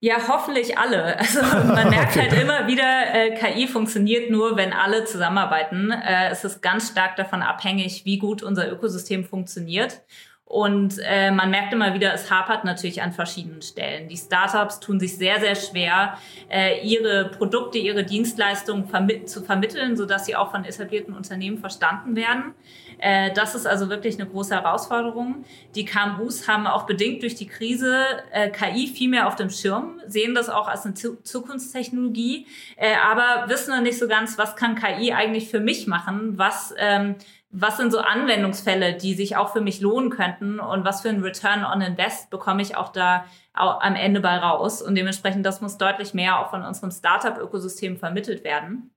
ja 0.00 0.16
hoffentlich 0.28 0.76
alle. 0.76 1.18
Also 1.18 1.40
man 1.40 1.90
merkt 1.90 2.16
okay. 2.16 2.28
halt 2.28 2.42
immer 2.42 2.66
wieder, 2.66 3.14
äh, 3.14 3.34
KI 3.34 3.66
funktioniert 3.66 4.30
nur, 4.30 4.56
wenn 4.56 4.72
alle 4.72 5.04
zusammenarbeiten. 5.04 5.90
Äh, 5.90 6.30
es 6.30 6.44
ist 6.44 6.62
ganz 6.62 6.90
stark 6.90 7.16
davon 7.16 7.42
abhängig, 7.42 8.04
wie 8.04 8.18
gut 8.18 8.42
unser 8.42 8.70
Ökosystem 8.70 9.24
funktioniert. 9.24 10.02
Und 10.46 11.00
äh, 11.02 11.30
man 11.30 11.50
merkt 11.50 11.72
immer 11.72 11.94
wieder, 11.94 12.12
es 12.12 12.30
hapert 12.30 12.64
natürlich 12.64 13.00
an 13.00 13.12
verschiedenen 13.12 13.62
Stellen. 13.62 14.08
Die 14.08 14.16
Startups 14.16 14.78
tun 14.78 15.00
sich 15.00 15.16
sehr, 15.16 15.40
sehr 15.40 15.54
schwer, 15.54 16.18
äh, 16.50 16.86
ihre 16.86 17.30
Produkte, 17.30 17.78
ihre 17.78 18.04
Dienstleistungen 18.04 18.86
vermi 18.86 19.24
zu 19.24 19.42
vermitteln, 19.42 19.96
sodass 19.96 20.26
sie 20.26 20.36
auch 20.36 20.50
von 20.50 20.64
etablierten 20.64 21.14
Unternehmen 21.14 21.58
verstanden 21.58 22.14
werden. 22.14 22.54
Äh, 22.98 23.32
das 23.32 23.54
ist 23.54 23.66
also 23.66 23.88
wirklich 23.88 24.20
eine 24.20 24.28
große 24.28 24.54
Herausforderung. 24.54 25.44
Die 25.74 25.86
KMUs 25.86 26.46
haben 26.46 26.66
auch 26.66 26.84
bedingt 26.84 27.22
durch 27.22 27.34
die 27.34 27.46
Krise 27.46 28.04
äh, 28.30 28.50
KI 28.50 28.86
viel 28.86 29.08
mehr 29.08 29.26
auf 29.26 29.36
dem 29.36 29.48
Schirm, 29.48 30.00
sehen 30.06 30.34
das 30.34 30.50
auch 30.50 30.68
als 30.68 30.84
eine 30.84 30.94
Zukunftstechnologie, 30.94 32.46
äh, 32.76 32.94
aber 32.96 33.48
wissen 33.48 33.74
noch 33.74 33.82
nicht 33.82 33.98
so 33.98 34.08
ganz, 34.08 34.36
was 34.36 34.56
kann 34.56 34.74
KI 34.74 35.12
eigentlich 35.14 35.48
für 35.48 35.60
mich 35.60 35.86
machen, 35.86 36.36
was 36.36 36.74
ähm, 36.78 37.16
was 37.56 37.76
sind 37.76 37.92
so 37.92 38.00
Anwendungsfälle, 38.00 38.94
die 38.94 39.14
sich 39.14 39.36
auch 39.36 39.52
für 39.52 39.60
mich 39.60 39.80
lohnen 39.80 40.10
könnten 40.10 40.58
und 40.58 40.84
was 40.84 41.02
für 41.02 41.08
ein 41.08 41.22
Return 41.22 41.64
on 41.64 41.80
Invest 41.80 42.28
bekomme 42.30 42.60
ich 42.62 42.76
auch 42.76 42.90
da 42.90 43.26
am 43.52 43.94
Ende 43.94 44.20
bei 44.20 44.36
raus. 44.36 44.82
Und 44.82 44.96
dementsprechend, 44.96 45.46
das 45.46 45.60
muss 45.60 45.78
deutlich 45.78 46.14
mehr 46.14 46.40
auch 46.40 46.50
von 46.50 46.64
unserem 46.64 46.90
Startup-Ökosystem 46.90 47.96
vermittelt 47.96 48.42
werden. 48.42 48.90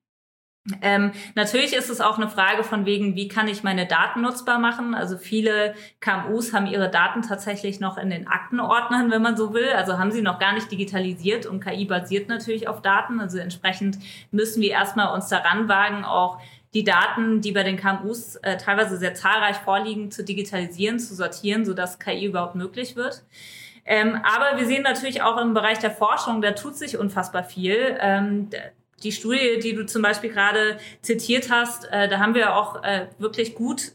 Ähm, 0.82 1.12
natürlich 1.36 1.74
ist 1.74 1.90
es 1.90 2.02
auch 2.02 2.18
eine 2.18 2.28
Frage 2.28 2.64
von 2.64 2.86
wegen, 2.86 3.16
wie 3.16 3.28
kann 3.28 3.48
ich 3.48 3.64
meine 3.64 3.86
Daten 3.86 4.22
nutzbar 4.22 4.60
machen? 4.60 4.96
Also 4.96 5.18
viele 5.18 5.76
KMUs 6.02 6.52
haben 6.52 6.68
ihre 6.68 6.90
Daten 6.90 7.22
tatsächlich 7.22 7.80
noch 7.80 7.98
in 7.98 8.10
den 8.10 8.28
Aktenordnern, 8.28 9.10
wenn 9.10 9.22
man 9.22 9.38
so 9.38 9.54
will. 9.54 9.70
Also 9.70 9.98
haben 9.98 10.12
sie 10.12 10.22
noch 10.22 10.40
gar 10.40 10.54
nicht 10.54 10.70
digitalisiert 10.72 11.46
und 11.46 11.64
KI 11.64 11.86
basiert 11.86 12.28
natürlich 12.28 12.68
auf 12.68 12.82
Daten. 12.82 13.22
Also 13.22 13.38
entsprechend 13.38 13.98
müssen 14.32 14.62
wir 14.62 14.72
erstmal 14.72 15.14
uns 15.14 15.30
daran 15.30 15.70
wagen, 15.70 16.04
auch 16.04 16.42
die 16.74 16.84
Daten, 16.84 17.42
die 17.42 17.52
bei 17.52 17.64
den 17.64 17.78
KMUs 17.78 18.36
äh, 18.38 18.58
teilweise 18.58 18.98
sehr 18.98 19.14
zahlreich 19.14 19.58
vorliegen, 19.58 20.12
zu 20.12 20.24
digitalisieren, 20.24 21.00
zu 21.00 21.16
sortieren, 21.16 21.66
sodass 21.66 22.00
KI 22.00 22.26
überhaupt 22.26 22.56
möglich 22.56 22.96
wird. 22.96 23.24
Ähm, 23.86 24.20
aber 24.24 24.60
wir 24.60 24.66
sehen 24.66 24.84
natürlich 24.84 25.22
auch 25.22 25.38
im 25.38 25.54
Bereich 25.54 25.80
der 25.80 25.92
Forschung, 25.92 26.42
da 26.42 26.52
tut 26.52 26.76
sich 26.76 26.98
unfassbar 26.98 27.44
viel. 27.44 27.98
Ähm, 28.02 28.50
die 29.04 29.12
Studie, 29.12 29.60
die 29.62 29.74
du 29.74 29.86
zum 29.86 30.02
Beispiel 30.02 30.32
gerade 30.32 30.78
zitiert 31.02 31.50
hast, 31.50 31.86
äh, 31.92 32.10
da 32.10 32.20
haben 32.20 32.36
wir 32.36 32.56
auch 32.56 32.84
äh, 32.84 33.08
wirklich 33.18 33.56
gut 33.56 33.94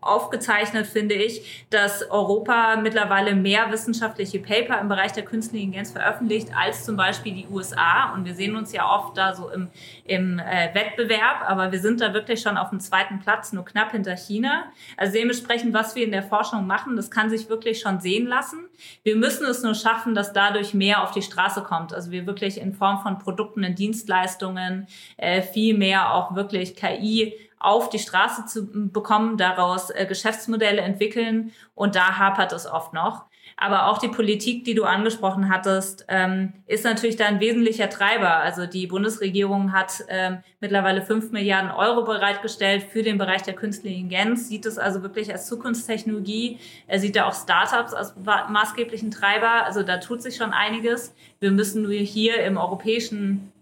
aufgezeichnet, 0.00 0.86
finde 0.86 1.16
ich, 1.16 1.66
dass 1.70 2.08
Europa 2.08 2.76
mittlerweile 2.76 3.34
mehr 3.34 3.72
wissenschaftliche 3.72 4.38
Paper 4.38 4.80
im 4.80 4.88
Bereich 4.88 5.10
der 5.12 5.24
künstlichen 5.24 5.64
Intelligenz 5.64 5.90
veröffentlicht 5.90 6.48
als 6.56 6.84
zum 6.84 6.96
Beispiel 6.96 7.34
die 7.34 7.48
USA. 7.48 8.12
Und 8.14 8.24
wir 8.24 8.36
sehen 8.36 8.54
uns 8.54 8.72
ja 8.72 8.88
oft 8.88 9.16
da 9.16 9.34
so 9.34 9.50
im, 9.50 9.68
im 10.04 10.38
äh, 10.38 10.72
Wettbewerb, 10.74 11.42
aber 11.48 11.72
wir 11.72 11.80
sind 11.80 12.00
da 12.00 12.14
wirklich 12.14 12.40
schon 12.40 12.56
auf 12.56 12.70
dem 12.70 12.78
zweiten 12.78 13.18
Platz, 13.18 13.52
nur 13.52 13.64
knapp 13.64 13.90
hinter 13.90 14.16
China. 14.16 14.66
Also 14.96 15.14
dementsprechend, 15.14 15.74
was 15.74 15.96
wir 15.96 16.04
in 16.04 16.12
der 16.12 16.22
Forschung 16.22 16.68
machen, 16.68 16.94
das 16.94 17.10
kann 17.10 17.28
sich 17.28 17.48
wirklich 17.48 17.80
schon 17.80 17.98
sehen 17.98 18.28
lassen. 18.28 18.68
Wir 19.02 19.16
müssen 19.16 19.44
es 19.44 19.64
nur 19.64 19.74
schaffen, 19.74 20.14
dass 20.14 20.32
dadurch 20.32 20.72
mehr 20.74 21.02
auf 21.02 21.10
die 21.10 21.22
Straße 21.22 21.62
kommt. 21.62 21.92
Also 21.92 22.12
wir 22.12 22.26
wirklich 22.26 22.60
in 22.60 22.74
Form 22.74 23.00
von 23.00 23.18
Produkten 23.18 23.64
und 23.64 23.76
Dienstleistungen 23.76 24.86
äh, 25.16 25.42
viel 25.42 25.76
mehr 25.76 26.14
auch 26.14 26.36
wirklich 26.36 26.76
KI 26.76 27.34
auf 27.64 27.88
die 27.88 27.98
Straße 27.98 28.46
zu 28.46 28.90
bekommen, 28.90 29.36
daraus 29.36 29.90
äh, 29.90 30.06
Geschäftsmodelle 30.06 30.80
entwickeln 30.80 31.52
und 31.74 31.94
da 31.94 32.18
hapert 32.18 32.52
es 32.52 32.66
oft 32.66 32.92
noch. 32.92 33.24
Aber 33.56 33.88
auch 33.88 33.98
die 33.98 34.08
Politik, 34.08 34.64
die 34.64 34.74
du 34.74 34.84
angesprochen 34.84 35.48
hattest, 35.48 36.06
ähm, 36.08 36.54
ist 36.66 36.84
natürlich 36.84 37.16
da 37.16 37.26
ein 37.26 37.40
wesentlicher 37.40 37.88
Treiber. 37.88 38.36
Also 38.38 38.66
die 38.66 38.86
Bundesregierung 38.86 39.72
hat 39.72 40.04
ähm, 40.08 40.38
mittlerweile 40.60 41.02
fünf 41.02 41.30
Milliarden 41.30 41.70
Euro 41.70 42.04
bereitgestellt 42.04 42.82
für 42.82 43.02
den 43.02 43.18
Bereich 43.18 43.42
der 43.42 43.54
künstlichen 43.54 44.04
Intelligenz, 44.04 44.48
sieht 44.48 44.66
es 44.66 44.78
also 44.78 45.02
wirklich 45.02 45.32
als 45.32 45.46
Zukunftstechnologie. 45.46 46.58
Er 46.86 46.98
sieht 46.98 47.16
da 47.16 47.26
auch 47.26 47.34
Startups 47.34 47.94
als 47.94 48.14
maßgeblichen 48.16 49.10
Treiber. 49.10 49.64
Also 49.64 49.82
da 49.82 49.98
tut 49.98 50.22
sich 50.22 50.36
schon 50.36 50.52
einiges. 50.52 51.14
Wir 51.38 51.50
müssen 51.50 51.82
nur 51.82 51.92
hier 51.92 52.42
im 52.44 52.56
europäischen 52.56 53.52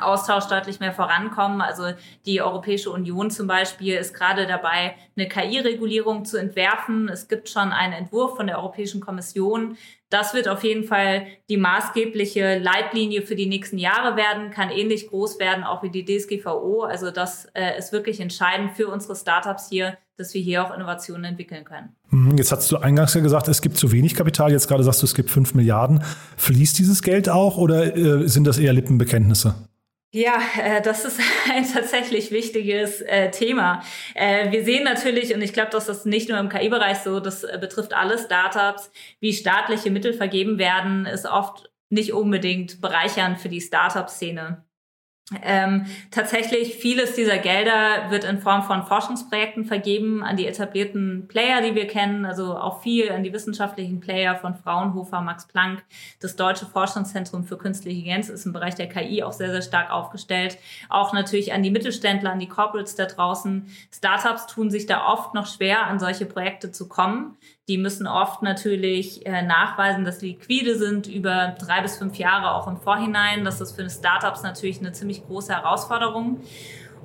Austausch 0.00 0.46
deutlich 0.46 0.80
mehr 0.80 0.92
vorankommen. 0.92 1.60
Also 1.60 1.84
die 2.26 2.42
Europäische 2.42 2.90
Union 2.90 3.30
zum 3.30 3.46
Beispiel 3.46 3.94
ist 3.94 4.14
gerade 4.14 4.46
dabei, 4.46 4.94
eine 5.16 5.28
KI-Regulierung 5.28 6.24
zu 6.24 6.36
entwerfen. 6.36 7.08
Es 7.08 7.28
gibt 7.28 7.48
schon 7.48 7.72
einen 7.72 7.92
Entwurf 7.92 8.36
von 8.36 8.46
der 8.46 8.58
Europäischen 8.58 9.00
Kommission. 9.00 9.76
Das 10.10 10.32
wird 10.32 10.48
auf 10.48 10.62
jeden 10.64 10.84
Fall 10.84 11.26
die 11.48 11.56
maßgebliche 11.56 12.58
Leitlinie 12.58 13.22
für 13.22 13.34
die 13.34 13.46
nächsten 13.46 13.78
Jahre 13.78 14.16
werden, 14.16 14.50
kann 14.50 14.70
ähnlich 14.70 15.08
groß 15.08 15.38
werden, 15.38 15.64
auch 15.64 15.82
wie 15.82 15.90
die 15.90 16.04
DSGVO. 16.04 16.82
Also 16.82 17.10
das 17.10 17.46
äh, 17.54 17.76
ist 17.78 17.92
wirklich 17.92 18.20
entscheidend 18.20 18.72
für 18.72 18.88
unsere 18.88 19.16
Startups 19.16 19.68
hier, 19.68 19.96
dass 20.16 20.32
wir 20.32 20.40
hier 20.40 20.64
auch 20.64 20.74
Innovationen 20.74 21.24
entwickeln 21.24 21.64
können. 21.64 21.96
Mhm, 22.10 22.36
jetzt 22.36 22.52
hast 22.52 22.70
du 22.70 22.76
eingangs 22.76 23.14
ja 23.14 23.20
gesagt, 23.20 23.48
es 23.48 23.60
gibt 23.60 23.76
zu 23.76 23.90
wenig 23.90 24.14
Kapital. 24.14 24.52
Jetzt 24.52 24.68
gerade 24.68 24.84
sagst 24.84 25.02
du, 25.02 25.06
es 25.06 25.14
gibt 25.14 25.30
fünf 25.30 25.54
Milliarden. 25.54 26.04
Fließt 26.36 26.78
dieses 26.78 27.02
Geld 27.02 27.28
auch 27.28 27.56
oder 27.56 27.96
äh, 27.96 28.28
sind 28.28 28.44
das 28.44 28.58
eher 28.58 28.72
Lippenbekenntnisse? 28.72 29.54
Ja, 30.14 30.40
äh, 30.62 30.80
das 30.80 31.04
ist 31.04 31.20
ein 31.52 31.66
tatsächlich 31.66 32.30
wichtiges 32.30 33.00
äh, 33.00 33.32
Thema. 33.32 33.82
Äh, 34.14 34.52
wir 34.52 34.64
sehen 34.64 34.84
natürlich, 34.84 35.34
und 35.34 35.42
ich 35.42 35.52
glaube, 35.52 35.70
dass 35.72 35.86
das 35.86 36.04
nicht 36.04 36.28
nur 36.28 36.38
im 36.38 36.48
KI-Bereich 36.48 36.98
so, 36.98 37.18
das 37.18 37.42
äh, 37.42 37.58
betrifft 37.60 37.94
alle 37.94 38.16
Startups, 38.16 38.92
wie 39.18 39.32
staatliche 39.32 39.90
Mittel 39.90 40.12
vergeben 40.12 40.56
werden, 40.56 41.06
ist 41.06 41.26
oft 41.26 41.68
nicht 41.90 42.12
unbedingt 42.12 42.80
bereichernd 42.80 43.40
für 43.40 43.48
die 43.48 43.60
Startup-Szene. 43.60 44.64
Ähm, 45.42 45.86
tatsächlich 46.10 46.74
vieles 46.74 47.14
dieser 47.14 47.38
Gelder 47.38 48.10
wird 48.10 48.24
in 48.24 48.40
Form 48.40 48.62
von 48.62 48.82
Forschungsprojekten 48.82 49.64
vergeben 49.64 50.22
an 50.22 50.36
die 50.36 50.46
etablierten 50.46 51.28
Player, 51.28 51.62
die 51.62 51.74
wir 51.74 51.86
kennen, 51.86 52.26
also 52.26 52.58
auch 52.58 52.82
viel 52.82 53.10
an 53.10 53.24
die 53.24 53.32
wissenschaftlichen 53.32 54.00
Player 54.00 54.36
von 54.36 54.54
Fraunhofer, 54.54 55.22
Max 55.22 55.46
Planck. 55.46 55.82
Das 56.20 56.36
Deutsche 56.36 56.66
Forschungszentrum 56.66 57.44
für 57.44 57.56
Künstliche 57.56 57.94
Intelligenz 57.94 58.28
ist 58.28 58.44
im 58.44 58.52
Bereich 58.52 58.74
der 58.74 58.88
KI 58.88 59.22
auch 59.22 59.32
sehr, 59.32 59.50
sehr 59.50 59.62
stark 59.62 59.90
aufgestellt. 59.90 60.58
Auch 60.90 61.12
natürlich 61.12 61.52
an 61.52 61.62
die 61.62 61.70
Mittelständler, 61.70 62.32
an 62.32 62.38
die 62.38 62.48
Corporates 62.48 62.96
da 62.96 63.06
draußen. 63.06 63.66
Startups 63.90 64.46
tun 64.46 64.70
sich 64.70 64.86
da 64.86 65.06
oft 65.06 65.32
noch 65.32 65.46
schwer, 65.46 65.86
an 65.86 65.98
solche 65.98 66.26
Projekte 66.26 66.70
zu 66.70 66.88
kommen. 66.88 67.36
Die 67.68 67.78
müssen 67.78 68.06
oft 68.06 68.42
natürlich 68.42 69.24
äh, 69.24 69.42
nachweisen, 69.42 70.04
dass 70.04 70.20
sie 70.20 70.28
liquide 70.28 70.76
sind 70.76 71.06
über 71.06 71.54
drei 71.58 71.80
bis 71.80 71.96
fünf 71.96 72.16
Jahre 72.16 72.54
auch 72.54 72.66
im 72.66 72.76
Vorhinein. 72.76 73.44
Das 73.44 73.60
ist 73.60 73.74
für 73.74 73.88
Startups 73.88 74.42
natürlich 74.42 74.80
eine 74.80 74.92
ziemlich 74.92 75.26
große 75.26 75.54
Herausforderung. 75.54 76.40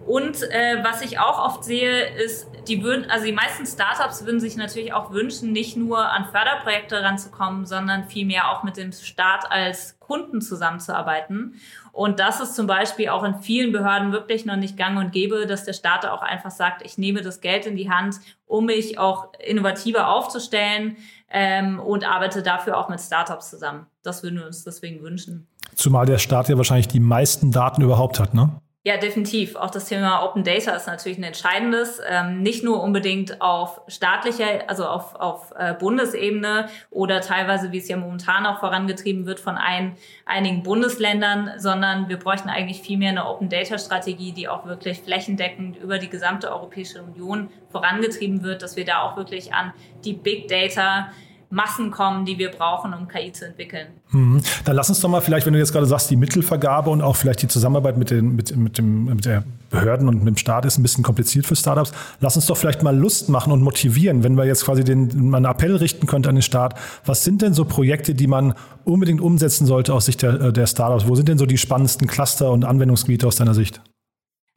Und 0.06 0.42
äh, 0.44 0.84
was 0.84 1.02
ich 1.02 1.20
auch 1.20 1.38
oft 1.38 1.64
sehe, 1.64 2.08
ist, 2.16 2.48
die 2.68 2.84
würden, 2.84 3.10
also 3.10 3.26
die 3.26 3.32
meisten 3.32 3.66
Startups 3.66 4.26
würden 4.26 4.40
sich 4.40 4.58
natürlich 4.58 4.92
auch 4.92 5.12
wünschen, 5.12 5.52
nicht 5.52 5.78
nur 5.78 6.04
an 6.10 6.26
Förderprojekte 6.26 7.02
ranzukommen, 7.04 7.66
sondern 7.66 8.06
vielmehr 8.06 8.50
auch 8.50 8.64
mit 8.64 8.78
dem 8.78 8.92
Staat 8.92 9.52
als 9.52 10.00
Kunden 10.00 10.42
zusammenzuarbeiten. 10.42 11.60
Und 12.00 12.22
das 12.22 12.40
ist 12.40 12.56
zum 12.56 12.66
Beispiel 12.66 13.10
auch 13.10 13.26
in 13.26 13.42
vielen 13.42 13.74
Behörden 13.74 14.14
wirklich 14.14 14.46
noch 14.46 14.56
nicht 14.56 14.78
gang 14.78 14.98
und 14.98 15.12
gäbe, 15.12 15.46
dass 15.46 15.66
der 15.66 15.74
Staat 15.74 16.06
auch 16.06 16.22
einfach 16.22 16.50
sagt, 16.50 16.82
ich 16.86 16.98
nehme 16.98 17.22
das 17.22 17.42
Geld 17.42 17.66
in 17.66 17.76
die 17.76 17.90
Hand, 17.90 18.22
um 18.46 18.68
mich 18.68 18.98
auch 18.98 19.34
innovativer 19.38 20.08
aufzustellen 20.08 20.96
ähm, 21.30 21.78
und 21.78 22.10
arbeite 22.10 22.42
dafür 22.42 22.78
auch 22.78 22.88
mit 22.88 23.02
Startups 23.02 23.50
zusammen. 23.50 23.86
Das 24.02 24.24
würden 24.24 24.40
wir 24.40 24.46
uns 24.46 24.64
deswegen 24.64 25.02
wünschen. 25.02 25.46
Zumal 25.76 26.06
der 26.06 26.20
Staat 26.20 26.48
ja 26.48 26.56
wahrscheinlich 26.56 26.88
die 26.88 27.02
meisten 27.02 27.52
Daten 27.52 27.82
überhaupt 27.82 28.22
hat, 28.22 28.34
ne? 28.34 28.62
Ja, 28.90 28.98
definitiv. 28.98 29.56
Auch 29.56 29.70
das 29.70 29.86
Thema 29.86 30.24
Open 30.26 30.44
Data 30.44 30.72
ist 30.72 30.88
natürlich 30.88 31.20
ein 31.20 31.24
entscheidendes. 31.24 32.02
Ähm, 32.10 32.42
nicht 32.42 32.64
nur 32.64 32.82
unbedingt 32.82 33.40
auf 33.40 33.82
staatlicher, 33.88 34.64
also 34.66 34.88
auf, 34.88 35.14
auf 35.14 35.54
äh, 35.56 35.76
Bundesebene 35.76 36.70
oder 36.90 37.22
teilweise, 37.22 37.72
wie 37.72 37.78
es 37.78 37.88
ja 37.88 37.98
momentan 37.98 38.48
auch 38.48 38.60
vorangetrieben 38.60 39.28
wird 39.28 39.40
von 39.40 39.58
ein, 39.58 39.96
einigen 40.26 40.64
Bundesländern, 40.64 41.52
sondern 41.58 42.10
wir 42.10 42.18
bräuchten 42.18 42.50
eigentlich 42.50 42.82
vielmehr 42.82 43.12
eine 43.12 43.28
Open 43.30 43.48
Data 43.48 43.78
Strategie, 43.78 44.32
die 44.32 44.48
auch 44.48 44.66
wirklich 44.66 45.02
flächendeckend 45.02 45.78
über 45.78 46.00
die 46.00 46.10
gesamte 46.10 46.52
Europäische 46.52 47.04
Union 47.04 47.52
vorangetrieben 47.72 48.42
wird, 48.42 48.64
dass 48.64 48.76
wir 48.76 48.86
da 48.86 49.04
auch 49.04 49.18
wirklich 49.18 49.54
an 49.54 49.72
die 50.04 50.14
Big 50.14 50.48
Data 50.48 51.12
Massen 51.52 51.90
kommen, 51.90 52.26
die 52.26 52.38
wir 52.38 52.52
brauchen, 52.52 52.94
um 52.94 53.08
KI 53.08 53.32
zu 53.32 53.48
entwickeln. 53.48 53.88
Mhm. 54.12 54.42
Dann 54.66 54.76
lass 54.76 54.90
uns 54.90 55.00
doch 55.00 55.10
mal 55.10 55.22
vielleicht, 55.22 55.48
wenn 55.48 55.54
du 55.54 55.60
jetzt 55.60 55.72
gerade 55.72 55.88
sagst, 55.88 56.12
die 56.12 56.16
Mittelvergabe 56.16 56.92
und 56.92 57.02
auch 57.02 57.16
vielleicht 57.16 57.42
die 57.42 57.48
Zusammenarbeit 57.48 57.98
mit, 57.98 58.12
den, 58.12 58.36
mit, 58.36 58.56
mit, 58.56 58.78
dem, 58.78 59.06
mit 59.06 59.26
der 59.26 59.44
Behörden 59.72 60.08
und 60.08 60.18
mit 60.18 60.28
dem 60.28 60.38
Staat 60.38 60.66
ist 60.66 60.78
ein 60.78 60.84
bisschen 60.84 61.04
kompliziert 61.04 61.48
für 61.48 61.56
Startups. 61.56 61.92
Lass 62.20 62.36
uns 62.36 62.46
doch 62.46 62.58
vielleicht 62.58 62.84
mal 62.84 62.96
Lust 62.96 63.30
machen 63.30 63.52
und 63.52 63.62
motivieren, 63.62 64.24
wenn 64.24 64.36
wir 64.36 64.46
jetzt 64.46 64.64
quasi 64.64 64.84
den, 64.84 65.34
einen 65.34 65.46
Appell 65.46 65.76
richten 65.76 66.06
könnte 66.06 66.30
an 66.30 66.36
den 66.36 66.44
Staat. 66.44 66.76
Was 67.06 67.24
sind 67.24 67.42
denn 67.42 67.56
so 67.56 67.66
Projekte, 67.66 68.14
die 68.14 68.28
man 68.28 68.54
unbedingt 68.84 69.20
umsetzen 69.22 69.66
sollte 69.66 69.94
aus 69.96 70.06
Sicht 70.06 70.22
der, 70.22 70.52
der 70.52 70.68
Startups? 70.68 71.08
Wo 71.08 71.16
sind 71.16 71.30
denn 71.30 71.40
so 71.40 71.48
die 71.48 71.58
spannendsten 71.58 72.08
Cluster 72.08 72.52
und 72.52 72.64
Anwendungsgebiete 72.64 73.26
aus 73.26 73.38
deiner 73.38 73.56
Sicht? 73.56 73.82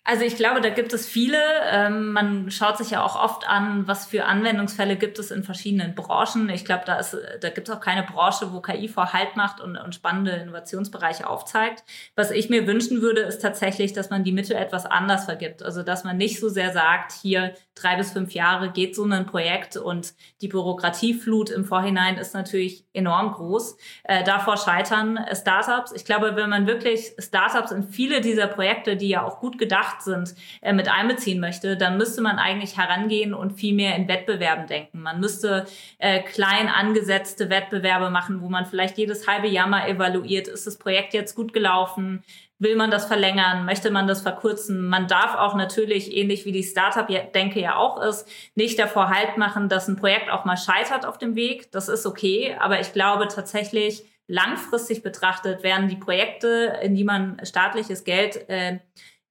Also 0.05 0.25
ich 0.25 0.35
glaube, 0.35 0.61
da 0.61 0.71
gibt 0.71 0.93
es 0.93 1.07
viele. 1.07 1.39
Ähm, 1.71 2.13
man 2.13 2.51
schaut 2.51 2.77
sich 2.77 2.91
ja 2.91 3.05
auch 3.05 3.15
oft 3.15 3.49
an, 3.49 3.87
was 3.87 4.07
für 4.07 4.25
Anwendungsfälle 4.25 4.97
gibt 4.97 5.21
es 5.21 5.31
in 5.31 5.45
verschiedenen 5.45 5.95
Branchen. 5.95 6.49
Ich 6.49 6.65
glaube, 6.65 6.83
da, 6.85 6.97
ist, 6.99 7.17
da 7.41 7.51
gibt 7.51 7.69
es 7.69 7.75
auch 7.75 7.81
keine 7.81 8.03
Branche, 8.03 8.53
wo 8.53 8.61
KI 8.61 8.89
Vorhalt 8.89 9.37
macht 9.37 9.61
und, 9.61 9.77
und 9.77 9.95
spannende 9.95 10.33
Innovationsbereiche 10.33 11.31
aufzeigt. 11.31 11.85
Was 12.17 12.33
ich 12.33 12.51
mir 12.51 12.67
wünschen 12.67 13.01
würde, 13.01 13.21
ist 13.21 13.43
tatsächlich, 13.43 13.93
dass 13.93 14.11
man 14.11 14.25
die 14.25 14.33
Mittel 14.33 14.57
etwas 14.57 14.87
anders 14.87 15.27
vergibt. 15.27 15.63
Also 15.63 15.85
dass 15.85 16.03
man 16.03 16.17
nicht 16.17 16.41
so 16.41 16.49
sehr 16.49 16.73
sagt, 16.73 17.13
hier 17.13 17.55
drei 17.77 17.95
bis 17.95 18.11
fünf 18.11 18.33
Jahre 18.33 18.73
geht 18.73 18.97
so 18.97 19.05
ein 19.05 19.27
Projekt 19.27 19.77
und 19.77 20.15
die 20.41 20.49
Bürokratieflut 20.49 21.51
im 21.51 21.65
Vorhinein 21.65 22.19
ist 22.19 22.35
natürlich 22.35 22.85
enorm 22.93 23.33
groß. 23.33 23.77
Äh, 24.03 24.25
davor 24.25 24.57
scheitern 24.57 25.19
Startups. 25.33 25.93
Ich 25.93 26.05
glaube, 26.05 26.35
wenn 26.35 26.51
man 26.51 26.67
wirklich 26.67 27.13
Startups 27.21 27.71
in 27.71 27.85
viele 27.85 28.21
dieser 28.21 28.49
Projekte, 28.49 28.97
die 28.97 29.09
ja 29.09 29.25
auch 29.25 29.39
gut 29.39 29.59
gedacht 29.59 29.92
gedacht 29.93 30.03
sind, 30.03 30.35
äh, 30.61 30.73
mit 30.73 30.89
einbeziehen 30.89 31.41
möchte, 31.41 31.77
dann 31.77 31.97
müsste 31.97 32.23
man 32.23 32.39
eigentlich 32.39 32.77
herangehen 32.77 33.35
und 33.35 33.53
viel 33.53 33.75
mehr 33.75 33.97
in 33.97 34.09
Wettbewerben 34.09 34.67
denken. 34.67 35.01
Man 35.03 35.21
müsste 35.21 35.67
äh, 35.99 36.21
klein 36.21 36.69
angesetzte 36.69 37.51
Wettbewerbe 37.51 38.11
machen, 38.11 38.41
wo 38.41 38.49
man 38.49 38.67
vielleicht 38.67 38.99
jedes 38.99 39.27
halbe 39.27 39.49
Jahr 39.49 39.67
mal 39.67 39.89
evaluiert, 39.89 40.49
ist 40.49 40.67
das 40.67 40.79
Projekt 40.79 41.15
jetzt 41.15 41.35
gut 41.35 41.53
gelaufen, 41.53 42.23
Will 42.59 42.77
man 42.77 42.93
das 42.93 43.07
verlängern? 43.07 43.65
Möchte 43.65 43.91
man 43.91 44.07
das 44.07 44.23
verkürzen? 44.23 44.89
Man 44.89 45.09
darf 45.09 45.35
auch 45.35 45.57
natürlich, 45.57 46.17
ähnlich 46.17 46.45
wie 46.45 46.53
die 46.53 46.63
Startup-Denke 46.63 47.61
ja 47.61 47.75
auch 47.75 48.01
ist, 48.01 48.29
nicht 48.55 48.79
davor 48.79 49.09
Halt 49.09 49.37
machen, 49.37 49.69
dass 49.69 49.89
ein 49.89 49.97
Projekt 49.97 50.31
auch 50.31 50.45
mal 50.45 50.57
scheitert 50.57 51.05
auf 51.05 51.19
dem 51.19 51.35
Weg. 51.35 51.73
Das 51.73 51.89
ist 51.89 52.07
okay. 52.07 52.55
Aber 52.61 52.79
ich 52.79 52.93
glaube 52.93 53.27
tatsächlich, 53.27 54.05
langfristig 54.29 55.03
betrachtet 55.03 55.63
werden 55.63 55.89
die 55.89 55.97
Projekte, 55.97 56.79
in 56.83 56.95
die 56.95 57.05
man 57.05 57.39
staatliches 57.45 58.05
Geld 58.05 58.49
äh, 58.49 58.79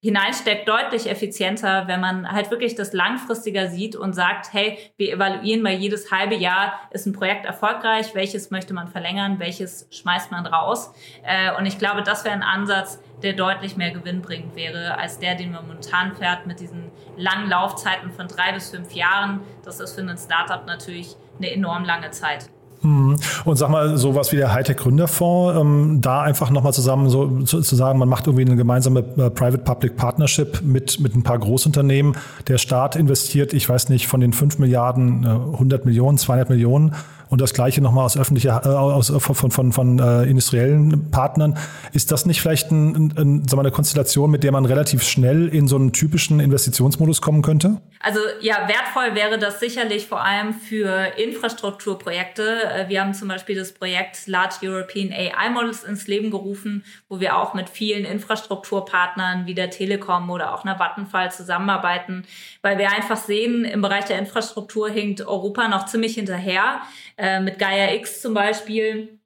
hineinsteckt, 0.02 0.68
deutlich 0.68 1.08
effizienter, 1.08 1.86
wenn 1.86 2.00
man 2.00 2.30
halt 2.30 2.50
wirklich 2.50 2.74
das 2.74 2.92
langfristiger 2.92 3.68
sieht 3.68 3.94
und 3.94 4.14
sagt, 4.14 4.52
hey, 4.52 4.76
wir 4.96 5.12
evaluieren 5.12 5.62
mal 5.62 5.72
jedes 5.72 6.10
halbe 6.10 6.34
Jahr, 6.34 6.74
ist 6.90 7.06
ein 7.06 7.12
Projekt 7.12 7.46
erfolgreich, 7.46 8.12
welches 8.12 8.50
möchte 8.50 8.74
man 8.74 8.88
verlängern, 8.88 9.38
welches 9.38 9.86
schmeißt 9.92 10.32
man 10.32 10.44
raus. 10.44 10.92
Äh, 11.22 11.56
und 11.56 11.66
ich 11.66 11.78
glaube, 11.78 12.02
das 12.02 12.24
wäre 12.24 12.34
ein 12.34 12.42
Ansatz, 12.42 13.00
der 13.22 13.34
deutlich 13.34 13.76
mehr 13.76 13.92
gewinnbringend 13.92 14.56
wäre 14.56 14.98
als 14.98 15.20
der, 15.20 15.36
den 15.36 15.52
man 15.52 15.68
momentan 15.68 16.16
fährt 16.16 16.46
mit 16.48 16.58
diesen 16.58 16.90
langen 17.16 17.48
Laufzeiten 17.48 18.10
von 18.10 18.26
drei 18.26 18.50
bis 18.52 18.70
fünf 18.70 18.92
Jahren. 18.92 19.40
Das 19.64 19.78
ist 19.78 19.94
für 19.94 20.00
ein 20.00 20.18
Startup 20.18 20.66
natürlich 20.66 21.14
eine 21.38 21.52
enorm 21.52 21.84
lange 21.84 22.10
Zeit. 22.10 22.48
Mhm. 22.82 23.16
Und 23.44 23.56
sag 23.56 23.70
mal, 23.70 23.96
sowas 23.96 24.32
wie 24.32 24.36
der 24.36 24.52
Hightech-Gründerfonds, 24.52 25.60
ähm, 25.60 25.98
da 26.00 26.22
einfach 26.22 26.50
nochmal 26.50 26.72
zusammen 26.72 27.08
so 27.08 27.42
zu, 27.42 27.60
zu, 27.60 27.76
sagen, 27.76 27.98
man 27.98 28.08
macht 28.08 28.26
irgendwie 28.26 28.44
eine 28.44 28.56
gemeinsame 28.56 29.00
äh, 29.00 29.30
Private-Public 29.30 29.96
Partnership 29.96 30.62
mit, 30.62 31.00
mit 31.00 31.14
ein 31.14 31.22
paar 31.22 31.38
Großunternehmen. 31.38 32.16
Der 32.48 32.58
Staat 32.58 32.96
investiert, 32.96 33.52
ich 33.52 33.68
weiß 33.68 33.88
nicht, 33.88 34.08
von 34.08 34.20
den 34.20 34.32
5 34.32 34.58
Milliarden, 34.58 35.24
äh, 35.24 35.28
100 35.28 35.84
Millionen, 35.84 36.18
200 36.18 36.50
Millionen 36.50 36.94
und 37.32 37.40
das 37.40 37.54
Gleiche 37.54 37.80
nochmal 37.80 38.04
aus 38.04 38.18
öffentlicher, 38.18 38.60
äh, 38.62 38.68
aus, 38.68 39.08
von, 39.08 39.34
von, 39.34 39.50
von, 39.50 39.72
von 39.72 39.98
äh, 39.98 40.24
industriellen 40.24 41.10
Partnern. 41.10 41.56
Ist 41.94 42.12
das 42.12 42.26
nicht 42.26 42.42
vielleicht 42.42 42.70
ein, 42.70 43.14
ein, 43.16 43.48
sagen 43.48 43.52
wir, 43.52 43.60
eine 43.60 43.70
Konstellation, 43.70 44.30
mit 44.30 44.44
der 44.44 44.52
man 44.52 44.66
relativ 44.66 45.02
schnell 45.02 45.48
in 45.48 45.66
so 45.66 45.76
einen 45.76 45.94
typischen 45.94 46.40
Investitionsmodus 46.40 47.22
kommen 47.22 47.40
könnte? 47.40 47.80
Also 48.00 48.18
ja, 48.42 48.68
wertvoll 48.68 49.14
wäre 49.14 49.38
das 49.38 49.60
sicherlich 49.60 50.08
vor 50.08 50.22
allem 50.22 50.52
für 50.52 51.12
Infrastrukturprojekte. 51.16 52.64
Äh, 52.64 52.88
wir 52.90 53.00
haben 53.00 53.14
zum 53.14 53.28
Beispiel 53.28 53.56
das 53.56 53.72
Projekt 53.72 54.26
Large 54.26 54.56
European 54.64 55.10
AI 55.10 55.48
Models 55.48 55.84
ins 55.84 56.08
Leben 56.08 56.30
gerufen, 56.30 56.84
wo 57.08 57.18
wir 57.18 57.38
auch 57.38 57.54
mit 57.54 57.70
vielen 57.70 58.04
Infrastrukturpartnern 58.04 59.46
wie 59.46 59.54
der 59.54 59.70
Telekom 59.70 60.28
oder 60.28 60.52
auch 60.52 60.64
einer 60.64 60.78
Vattenfall 60.78 61.32
zusammenarbeiten, 61.32 62.24
weil 62.60 62.76
wir 62.76 62.90
einfach 62.90 63.16
sehen, 63.16 63.64
im 63.64 63.80
Bereich 63.80 64.04
der 64.04 64.18
Infrastruktur 64.18 64.90
hinkt 64.90 65.22
Europa 65.22 65.66
noch 65.68 65.86
ziemlich 65.86 66.14
hinterher. 66.16 66.82
Äh, 67.22 67.38
mit 67.38 67.60
Gaia 67.60 67.94
X 67.94 68.20
zum 68.20 68.34
Beispiel 68.34 69.20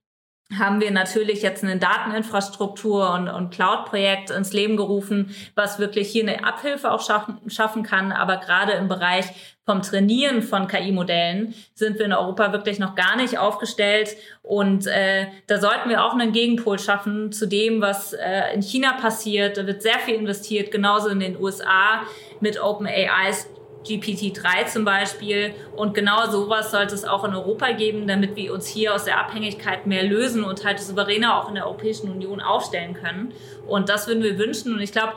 haben 0.57 0.83
wir 0.83 0.91
natürlich 0.91 1.41
jetzt 1.41 1.65
eine 1.65 1.79
Dateninfrastruktur 1.79 3.15
und, 3.15 3.29
und 3.29 3.55
Cloud-Projekt 3.55 4.31
ins 4.31 4.53
Leben 4.53 4.77
gerufen, 4.77 5.35
was 5.55 5.79
wirklich 5.79 6.09
hier 6.09 6.23
eine 6.23 6.45
Abhilfe 6.45 6.93
auch 6.93 7.05
schaffen, 7.05 7.39
schaffen 7.49 7.83
kann. 7.83 8.13
Aber 8.13 8.37
gerade 8.37 8.73
im 8.73 8.87
Bereich 8.87 9.57
vom 9.65 9.81
Trainieren 9.81 10.43
von 10.43 10.69
KI-Modellen 10.69 11.55
sind 11.75 11.99
wir 11.99 12.05
in 12.05 12.13
Europa 12.13 12.53
wirklich 12.53 12.79
noch 12.79 12.95
gar 12.95 13.17
nicht 13.17 13.39
aufgestellt. 13.39 14.15
Und 14.43 14.87
äh, 14.87 15.29
da 15.47 15.59
sollten 15.59 15.89
wir 15.89 16.05
auch 16.05 16.13
einen 16.13 16.33
Gegenpol 16.33 16.79
schaffen 16.79 17.33
zu 17.33 17.49
dem, 17.49 17.81
was 17.81 18.13
äh, 18.13 18.55
in 18.55 18.61
China 18.61 18.93
passiert. 18.93 19.57
Da 19.57 19.67
wird 19.67 19.81
sehr 19.81 19.99
viel 20.01 20.17
investiert, 20.17 20.71
genauso 20.71 21.09
in 21.09 21.21
den 21.21 21.41
USA 21.41 22.03
mit 22.41 22.63
OpenAIs 22.63 23.49
GPT-3 23.87 24.67
zum 24.67 24.85
Beispiel. 24.85 25.55
Und 25.75 25.95
genau 25.95 26.29
sowas 26.31 26.71
sollte 26.71 26.95
es 26.95 27.05
auch 27.05 27.25
in 27.25 27.35
Europa 27.35 27.73
geben, 27.73 28.07
damit 28.07 28.37
wir 28.37 28.53
uns 28.53 28.67
hier 28.67 28.95
aus 28.95 29.05
der 29.05 29.19
Abhängigkeit 29.19 29.87
mehr 29.87 30.03
lösen 30.03 30.45
und 30.45 30.65
halt 30.65 30.81
souveräner 30.81 31.41
auch 31.41 31.49
in 31.49 31.55
der 31.55 31.67
Europäischen 31.67 32.11
Union 32.11 32.41
aufstellen 32.41 32.95
können. 32.95 33.33
Und 33.67 33.89
das 33.89 34.07
würden 34.07 34.23
wir 34.23 34.39
wünschen. 34.39 34.75
Und 34.75 34.81
ich 34.81 34.93
glaube, 34.93 35.15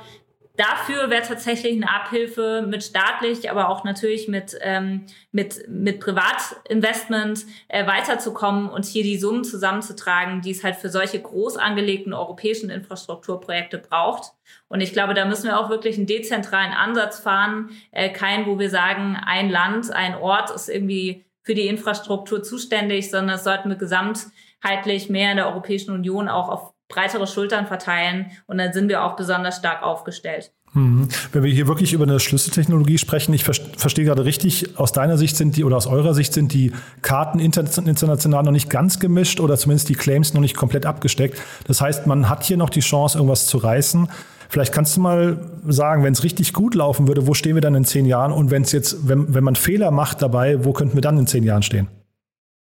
Dafür 0.60 1.10
wäre 1.10 1.22
tatsächlich 1.26 1.72
eine 1.72 1.90
Abhilfe 1.90 2.66
mit 2.68 2.84
staatlich, 2.84 3.50
aber 3.50 3.70
auch 3.70 3.86
natürlich 3.86 4.28
mit, 4.28 4.58
ähm, 4.60 5.06
mit, 5.32 5.64
mit 5.70 6.02
Privatinvestment 6.02 7.46
äh, 7.70 7.88
weiterzukommen 7.88 8.70
und 8.70 8.84
hier 8.84 9.04
die 9.04 9.18
Summen 9.18 9.46
zusammenzutragen, 9.46 10.42
die 10.42 10.52
es 10.52 10.62
halt 10.66 10.76
für 10.76 10.90
solche 10.90 11.22
groß 11.22 11.56
angelegten 11.56 12.14
europäischen 12.14 12.70
Infrastrukturprojekte 12.70 13.78
braucht. 13.78 14.34
Und 14.68 14.82
ich 14.82 14.92
glaube, 14.92 15.14
da 15.14 15.24
müssen 15.24 15.46
wir 15.46 15.58
auch 15.58 15.70
wirklich 15.70 15.96
einen 15.96 16.08
dezentralen 16.08 16.74
Ansatz 16.74 17.20
fahren. 17.20 17.70
Äh, 17.92 18.12
kein, 18.12 18.46
wo 18.46 18.60
wir 18.60 18.70
sagen, 18.70 19.16
ein 19.16 19.50
Land, 19.50 19.94
ein 19.94 20.16
Ort 20.16 20.52
ist 20.52 20.68
irgendwie 20.68 21.24
für 21.42 21.56
die 21.56 21.68
Infrastruktur 21.68 22.44
zuständig, 22.44 23.10
sondern 23.10 23.38
es 23.38 23.46
sollten 23.46 23.70
wir 23.70 23.78
gesamtheitlich 23.78 25.10
mehr 25.10 25.32
in 25.32 25.38
der 25.38 25.48
Europäischen 25.48 25.94
Union 25.94 26.28
auch 26.28 26.50
auf 26.50 26.74
breitere 26.90 27.28
Schultern 27.28 27.68
verteilen 27.68 28.32
und 28.48 28.58
dann 28.58 28.74
sind 28.74 28.90
wir 28.90 29.04
auch 29.04 29.16
besonders 29.16 29.58
stark 29.58 29.84
aufgestellt. 29.84 30.52
Mhm. 30.74 31.08
Wenn 31.32 31.44
wir 31.44 31.52
hier 31.52 31.68
wirklich 31.68 31.94
über 31.94 32.04
eine 32.04 32.20
Schlüsseltechnologie 32.20 32.98
sprechen, 32.98 33.34
ich 33.34 33.44
verstehe 33.44 34.06
gerade 34.06 34.26
richtig, 34.26 34.78
aus 34.78 34.92
deiner 34.92 35.18
Sicht 35.18 35.36
sind 35.36 35.56
die 35.56 35.64
oder 35.64 35.78
aus 35.78 35.88
eurer 35.88 36.14
Sicht 36.14 36.34
sind 36.34 36.54
die 36.54 36.74
Karten 37.02 37.40
international 37.40 38.44
noch 38.44 38.52
nicht 38.52 38.70
ganz 38.70 39.00
gemischt 39.00 39.40
oder 39.40 39.58
zumindest 39.58 39.90
die 39.90 39.96
Claims 39.96 40.34
noch 40.34 40.42
nicht 40.42 40.56
komplett 40.56 40.86
abgesteckt. 40.86 41.40
Das 41.66 41.82
heißt, 41.82 42.08
man 42.08 42.30
hat 42.30 42.44
hier 42.44 42.58
noch 42.58 42.70
die 42.70 42.82
Chance, 42.82 43.18
irgendwas 43.18 43.46
zu 43.48 43.58
reißen. 43.58 44.10
Vielleicht 44.50 44.74
kannst 44.74 44.98
du 44.98 45.02
mal 45.02 45.38
sagen, 45.68 46.04
wenn 46.04 46.14
es 46.14 46.24
richtig 46.24 46.54
gut 46.54 46.74
laufen 46.74 47.08
würde, 47.08 47.28
wo 47.28 47.36
stehen 47.36 47.56
wir 47.56 47.62
dann 47.62 47.76
in 47.76 47.86
zehn 47.86 48.06
Jahren? 48.06 48.32
Und 48.32 48.50
wenn 48.50 48.64
es 48.64 48.72
jetzt, 48.72 49.08
wenn, 49.08 49.34
wenn 49.34 49.44
man 49.44 49.56
Fehler 49.56 49.92
macht 49.92 50.24
dabei, 50.24 50.66
wo 50.66 50.74
könnten 50.74 50.96
wir 50.96 51.02
dann 51.02 51.20
in 51.20 51.28
zehn 51.28 51.44
Jahren 51.44 51.62
stehen? 51.62 51.88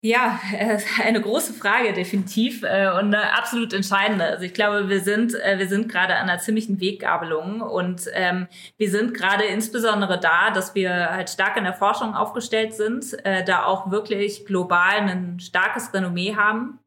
Ja, 0.00 0.38
äh, 0.52 0.78
eine 1.02 1.20
große 1.20 1.52
Frage 1.54 1.92
definitiv 1.92 2.62
äh, 2.62 2.88
und 2.88 3.12
eine 3.12 3.36
absolut 3.36 3.72
entscheidende. 3.72 4.26
Also 4.26 4.44
ich 4.44 4.54
glaube, 4.54 4.88
wir 4.88 5.00
sind 5.00 5.34
äh, 5.34 5.58
wir 5.58 5.66
sind 5.66 5.88
gerade 5.88 6.14
an 6.14 6.28
einer 6.28 6.38
ziemlichen 6.38 6.80
Weggabelung 6.80 7.60
und 7.62 8.08
ähm, 8.12 8.46
wir 8.76 8.90
sind 8.90 9.12
gerade 9.12 9.42
insbesondere 9.44 10.20
da, 10.20 10.52
dass 10.52 10.76
wir 10.76 11.10
halt 11.10 11.30
stark 11.30 11.56
in 11.56 11.64
der 11.64 11.74
Forschung 11.74 12.14
aufgestellt 12.14 12.74
sind, 12.74 13.12
äh, 13.24 13.42
da 13.42 13.64
auch 13.64 13.90
wirklich 13.90 14.46
global 14.46 15.00
ein 15.00 15.40
starkes 15.40 15.92
Renommee 15.92 16.36
haben. 16.36 16.78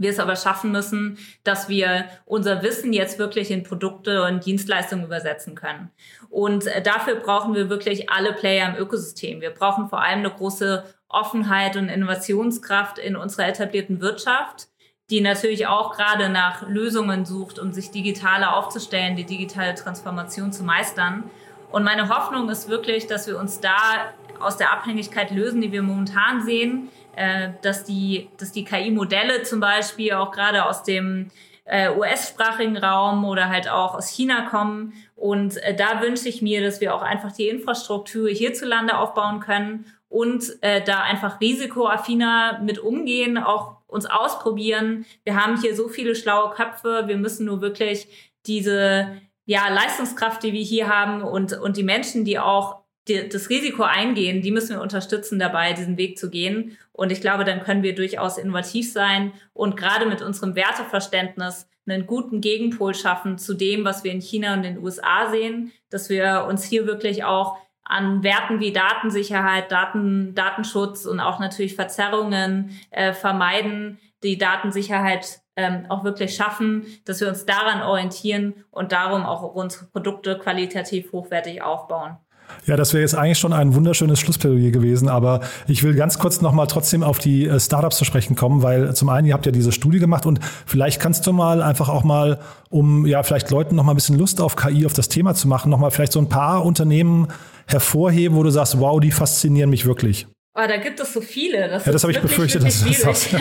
Wir 0.00 0.10
es 0.10 0.20
aber 0.20 0.36
schaffen 0.36 0.70
müssen, 0.70 1.18
dass 1.42 1.68
wir 1.68 2.04
unser 2.24 2.62
Wissen 2.62 2.92
jetzt 2.92 3.18
wirklich 3.18 3.50
in 3.50 3.64
Produkte 3.64 4.22
und 4.22 4.46
Dienstleistungen 4.46 5.04
übersetzen 5.04 5.56
können. 5.56 5.90
Und 6.30 6.68
äh, 6.68 6.80
dafür 6.82 7.16
brauchen 7.16 7.56
wir 7.56 7.68
wirklich 7.68 8.08
alle 8.08 8.32
Player 8.32 8.68
im 8.68 8.80
Ökosystem. 8.80 9.40
Wir 9.40 9.50
brauchen 9.50 9.88
vor 9.88 10.00
allem 10.00 10.20
eine 10.20 10.30
große 10.30 10.84
Offenheit 11.08 11.76
und 11.76 11.88
Innovationskraft 11.88 12.98
in 12.98 13.16
unserer 13.16 13.48
etablierten 13.48 14.00
Wirtschaft, 14.00 14.68
die 15.10 15.20
natürlich 15.20 15.66
auch 15.66 15.96
gerade 15.96 16.28
nach 16.28 16.68
Lösungen 16.68 17.24
sucht, 17.24 17.58
um 17.58 17.72
sich 17.72 17.90
digitaler 17.90 18.56
aufzustellen, 18.56 19.16
die 19.16 19.24
digitale 19.24 19.74
Transformation 19.74 20.52
zu 20.52 20.64
meistern. 20.64 21.24
Und 21.70 21.82
meine 21.82 22.08
Hoffnung 22.08 22.48
ist 22.50 22.68
wirklich, 22.68 23.06
dass 23.06 23.26
wir 23.26 23.38
uns 23.38 23.60
da 23.60 24.12
aus 24.38 24.56
der 24.56 24.72
Abhängigkeit 24.72 25.30
lösen, 25.30 25.60
die 25.60 25.72
wir 25.72 25.82
momentan 25.82 26.42
sehen, 26.44 26.88
äh, 27.16 27.50
dass 27.62 27.84
die, 27.84 28.28
dass 28.36 28.52
die 28.52 28.64
KI-Modelle 28.64 29.42
zum 29.42 29.60
Beispiel 29.60 30.12
auch 30.12 30.30
gerade 30.30 30.64
aus 30.64 30.82
dem 30.82 31.30
äh, 31.64 31.90
US-sprachigen 31.90 32.76
Raum 32.76 33.24
oder 33.24 33.48
halt 33.48 33.68
auch 33.68 33.94
aus 33.94 34.08
China 34.08 34.48
kommen. 34.48 34.92
Und 35.16 35.56
äh, 35.58 35.74
da 35.74 36.00
wünsche 36.00 36.28
ich 36.28 36.42
mir, 36.42 36.62
dass 36.62 36.80
wir 36.80 36.94
auch 36.94 37.02
einfach 37.02 37.32
die 37.32 37.48
Infrastruktur 37.48 38.28
hierzulande 38.28 38.96
aufbauen 38.96 39.40
können 39.40 39.86
und 40.08 40.56
äh, 40.62 40.82
da 40.82 41.02
einfach 41.02 41.40
risikoaffiner 41.40 42.60
mit 42.62 42.78
umgehen, 42.78 43.38
auch 43.38 43.76
uns 43.86 44.06
ausprobieren. 44.06 45.04
Wir 45.24 45.36
haben 45.36 45.60
hier 45.60 45.74
so 45.74 45.88
viele 45.88 46.14
schlaue 46.14 46.50
Köpfe, 46.54 47.04
wir 47.06 47.16
müssen 47.16 47.46
nur 47.46 47.60
wirklich 47.60 48.08
diese 48.46 49.20
ja, 49.44 49.68
Leistungskraft, 49.68 50.42
die 50.42 50.52
wir 50.52 50.62
hier 50.62 50.88
haben 50.88 51.22
und, 51.22 51.54
und 51.54 51.76
die 51.76 51.82
Menschen, 51.82 52.24
die 52.24 52.38
auch 52.38 52.82
die, 53.08 53.28
das 53.28 53.48
Risiko 53.48 53.82
eingehen, 53.82 54.42
die 54.42 54.50
müssen 54.50 54.76
wir 54.76 54.82
unterstützen 54.82 55.38
dabei, 55.38 55.72
diesen 55.72 55.96
Weg 55.96 56.18
zu 56.18 56.28
gehen. 56.28 56.76
Und 56.92 57.10
ich 57.10 57.20
glaube, 57.20 57.44
dann 57.44 57.62
können 57.62 57.82
wir 57.82 57.94
durchaus 57.94 58.38
innovativ 58.38 58.92
sein 58.92 59.32
und 59.54 59.76
gerade 59.76 60.06
mit 60.06 60.20
unserem 60.20 60.54
Werteverständnis 60.54 61.66
einen 61.86 62.06
guten 62.06 62.42
Gegenpol 62.42 62.94
schaffen 62.94 63.38
zu 63.38 63.54
dem, 63.54 63.84
was 63.84 64.04
wir 64.04 64.12
in 64.12 64.20
China 64.20 64.52
und 64.52 64.62
den 64.62 64.78
USA 64.78 65.30
sehen, 65.30 65.72
dass 65.88 66.10
wir 66.10 66.44
uns 66.46 66.64
hier 66.64 66.86
wirklich 66.86 67.24
auch 67.24 67.56
an 67.88 68.22
Werten 68.22 68.60
wie 68.60 68.72
Datensicherheit, 68.72 69.72
Daten, 69.72 70.34
Datenschutz 70.34 71.06
und 71.06 71.20
auch 71.20 71.40
natürlich 71.40 71.74
Verzerrungen 71.74 72.78
äh, 72.90 73.12
vermeiden, 73.14 73.98
die 74.22 74.36
Datensicherheit 74.36 75.40
ähm, 75.56 75.86
auch 75.88 76.04
wirklich 76.04 76.36
schaffen, 76.36 76.86
dass 77.04 77.20
wir 77.20 77.28
uns 77.28 77.46
daran 77.46 77.82
orientieren 77.82 78.64
und 78.70 78.92
darum 78.92 79.24
auch 79.24 79.42
unsere 79.54 79.86
Produkte 79.86 80.38
qualitativ 80.38 81.12
hochwertig 81.12 81.62
aufbauen. 81.62 82.18
Ja, 82.66 82.76
das 82.76 82.92
wäre 82.92 83.02
jetzt 83.02 83.14
eigentlich 83.14 83.38
schon 83.38 83.52
ein 83.52 83.74
wunderschönes 83.74 84.18
Schlussplädoyer 84.20 84.70
gewesen, 84.70 85.08
aber 85.08 85.40
ich 85.66 85.82
will 85.82 85.94
ganz 85.94 86.18
kurz 86.18 86.40
nochmal 86.40 86.66
trotzdem 86.66 87.02
auf 87.02 87.18
die 87.18 87.46
äh, 87.46 87.60
Startups 87.60 87.96
zu 87.96 88.04
sprechen 88.04 88.36
kommen, 88.36 88.62
weil 88.62 88.94
zum 88.94 89.08
einen, 89.08 89.26
ihr 89.26 89.34
habt 89.34 89.46
ja 89.46 89.52
diese 89.52 89.72
Studie 89.72 89.98
gemacht 89.98 90.26
und 90.26 90.40
vielleicht 90.66 91.00
kannst 91.00 91.26
du 91.26 91.32
mal 91.32 91.62
einfach 91.62 91.88
auch 91.88 92.04
mal, 92.04 92.38
um 92.70 93.06
ja 93.06 93.22
vielleicht 93.22 93.50
Leuten 93.50 93.76
nochmal 93.76 93.94
ein 93.94 93.96
bisschen 93.96 94.18
Lust 94.18 94.40
auf 94.40 94.56
KI, 94.56 94.86
auf 94.86 94.92
das 94.92 95.08
Thema 95.08 95.34
zu 95.34 95.48
machen, 95.48 95.70
nochmal 95.70 95.90
vielleicht 95.90 96.12
so 96.12 96.20
ein 96.20 96.28
paar 96.28 96.64
Unternehmen 96.64 97.28
hervorheben, 97.68 98.36
wo 98.36 98.42
du 98.42 98.50
sagst, 98.50 98.80
wow, 98.80 98.98
die 98.98 99.12
faszinieren 99.12 99.70
mich 99.70 99.86
wirklich? 99.86 100.26
Oh, 100.54 100.66
da 100.66 100.76
gibt 100.78 100.98
es 100.98 101.12
so 101.12 101.20
viele. 101.20 101.68
Das 101.68 101.86
ja, 101.86 101.92
das 101.92 102.02
habe 102.02 102.12
ich 102.12 102.20
befürchtet, 102.20 102.64
dass 102.64 102.82
du 102.82 102.88
das 102.88 103.00
sagst. 103.00 103.28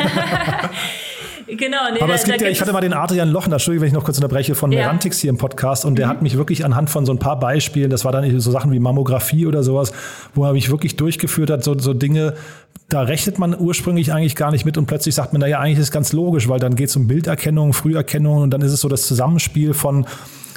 Genau, 1.48 1.78
nee, 1.94 2.02
Aber 2.02 2.14
es 2.14 2.26
gibt 2.26 2.42
ja, 2.42 2.50
ich 2.50 2.60
hatte 2.62 2.74
mal 2.74 2.82
den 2.82 2.94
Adrian 2.94 3.30
Lochner, 3.30 3.54
Entschuldigung, 3.54 3.84
wenn 3.84 3.88
ich 3.88 3.94
noch 3.94 4.04
kurz 4.04 4.18
unterbreche, 4.18 4.56
von 4.56 4.72
ja. 4.72 4.82
Merantix 4.82 5.20
hier 5.20 5.30
im 5.30 5.38
Podcast 5.38 5.86
und 5.86 5.98
der 5.98 6.08
mhm. 6.08 6.10
hat 6.12 6.22
mich 6.22 6.38
wirklich 6.38 6.66
anhand 6.66 6.90
von 6.90 7.06
so 7.06 7.14
ein 7.14 7.20
paar 7.20 7.40
Beispielen, 7.40 7.90
das 7.90 8.06
war 8.06 8.12
dann 8.12 8.40
so 8.40 8.52
Sachen 8.52 8.72
wie 8.72 8.80
Mammographie 8.80 9.46
oder 9.46 9.64
sowas, 9.64 9.94
wo 10.36 10.46
er 10.46 10.54
mich 10.54 10.70
wirklich 10.70 10.98
durchgeführt 10.98 11.50
hat, 11.50 11.64
so, 11.64 11.78
so 11.78 11.94
Dinge, 11.94 12.34
da 12.90 13.02
rechnet 13.02 13.40
man 13.40 13.58
ursprünglich 13.58 14.14
eigentlich 14.14 14.36
gar 14.36 14.52
nicht 14.52 14.66
mit 14.66 14.78
und 14.78 14.86
plötzlich 14.86 15.16
sagt 15.16 15.34
man, 15.34 15.42
naja, 15.42 15.60
eigentlich 15.60 15.80
ist 15.80 15.86
es 15.86 15.92
ganz 15.92 16.14
logisch, 16.14 16.48
weil 16.48 16.60
dann 16.60 16.76
geht 16.76 16.90
es 16.90 16.96
um 16.96 17.08
Bilderkennung, 17.08 17.74
Früherkennung 17.74 18.42
und 18.44 18.52
dann 18.52 18.62
ist 18.62 18.72
es 18.72 18.82
so 18.82 18.90
das 18.90 19.08
Zusammenspiel 19.08 19.74
von 19.74 20.06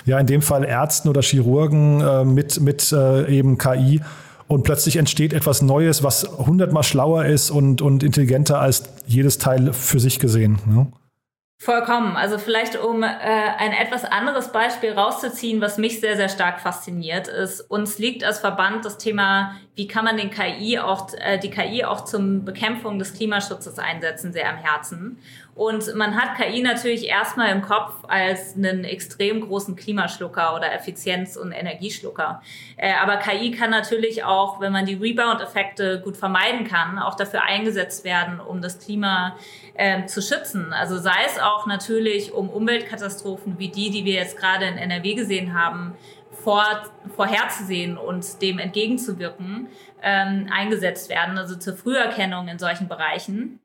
ja 0.05 0.19
in 0.19 0.27
dem 0.27 0.43
Fall 0.43 0.65
Ärzten 0.65 1.09
oder 1.09 1.23
Chirurgen 1.23 2.01
äh, 2.01 2.25
mit, 2.25 2.61
mit 2.61 2.93
äh, 2.93 3.29
eben 3.31 3.59
KI. 3.59 4.01
Und 4.49 4.65
plötzlich 4.65 4.97
entsteht 4.97 5.33
etwas 5.33 5.63
Neues, 5.63 6.03
was 6.03 6.29
hundertmal 6.39 6.83
schlauer 6.83 7.25
ist 7.25 7.51
und, 7.51 7.83
und 7.83 8.03
intelligenter 8.03 8.61
als 8.61 8.83
jedes 9.07 9.39
Teil 9.39 9.73
für 9.73 10.01
sich 10.01 10.19
gesehen. 10.19 10.59
Ne? 10.67 10.89
Vollkommen. 11.63 12.17
Also 12.17 12.39
vielleicht 12.39 12.83
um 12.83 13.03
äh, 13.03 13.07
ein 13.07 13.75
etwas 13.75 14.07
anderes 14.07 14.51
Beispiel 14.51 14.93
rauszuziehen, 14.93 15.61
was 15.61 15.77
mich 15.77 16.01
sehr, 16.01 16.17
sehr 16.17 16.31
stark 16.31 16.59
fasziniert, 16.59 17.29
ist, 17.29 17.61
uns 17.61 17.99
liegt 17.99 18.25
als 18.25 18.39
Verband 18.39 18.87
das 18.87 18.97
Thema, 18.97 19.57
wie 19.75 19.87
kann 19.87 20.07
man 20.07 20.17
den 20.17 20.31
KI 20.31 20.79
auch, 20.79 21.13
äh, 21.19 21.39
die 21.39 21.51
KI 21.51 21.85
auch 21.85 22.07
zum 22.07 22.47
Bekämpfung 22.47 22.99
des 22.99 23.13
Klimaschutzes 23.13 23.79
einsetzen, 23.79 24.33
sehr 24.33 24.49
am 24.49 24.57
Herzen. 24.57 25.19
Und 25.55 25.95
man 25.95 26.17
hat 26.17 26.37
KI 26.39 26.63
natürlich 26.63 27.07
erstmal 27.07 27.53
im 27.53 27.61
Kopf 27.61 27.93
als 28.09 28.57
einen 28.57 28.85
extrem 28.85 29.43
großen 29.43 29.77
Klimaschlucker 29.77 30.57
oder 30.57 30.73
Effizienz- 30.73 31.37
und 31.37 31.53
Energieschlucker. 31.53 32.41
Äh, 32.79 32.95
aber 32.95 33.19
KI 33.19 33.51
kann 33.51 33.69
natürlich 33.69 34.25
auch, 34.25 34.63
wenn 34.63 34.73
man 34.73 34.87
die 34.87 34.95
Rebound-Effekte 34.95 36.01
gut 36.01 36.17
vermeiden 36.17 36.67
kann, 36.67 36.99
auch 36.99 37.17
dafür 37.17 37.43
eingesetzt 37.43 38.05
werden, 38.05 38.41
um 38.41 38.63
das 38.63 38.79
Klima 38.79 39.37
äh, 39.81 40.05
zu 40.05 40.21
schützen. 40.21 40.75
Also 40.75 40.99
sei 40.99 41.25
es 41.27 41.39
auch 41.39 41.67
natürlich, 41.67 42.35
um 42.35 42.51
Umweltkatastrophen 42.51 43.59
wie 43.59 43.69
die, 43.69 43.91
die 43.91 44.05
wir 44.05 44.13
jetzt 44.13 44.37
gerade 44.37 44.67
in 44.67 44.77
NRW 44.77 45.15
gesehen 45.15 45.55
haben, 45.55 45.95
vor, 46.31 46.65
vorherzusehen 47.17 47.97
und 47.97 48.43
dem 48.43 48.59
entgegenzuwirken, 48.59 49.69
ähm, 50.03 50.49
eingesetzt 50.53 51.09
werden, 51.09 51.39
also 51.39 51.57
zur 51.57 51.77
Früherkennung 51.77 52.49
in 52.49 52.59
solchen 52.59 52.89
Bereichen 52.89 53.59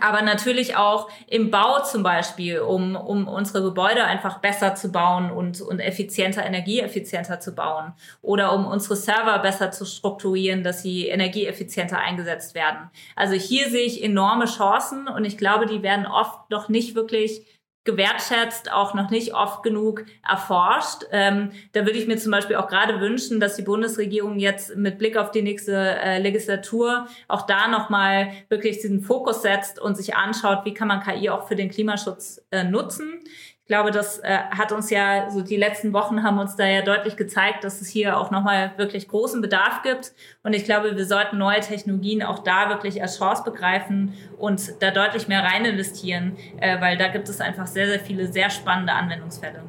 aber 0.00 0.22
natürlich 0.22 0.76
auch 0.76 1.08
im 1.26 1.50
Bau 1.50 1.82
zum 1.82 2.02
Beispiel, 2.02 2.60
um, 2.60 2.96
um 2.96 3.26
unsere 3.26 3.62
Gebäude 3.62 4.04
einfach 4.04 4.38
besser 4.38 4.74
zu 4.74 4.92
bauen 4.92 5.30
und, 5.30 5.60
und 5.60 5.80
effizienter, 5.80 6.44
energieeffizienter 6.44 7.40
zu 7.40 7.54
bauen 7.54 7.92
oder 8.22 8.52
um 8.52 8.66
unsere 8.66 8.96
Server 8.96 9.38
besser 9.40 9.70
zu 9.70 9.84
strukturieren, 9.84 10.62
dass 10.62 10.82
sie 10.82 11.08
energieeffizienter 11.08 11.98
eingesetzt 11.98 12.54
werden. 12.54 12.90
Also 13.16 13.34
hier 13.34 13.68
sehe 13.70 13.84
ich 13.84 14.02
enorme 14.02 14.46
Chancen 14.46 15.08
und 15.08 15.24
ich 15.24 15.36
glaube, 15.38 15.66
die 15.66 15.82
werden 15.82 16.06
oft 16.06 16.50
noch 16.50 16.68
nicht 16.68 16.94
wirklich 16.94 17.44
gewertschätzt, 17.84 18.70
auch 18.70 18.92
noch 18.94 19.10
nicht 19.10 19.34
oft 19.34 19.62
genug 19.62 20.04
erforscht. 20.28 21.04
Ähm, 21.12 21.52
da 21.72 21.86
würde 21.86 21.98
ich 21.98 22.06
mir 22.06 22.18
zum 22.18 22.30
Beispiel 22.30 22.56
auch 22.56 22.68
gerade 22.68 23.00
wünschen, 23.00 23.40
dass 23.40 23.56
die 23.56 23.62
Bundesregierung 23.62 24.38
jetzt 24.38 24.76
mit 24.76 24.98
Blick 24.98 25.16
auf 25.16 25.30
die 25.30 25.40
nächste 25.42 25.74
äh, 25.74 26.20
Legislatur 26.20 27.06
auch 27.26 27.46
da 27.46 27.68
nochmal 27.68 28.32
wirklich 28.50 28.80
diesen 28.80 29.00
Fokus 29.00 29.42
setzt 29.42 29.80
und 29.80 29.96
sich 29.96 30.14
anschaut, 30.14 30.64
wie 30.64 30.74
kann 30.74 30.88
man 30.88 31.00
KI 31.00 31.30
auch 31.30 31.48
für 31.48 31.56
den 31.56 31.70
Klimaschutz 31.70 32.42
äh, 32.50 32.64
nutzen 32.64 33.20
glaube, 33.70 33.92
das 33.92 34.18
äh, 34.18 34.38
hat 34.50 34.72
uns 34.72 34.90
ja, 34.90 35.30
so 35.30 35.42
die 35.42 35.56
letzten 35.56 35.92
Wochen 35.92 36.24
haben 36.24 36.40
uns 36.40 36.56
da 36.56 36.66
ja 36.66 36.82
deutlich 36.82 37.16
gezeigt, 37.16 37.62
dass 37.62 37.80
es 37.80 37.88
hier 37.88 38.18
auch 38.18 38.32
nochmal 38.32 38.72
wirklich 38.78 39.06
großen 39.06 39.40
Bedarf 39.40 39.82
gibt. 39.84 40.12
Und 40.42 40.54
ich 40.54 40.64
glaube, 40.64 40.96
wir 40.96 41.06
sollten 41.06 41.38
neue 41.38 41.60
Technologien 41.60 42.24
auch 42.24 42.40
da 42.40 42.68
wirklich 42.68 43.00
als 43.00 43.16
Chance 43.16 43.44
begreifen 43.44 44.12
und 44.38 44.60
da 44.80 44.90
deutlich 44.90 45.28
mehr 45.28 45.44
rein 45.44 45.64
investieren, 45.64 46.36
äh, 46.60 46.80
weil 46.80 46.98
da 46.98 47.06
gibt 47.06 47.28
es 47.28 47.40
einfach 47.40 47.68
sehr, 47.68 47.86
sehr 47.86 48.00
viele 48.00 48.32
sehr 48.32 48.50
spannende 48.50 48.92
Anwendungsfälle. 48.92 49.60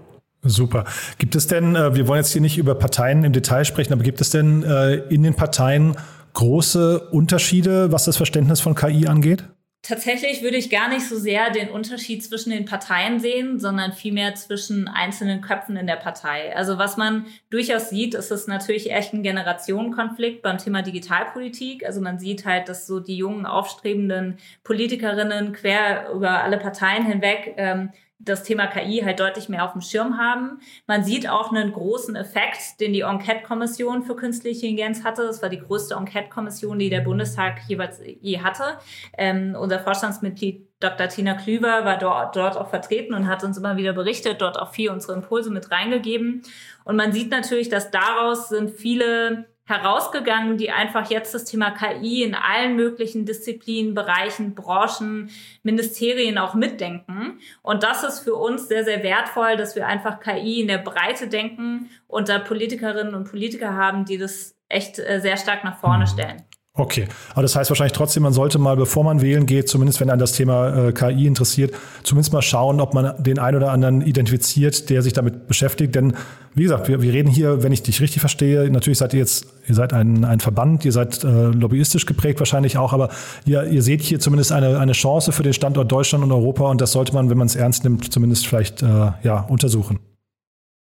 Super. 0.41 0.85
Gibt 1.19 1.35
es 1.35 1.45
denn, 1.45 1.75
äh, 1.75 1.93
wir 1.93 2.07
wollen 2.07 2.21
jetzt 2.21 2.31
hier 2.31 2.41
nicht 2.41 2.57
über 2.57 2.73
Parteien 2.73 3.23
im 3.23 3.33
Detail 3.33 3.65
sprechen, 3.65 3.93
aber 3.93 4.01
gibt 4.01 4.19
es 4.19 4.31
denn 4.31 4.63
äh, 4.63 4.95
in 5.09 5.21
den 5.21 5.35
Parteien 5.35 5.95
große 6.33 7.09
Unterschiede, 7.11 7.91
was 7.91 8.05
das 8.05 8.17
Verständnis 8.17 8.61
von 8.61 8.73
KI 8.73 9.05
angeht? 9.05 9.43
Tatsächlich 9.83 10.43
würde 10.43 10.57
ich 10.57 10.69
gar 10.69 10.89
nicht 10.89 11.07
so 11.07 11.17
sehr 11.17 11.49
den 11.49 11.69
Unterschied 11.69 12.23
zwischen 12.23 12.51
den 12.51 12.65
Parteien 12.65 13.19
sehen, 13.19 13.59
sondern 13.59 13.93
vielmehr 13.93 14.35
zwischen 14.35 14.87
einzelnen 14.87 15.41
Köpfen 15.41 15.75
in 15.75 15.87
der 15.87 15.95
Partei. 15.95 16.55
Also 16.55 16.77
was 16.77 16.97
man 16.97 17.25
durchaus 17.49 17.89
sieht, 17.89 18.13
ist 18.13 18.29
es 18.29 18.45
natürlich 18.45 18.91
echt 18.91 19.11
ein 19.11 19.23
Generationenkonflikt 19.23 20.43
beim 20.43 20.59
Thema 20.59 20.83
Digitalpolitik. 20.83 21.83
Also 21.83 21.99
man 21.99 22.19
sieht 22.19 22.45
halt, 22.45 22.69
dass 22.69 22.85
so 22.85 22.99
die 22.99 23.17
jungen, 23.17 23.47
aufstrebenden 23.47 24.37
Politikerinnen 24.63 25.51
quer 25.51 26.11
über 26.11 26.43
alle 26.43 26.59
Parteien 26.59 27.07
hinweg 27.07 27.55
ähm, 27.57 27.89
das 28.23 28.43
Thema 28.43 28.67
KI 28.67 29.01
halt 29.03 29.19
deutlich 29.19 29.49
mehr 29.49 29.63
auf 29.65 29.73
dem 29.73 29.81
Schirm 29.81 30.17
haben. 30.17 30.59
Man 30.87 31.03
sieht 31.03 31.29
auch 31.29 31.51
einen 31.51 31.71
großen 31.71 32.15
Effekt, 32.15 32.79
den 32.79 32.93
die 32.93 33.01
Enquete-Kommission 33.01 34.03
für 34.03 34.15
künstliche 34.15 34.67
Intelligenz 34.67 35.03
hatte. 35.03 35.23
Das 35.23 35.41
war 35.41 35.49
die 35.49 35.59
größte 35.59 35.95
Enquete-Kommission, 35.95 36.79
die 36.79 36.89
der 36.89 37.01
Bundestag 37.01 37.59
jeweils 37.67 38.01
je 38.21 38.39
hatte. 38.39 38.79
Ähm, 39.17 39.55
unser 39.59 39.79
Vorstandsmitglied 39.79 40.67
Dr. 40.79 41.07
Tina 41.07 41.35
Klüver 41.35 41.85
war 41.85 41.97
dort, 41.97 42.35
dort 42.35 42.57
auch 42.57 42.69
vertreten 42.69 43.13
und 43.13 43.27
hat 43.27 43.43
uns 43.43 43.57
immer 43.57 43.77
wieder 43.77 43.93
berichtet, 43.93 44.41
dort 44.41 44.59
auch 44.59 44.73
viel 44.73 44.89
unsere 44.89 45.13
Impulse 45.13 45.51
mit 45.51 45.69
reingegeben. 45.69 46.41
Und 46.83 46.95
man 46.95 47.11
sieht 47.11 47.29
natürlich, 47.29 47.69
dass 47.69 47.91
daraus 47.91 48.49
sind 48.49 48.71
viele 48.71 49.45
herausgegangen, 49.71 50.57
die 50.57 50.69
einfach 50.69 51.09
jetzt 51.09 51.33
das 51.33 51.45
Thema 51.45 51.71
KI 51.71 52.23
in 52.23 52.35
allen 52.35 52.75
möglichen 52.75 53.25
Disziplinen, 53.25 53.95
Bereichen, 53.95 54.53
Branchen, 54.53 55.31
Ministerien 55.63 56.37
auch 56.37 56.53
mitdenken. 56.53 57.39
Und 57.61 57.83
das 57.83 58.03
ist 58.03 58.19
für 58.19 58.35
uns 58.35 58.67
sehr, 58.67 58.83
sehr 58.83 59.01
wertvoll, 59.01 59.55
dass 59.57 59.75
wir 59.75 59.87
einfach 59.87 60.19
KI 60.19 60.61
in 60.61 60.67
der 60.67 60.77
Breite 60.77 61.27
denken 61.27 61.89
und 62.07 62.29
da 62.29 62.37
Politikerinnen 62.39 63.15
und 63.15 63.29
Politiker 63.29 63.73
haben, 63.73 64.05
die 64.05 64.17
das 64.17 64.55
echt 64.69 64.99
äh, 64.99 65.19
sehr 65.19 65.37
stark 65.37 65.63
nach 65.63 65.79
vorne 65.79 66.05
stellen. 66.05 66.43
Okay, 66.73 67.09
aber 67.33 67.41
das 67.41 67.53
heißt 67.57 67.69
wahrscheinlich 67.69 67.91
trotzdem, 67.91 68.23
man 68.23 68.31
sollte 68.31 68.57
mal, 68.57 68.77
bevor 68.77 69.03
man 69.03 69.21
wählen 69.21 69.45
geht, 69.45 69.67
zumindest 69.67 69.99
wenn 69.99 70.09
einen 70.09 70.21
das 70.21 70.31
Thema 70.31 70.87
äh, 70.87 70.93
KI 70.93 71.27
interessiert, 71.27 71.73
zumindest 72.03 72.31
mal 72.31 72.41
schauen, 72.41 72.79
ob 72.79 72.93
man 72.93 73.21
den 73.21 73.39
einen 73.39 73.57
oder 73.57 73.73
anderen 73.73 73.99
identifiziert, 73.99 74.89
der 74.89 75.01
sich 75.01 75.11
damit 75.11 75.49
beschäftigt. 75.49 75.95
Denn 75.95 76.13
wie 76.55 76.63
gesagt, 76.63 76.87
wir, 76.87 77.01
wir 77.01 77.11
reden 77.11 77.27
hier, 77.27 77.61
wenn 77.61 77.73
ich 77.73 77.83
dich 77.83 77.99
richtig 77.99 78.21
verstehe, 78.21 78.71
natürlich 78.71 78.99
seid 78.99 79.13
ihr 79.13 79.19
jetzt, 79.19 79.47
ihr 79.67 79.75
seid 79.75 79.91
ein, 79.91 80.23
ein 80.23 80.39
Verband, 80.39 80.85
ihr 80.85 80.93
seid 80.93 81.25
äh, 81.25 81.47
lobbyistisch 81.47 82.05
geprägt 82.05 82.39
wahrscheinlich 82.39 82.77
auch, 82.77 82.93
aber 82.93 83.09
ihr, 83.43 83.65
ihr 83.65 83.81
seht 83.81 84.01
hier 84.01 84.21
zumindest 84.21 84.53
eine, 84.53 84.79
eine 84.79 84.93
Chance 84.93 85.33
für 85.33 85.43
den 85.43 85.53
Standort 85.53 85.91
Deutschland 85.91 86.23
und 86.23 86.31
Europa 86.31 86.69
und 86.69 86.79
das 86.79 86.93
sollte 86.93 87.13
man, 87.13 87.29
wenn 87.29 87.37
man 87.37 87.47
es 87.47 87.57
ernst 87.57 87.83
nimmt, 87.83 88.13
zumindest 88.13 88.47
vielleicht 88.47 88.81
äh, 88.81 89.11
ja, 89.23 89.41
untersuchen. 89.49 89.99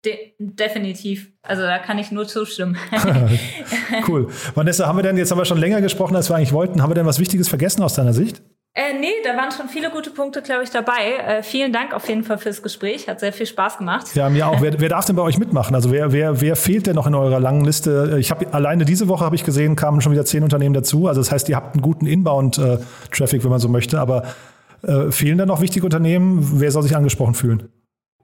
De 0.04 0.32
definitiv. 0.38 1.30
Also 1.42 1.62
da 1.62 1.78
kann 1.78 1.98
ich 1.98 2.10
nur 2.10 2.26
zustimmen. 2.26 2.76
cool. 4.08 4.28
Vanessa, 4.54 4.86
haben 4.86 4.96
wir 4.96 5.02
denn, 5.02 5.18
jetzt 5.18 5.30
haben 5.30 5.38
wir 5.38 5.44
schon 5.44 5.58
länger 5.58 5.82
gesprochen, 5.82 6.16
als 6.16 6.30
wir 6.30 6.36
eigentlich 6.36 6.52
wollten, 6.52 6.82
haben 6.82 6.90
wir 6.90 6.94
denn 6.94 7.06
was 7.06 7.18
Wichtiges 7.18 7.48
vergessen 7.48 7.82
aus 7.82 7.94
deiner 7.94 8.14
Sicht? 8.14 8.42
Äh, 8.72 8.94
nee, 9.00 9.08
da 9.24 9.36
waren 9.36 9.50
schon 9.50 9.68
viele 9.68 9.90
gute 9.90 10.10
Punkte, 10.10 10.42
glaube 10.42 10.62
ich, 10.62 10.70
dabei. 10.70 11.16
Äh, 11.26 11.42
vielen 11.42 11.72
Dank 11.72 11.92
auf 11.92 12.08
jeden 12.08 12.22
Fall 12.22 12.38
fürs 12.38 12.62
Gespräch. 12.62 13.08
Hat 13.08 13.18
sehr 13.18 13.32
viel 13.32 13.46
Spaß 13.46 13.78
gemacht. 13.78 14.14
Ja, 14.14 14.28
mir 14.30 14.46
auch. 14.46 14.62
wer, 14.62 14.80
wer 14.80 14.88
darf 14.88 15.06
denn 15.06 15.16
bei 15.16 15.22
euch 15.22 15.38
mitmachen? 15.38 15.74
Also 15.74 15.90
wer, 15.90 16.12
wer, 16.12 16.40
wer 16.40 16.54
fehlt 16.54 16.86
denn 16.86 16.94
noch 16.94 17.08
in 17.08 17.16
eurer 17.16 17.40
langen 17.40 17.64
Liste? 17.64 18.16
Ich 18.20 18.30
habe 18.30 18.54
alleine 18.54 18.84
diese 18.84 19.08
Woche 19.08 19.24
habe 19.24 19.34
ich 19.34 19.44
gesehen, 19.44 19.74
kamen 19.74 20.00
schon 20.00 20.12
wieder 20.12 20.24
zehn 20.24 20.44
Unternehmen 20.44 20.72
dazu. 20.72 21.08
Also 21.08 21.20
das 21.20 21.32
heißt, 21.32 21.48
ihr 21.48 21.56
habt 21.56 21.74
einen 21.74 21.82
guten 21.82 22.06
Inbound-Traffic, 22.06 23.42
wenn 23.42 23.50
man 23.50 23.58
so 23.58 23.68
möchte. 23.68 23.98
Aber 23.98 24.22
äh, 24.82 25.10
fehlen 25.10 25.36
da 25.36 25.46
noch 25.46 25.60
wichtige 25.60 25.84
Unternehmen? 25.84 26.60
Wer 26.60 26.70
soll 26.70 26.84
sich 26.84 26.94
angesprochen 26.94 27.34
fühlen? 27.34 27.68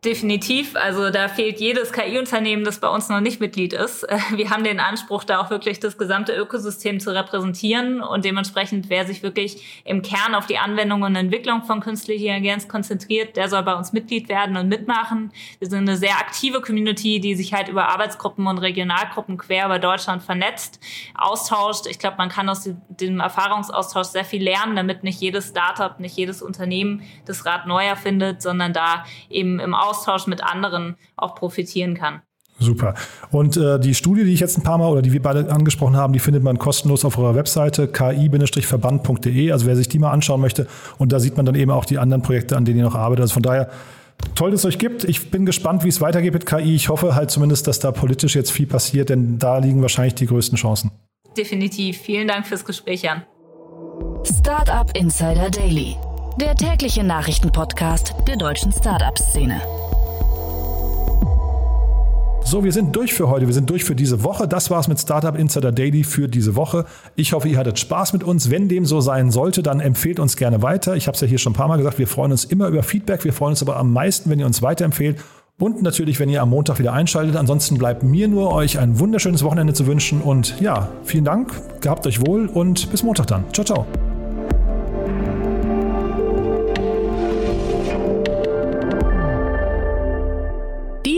Definitiv. 0.04 0.76
Also 0.76 1.10
da 1.10 1.26
fehlt 1.26 1.58
jedes 1.58 1.90
KI-Unternehmen, 1.90 2.64
das 2.64 2.80
bei 2.80 2.88
uns 2.88 3.08
noch 3.08 3.20
nicht 3.20 3.40
Mitglied 3.40 3.72
ist. 3.72 4.04
Äh, 4.04 4.18
wir 4.36 4.50
haben 4.50 4.62
den 4.62 4.78
Anspruch, 4.78 5.24
da 5.24 5.40
auch 5.40 5.50
wirklich 5.50 5.80
das 5.80 5.98
gesamte 5.98 6.32
Ökosystem 6.36 7.00
zu 7.00 7.12
repräsentieren 7.14 8.02
und 8.02 8.24
dementsprechend, 8.24 8.88
wer 8.88 9.06
sich 9.06 9.22
wirklich 9.22 9.82
im 9.84 10.02
Kern 10.02 10.34
auf 10.34 10.46
die 10.46 10.58
Anwendung 10.58 11.02
und 11.02 11.16
Entwicklung 11.16 11.64
von 11.64 11.80
künstlicher 11.80 12.26
Intelligenz 12.36 12.68
konzentriert, 12.68 13.36
der 13.36 13.48
soll 13.48 13.62
bei 13.62 13.74
uns 13.74 13.92
Mitglied 13.92 14.28
werden 14.28 14.56
und 14.56 14.68
mitmachen. 14.68 15.32
Wir 15.58 15.68
sind 15.68 15.88
eine 15.88 15.96
sehr 15.96 16.18
aktive 16.18 16.60
Community, 16.60 17.18
die 17.18 17.34
sich 17.34 17.52
halt 17.52 17.68
über 17.68 17.88
Arbeitsgruppen 17.88 18.46
und 18.46 18.58
Regionalgruppen 18.58 19.38
quer 19.38 19.66
über 19.66 19.78
Deutschland 19.78 20.22
vernetzt, 20.22 20.78
austauscht. 21.14 21.86
Ich 21.88 21.98
glaube, 21.98 22.18
man 22.18 22.28
kann 22.28 22.48
aus 22.48 22.68
dem 22.88 23.18
Erfahrungsaustausch 23.18 24.08
sehr 24.08 24.24
viel 24.24 24.42
lernen, 24.42 24.76
damit 24.76 25.02
nicht 25.02 25.20
jedes 25.20 25.48
Startup, 25.48 25.98
nicht 25.98 26.16
jedes 26.16 26.42
Unternehmen 26.42 27.02
das 27.24 27.46
Rad 27.46 27.66
neu 27.66 27.84
erfindet, 27.84 28.42
sondern 28.42 28.72
da 28.72 29.04
eben 29.30 29.58
im 29.58 29.74
Austausch 29.88 30.26
mit 30.26 30.42
anderen 30.42 30.96
auch 31.16 31.34
profitieren 31.34 31.94
kann. 31.94 32.22
Super. 32.58 32.94
Und 33.30 33.56
äh, 33.56 33.78
die 33.78 33.94
Studie, 33.94 34.24
die 34.24 34.32
ich 34.32 34.40
jetzt 34.40 34.56
ein 34.56 34.62
paar 34.62 34.78
Mal 34.78 34.88
oder 34.88 35.02
die 35.02 35.12
wir 35.12 35.20
beide 35.20 35.50
angesprochen 35.50 35.96
haben, 35.96 36.12
die 36.12 36.18
findet 36.18 36.42
man 36.42 36.58
kostenlos 36.58 37.04
auf 37.04 37.18
eurer 37.18 37.34
Webseite 37.34 37.86
ki-verband.de. 37.86 39.52
Also 39.52 39.66
wer 39.66 39.76
sich 39.76 39.88
die 39.88 39.98
mal 39.98 40.10
anschauen 40.10 40.40
möchte. 40.40 40.66
Und 40.96 41.12
da 41.12 41.20
sieht 41.20 41.36
man 41.36 41.44
dann 41.44 41.54
eben 41.54 41.70
auch 41.70 41.84
die 41.84 41.98
anderen 41.98 42.22
Projekte, 42.22 42.56
an 42.56 42.64
denen 42.64 42.78
ihr 42.78 42.84
noch 42.84 42.94
arbeitet. 42.94 43.22
Also 43.22 43.34
von 43.34 43.42
daher 43.42 43.70
toll, 44.34 44.52
dass 44.52 44.60
es 44.60 44.66
euch 44.66 44.78
gibt. 44.78 45.04
Ich 45.04 45.30
bin 45.30 45.44
gespannt, 45.44 45.84
wie 45.84 45.88
es 45.88 46.00
weitergeht 46.00 46.32
mit 46.32 46.46
KI. 46.46 46.74
Ich 46.74 46.88
hoffe 46.88 47.14
halt 47.14 47.30
zumindest, 47.30 47.66
dass 47.66 47.78
da 47.78 47.92
politisch 47.92 48.34
jetzt 48.34 48.50
viel 48.50 48.66
passiert, 48.66 49.10
denn 49.10 49.38
da 49.38 49.58
liegen 49.58 49.82
wahrscheinlich 49.82 50.14
die 50.14 50.26
größten 50.26 50.56
Chancen. 50.56 50.90
Definitiv. 51.36 51.98
Vielen 51.98 52.28
Dank 52.28 52.46
fürs 52.46 52.64
Gespräch, 52.64 53.02
Jan. 53.02 53.22
Startup 54.24 54.90
Insider 54.96 55.50
Daily 55.50 55.96
der 56.38 56.54
tägliche 56.54 57.02
Nachrichtenpodcast 57.02 58.14
der 58.28 58.36
deutschen 58.36 58.70
Startup-Szene. 58.70 59.60
So, 62.44 62.62
wir 62.62 62.72
sind 62.72 62.94
durch 62.94 63.12
für 63.12 63.28
heute. 63.28 63.46
Wir 63.46 63.54
sind 63.54 63.68
durch 63.70 63.84
für 63.84 63.96
diese 63.96 64.22
Woche. 64.22 64.46
Das 64.46 64.70
war's 64.70 64.86
mit 64.86 65.00
Startup 65.00 65.36
Insider 65.36 65.72
Daily 65.72 66.04
für 66.04 66.28
diese 66.28 66.54
Woche. 66.54 66.84
Ich 67.16 67.32
hoffe, 67.32 67.48
ihr 67.48 67.58
hattet 67.58 67.78
Spaß 67.78 68.12
mit 68.12 68.22
uns. 68.22 68.50
Wenn 68.50 68.68
dem 68.68 68.84
so 68.84 69.00
sein 69.00 69.30
sollte, 69.30 69.62
dann 69.62 69.80
empfehlt 69.80 70.20
uns 70.20 70.36
gerne 70.36 70.62
weiter. 70.62 70.94
Ich 70.94 71.08
habe 71.08 71.16
es 71.16 71.20
ja 71.20 71.26
hier 71.26 71.38
schon 71.38 71.54
ein 71.54 71.56
paar 71.56 71.68
Mal 71.68 71.78
gesagt. 71.78 71.98
Wir 71.98 72.06
freuen 72.06 72.30
uns 72.30 72.44
immer 72.44 72.68
über 72.68 72.82
Feedback. 72.82 73.24
Wir 73.24 73.32
freuen 73.32 73.50
uns 73.50 73.62
aber 73.62 73.76
am 73.76 73.92
meisten, 73.92 74.30
wenn 74.30 74.38
ihr 74.38 74.46
uns 74.46 74.62
weiterempfehlt. 74.62 75.18
Und 75.58 75.82
natürlich, 75.82 76.20
wenn 76.20 76.28
ihr 76.28 76.42
am 76.42 76.50
Montag 76.50 76.78
wieder 76.78 76.92
einschaltet. 76.92 77.34
Ansonsten 77.34 77.78
bleibt 77.78 78.02
mir 78.02 78.28
nur, 78.28 78.52
euch 78.52 78.78
ein 78.78 79.00
wunderschönes 79.00 79.42
Wochenende 79.42 79.72
zu 79.72 79.86
wünschen. 79.86 80.20
Und 80.20 80.60
ja, 80.60 80.90
vielen 81.02 81.24
Dank. 81.24 81.52
Gehabt 81.80 82.06
euch 82.06 82.24
wohl 82.24 82.46
und 82.46 82.90
bis 82.92 83.02
Montag 83.02 83.26
dann. 83.26 83.42
Ciao, 83.52 83.64
ciao. 83.64 84.15